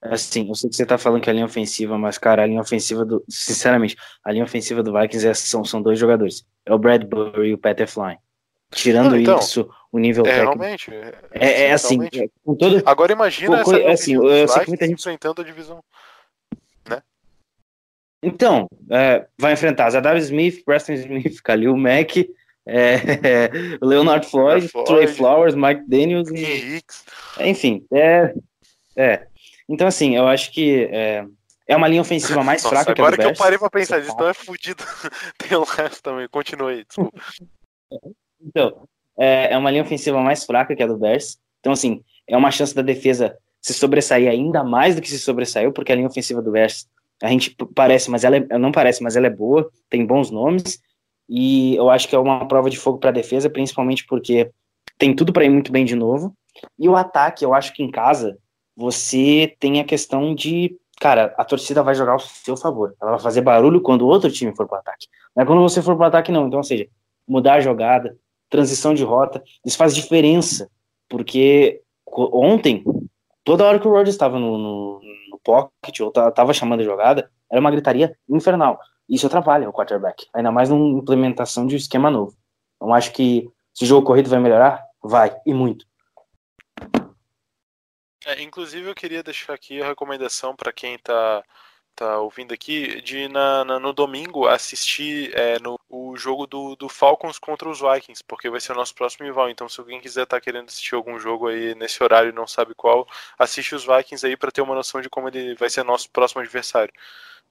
[0.00, 2.46] É assim, eu sei que você tá falando que a linha ofensiva, mas, cara, a
[2.46, 3.24] linha ofensiva do.
[3.28, 6.44] Sinceramente, a linha ofensiva do Vikings é, são, são dois jogadores.
[6.64, 8.16] É o Bradbury e o Peter Fly.
[8.70, 10.58] Tirando Não, então, isso, o nível É, técnico.
[10.58, 10.94] realmente.
[10.94, 12.80] É, É, é sim, assim, é, com todo.
[12.86, 15.82] Agora imagina Co- essa linha assim, eu dos sei que muita gente- enfrentando a divisão.
[18.22, 22.28] Então, é, vai enfrentar Zadar Smith, Preston Smith, Khalil Mack,
[22.66, 23.48] é,
[23.80, 24.88] Leonard Floyd, Floyd.
[24.88, 27.04] Trey Flowers, Mike Daniels e Hicks.
[27.40, 28.34] Enfim, é,
[28.96, 29.26] é.
[29.68, 31.24] Então, assim, eu acho que é,
[31.66, 33.98] é uma linha ofensiva mais Nossa, fraca que a agora que eu parei pra pensar
[33.98, 34.82] nisso, então é fudido.
[35.38, 36.28] Tem o resto também.
[36.28, 37.20] Continua aí, desculpa.
[38.40, 38.88] Então,
[39.18, 41.38] é, é uma linha ofensiva mais fraca que a do Bears.
[41.60, 45.72] Então, assim, é uma chance da defesa se sobressair ainda mais do que se sobressaiu,
[45.72, 46.88] porque a linha ofensiva do Bears,
[47.22, 50.80] a gente parece, mas ela é, não parece, mas ela é boa, tem bons nomes,
[51.28, 54.50] e eu acho que é uma prova de fogo para a defesa, principalmente porque
[54.96, 56.34] tem tudo para ir muito bem de novo.
[56.78, 58.38] E o ataque, eu acho que em casa,
[58.76, 62.94] você tem a questão de cara, a torcida vai jogar ao seu favor.
[63.00, 65.06] Ela vai fazer barulho quando o outro time for para ataque.
[65.34, 66.46] Não é quando você for para ataque, não.
[66.46, 66.86] Então, ou seja,
[67.26, 68.16] mudar a jogada,
[68.50, 70.68] transição de rota, isso faz diferença.
[71.08, 72.84] Porque ontem,
[73.44, 75.00] toda hora que o Rodgers estava no, no
[75.48, 78.78] pocket ou estava chamando a jogada, era uma gritaria infernal.
[79.08, 82.36] Isso atrapalha o quarterback, ainda mais numa implementação de um esquema novo.
[82.76, 85.86] Então, acho que se o jogo corrido vai melhorar, vai, e muito.
[88.26, 91.42] É, inclusive, eu queria deixar aqui a recomendação para quem tá,
[91.98, 96.88] tá ouvindo aqui de na, na- no domingo assistir é, no, o jogo do, do
[96.88, 99.50] Falcons contra os Vikings, porque vai ser o nosso próximo rival.
[99.50, 102.74] Então, se alguém quiser estar querendo assistir algum jogo aí nesse horário e não sabe
[102.74, 103.06] qual,
[103.38, 106.40] assiste os Vikings aí para ter uma noção de como ele vai ser nosso próximo
[106.42, 106.92] adversário.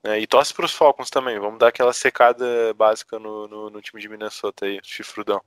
[0.04, 0.20] né?
[0.20, 1.40] E torce para os Falcons também.
[1.40, 5.42] Vamos dar aquela secada básica no, no, no time de Minnesota aí, chifrudão.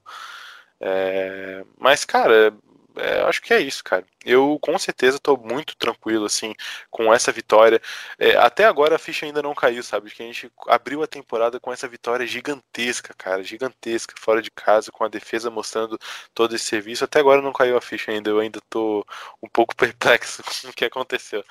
[0.81, 2.53] É, mas, cara,
[2.97, 4.05] é, acho que é isso, cara.
[4.25, 6.55] Eu com certeza tô muito tranquilo, assim,
[6.91, 7.81] com essa vitória.
[8.19, 10.11] É, até agora a ficha ainda não caiu, sabe?
[10.11, 14.93] Que a gente abriu a temporada com essa vitória gigantesca, cara, gigantesca, fora de casa,
[14.93, 15.99] com a defesa mostrando
[16.35, 17.05] todo esse serviço.
[17.05, 19.05] Até agora não caiu a ficha ainda, eu ainda tô
[19.43, 21.45] um pouco perplexo com o que aconteceu.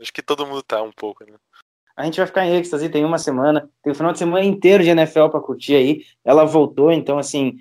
[0.00, 1.36] Acho que todo mundo tá um pouco, né?
[1.96, 4.82] A gente vai ficar em êxtase, tem uma semana, tem o final de semana inteiro
[4.82, 6.04] de NFL para curtir aí.
[6.24, 7.58] Ela voltou, então, assim,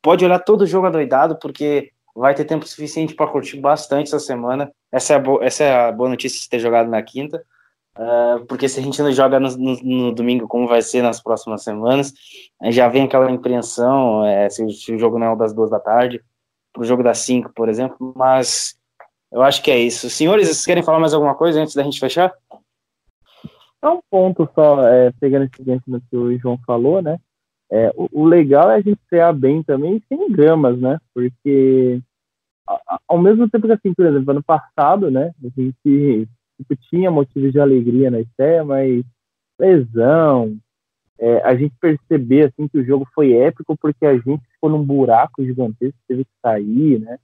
[0.00, 4.70] pode olhar todo jogo adoidado, porque vai ter tempo suficiente para curtir bastante essa semana.
[4.90, 7.42] Essa é a, bo- essa é a boa notícia de ter jogado na quinta,
[7.96, 11.22] ah, porque se a gente não joga no, no- no domingo, como vai ser nas
[11.22, 12.12] próximas semanas,
[12.70, 15.70] já vem aquela impreensão, é, se, o- se o jogo não é o das duas
[15.70, 16.22] da tarde,
[16.72, 18.76] pro jogo das cinco, por exemplo, mas
[19.30, 20.08] eu acho que é isso.
[20.10, 22.32] Senhores, vocês querem falar mais alguma coisa antes da gente fechar?
[23.84, 27.18] Só um ponto só, é, pegando esse gancho no que o João falou, né?
[27.72, 30.98] É, o, o legal é a gente estrear bem também sem gramas, né?
[31.14, 32.00] Porque
[32.68, 35.32] a- a- ao mesmo tempo que assim, por exemplo, ano passado, né?
[35.44, 36.28] A gente
[36.58, 39.04] tipo, tinha motivos de alegria na estreia, mas
[39.60, 40.56] lesão,
[41.18, 44.84] é, a gente perceber assim que o jogo foi épico porque a gente ficou num
[44.84, 47.18] buraco gigantesco, teve que sair, né?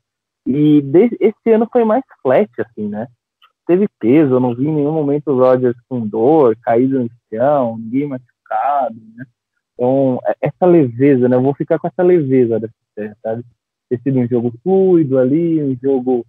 [0.47, 3.09] E de- esse ano foi mais flat, assim, né?
[3.67, 7.79] teve peso, eu não vi em nenhum momento o Rodgers com dor, caído no chão,
[7.79, 9.25] ninguém machucado, né?
[9.79, 11.37] Então, é- essa leveza, né?
[11.37, 13.45] Eu vou ficar com essa leveza dessa série, sabe?
[13.89, 16.27] Ter sido um jogo fluido ali, um jogo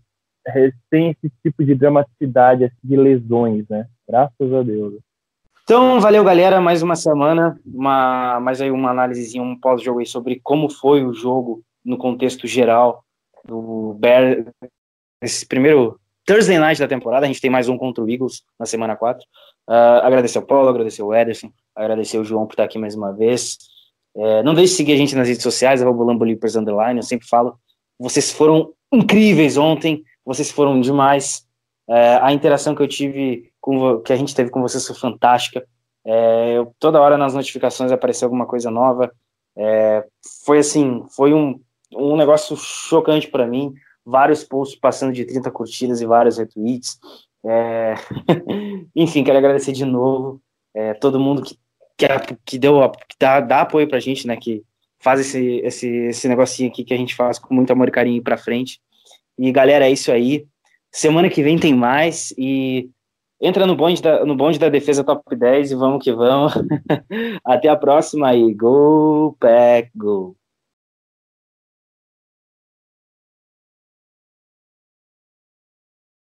[0.48, 3.88] é, sem esse tipo de dramaticidade assim, de lesões, né?
[4.08, 4.94] Graças a Deus.
[5.64, 6.62] Então, valeu, galera.
[6.62, 11.14] Mais uma semana, uma, mais aí uma análisezinha, um pós-jogo aí sobre como foi o
[11.14, 13.04] jogo no contexto geral
[13.46, 14.46] do Bear,
[15.22, 17.26] esse primeiro Thursday Night da temporada.
[17.26, 19.26] A gente tem mais um contra o Eagles na semana 4.
[19.68, 23.12] Ah, agradecer ao Paulo, agradecer ao Ederson, agradecer ao João por estar aqui mais uma
[23.12, 23.58] vez.
[24.16, 27.58] É, não deixe de seguir a gente nas redes sociais, Underline, eu sempre falo.
[28.00, 31.48] Vocês foram incríveis ontem, vocês foram demais.
[31.90, 35.66] É, a interação que eu tive, com, que a gente teve com vocês foi fantástica.
[36.06, 39.12] É, eu- toda hora nas notificações apareceu alguma coisa nova.
[39.58, 40.06] É,
[40.46, 41.60] foi assim, foi um,
[41.96, 43.74] um negócio chocante para mim.
[44.10, 47.00] Vários posts passando de 30 curtidas e vários retweets.
[47.46, 47.96] É,
[48.96, 50.42] enfim, quero agradecer de novo
[50.74, 51.58] é, todo mundo que,
[51.98, 52.08] que,
[52.46, 54.36] que deu que dá, dá apoio pra gente, né?
[54.38, 54.64] Que
[55.00, 58.24] faz esse, esse, esse negocinho aqui que a gente faz com muito amor e carinho
[58.24, 58.80] pra frente.
[59.38, 60.46] E galera, é isso aí.
[60.92, 62.90] Semana que vem tem mais e
[63.42, 66.54] entra no bonde da, no bonde da defesa top 10 e vamos que vamos.
[67.46, 68.54] Até a próxima aí.
[68.54, 70.36] Go, pack, go.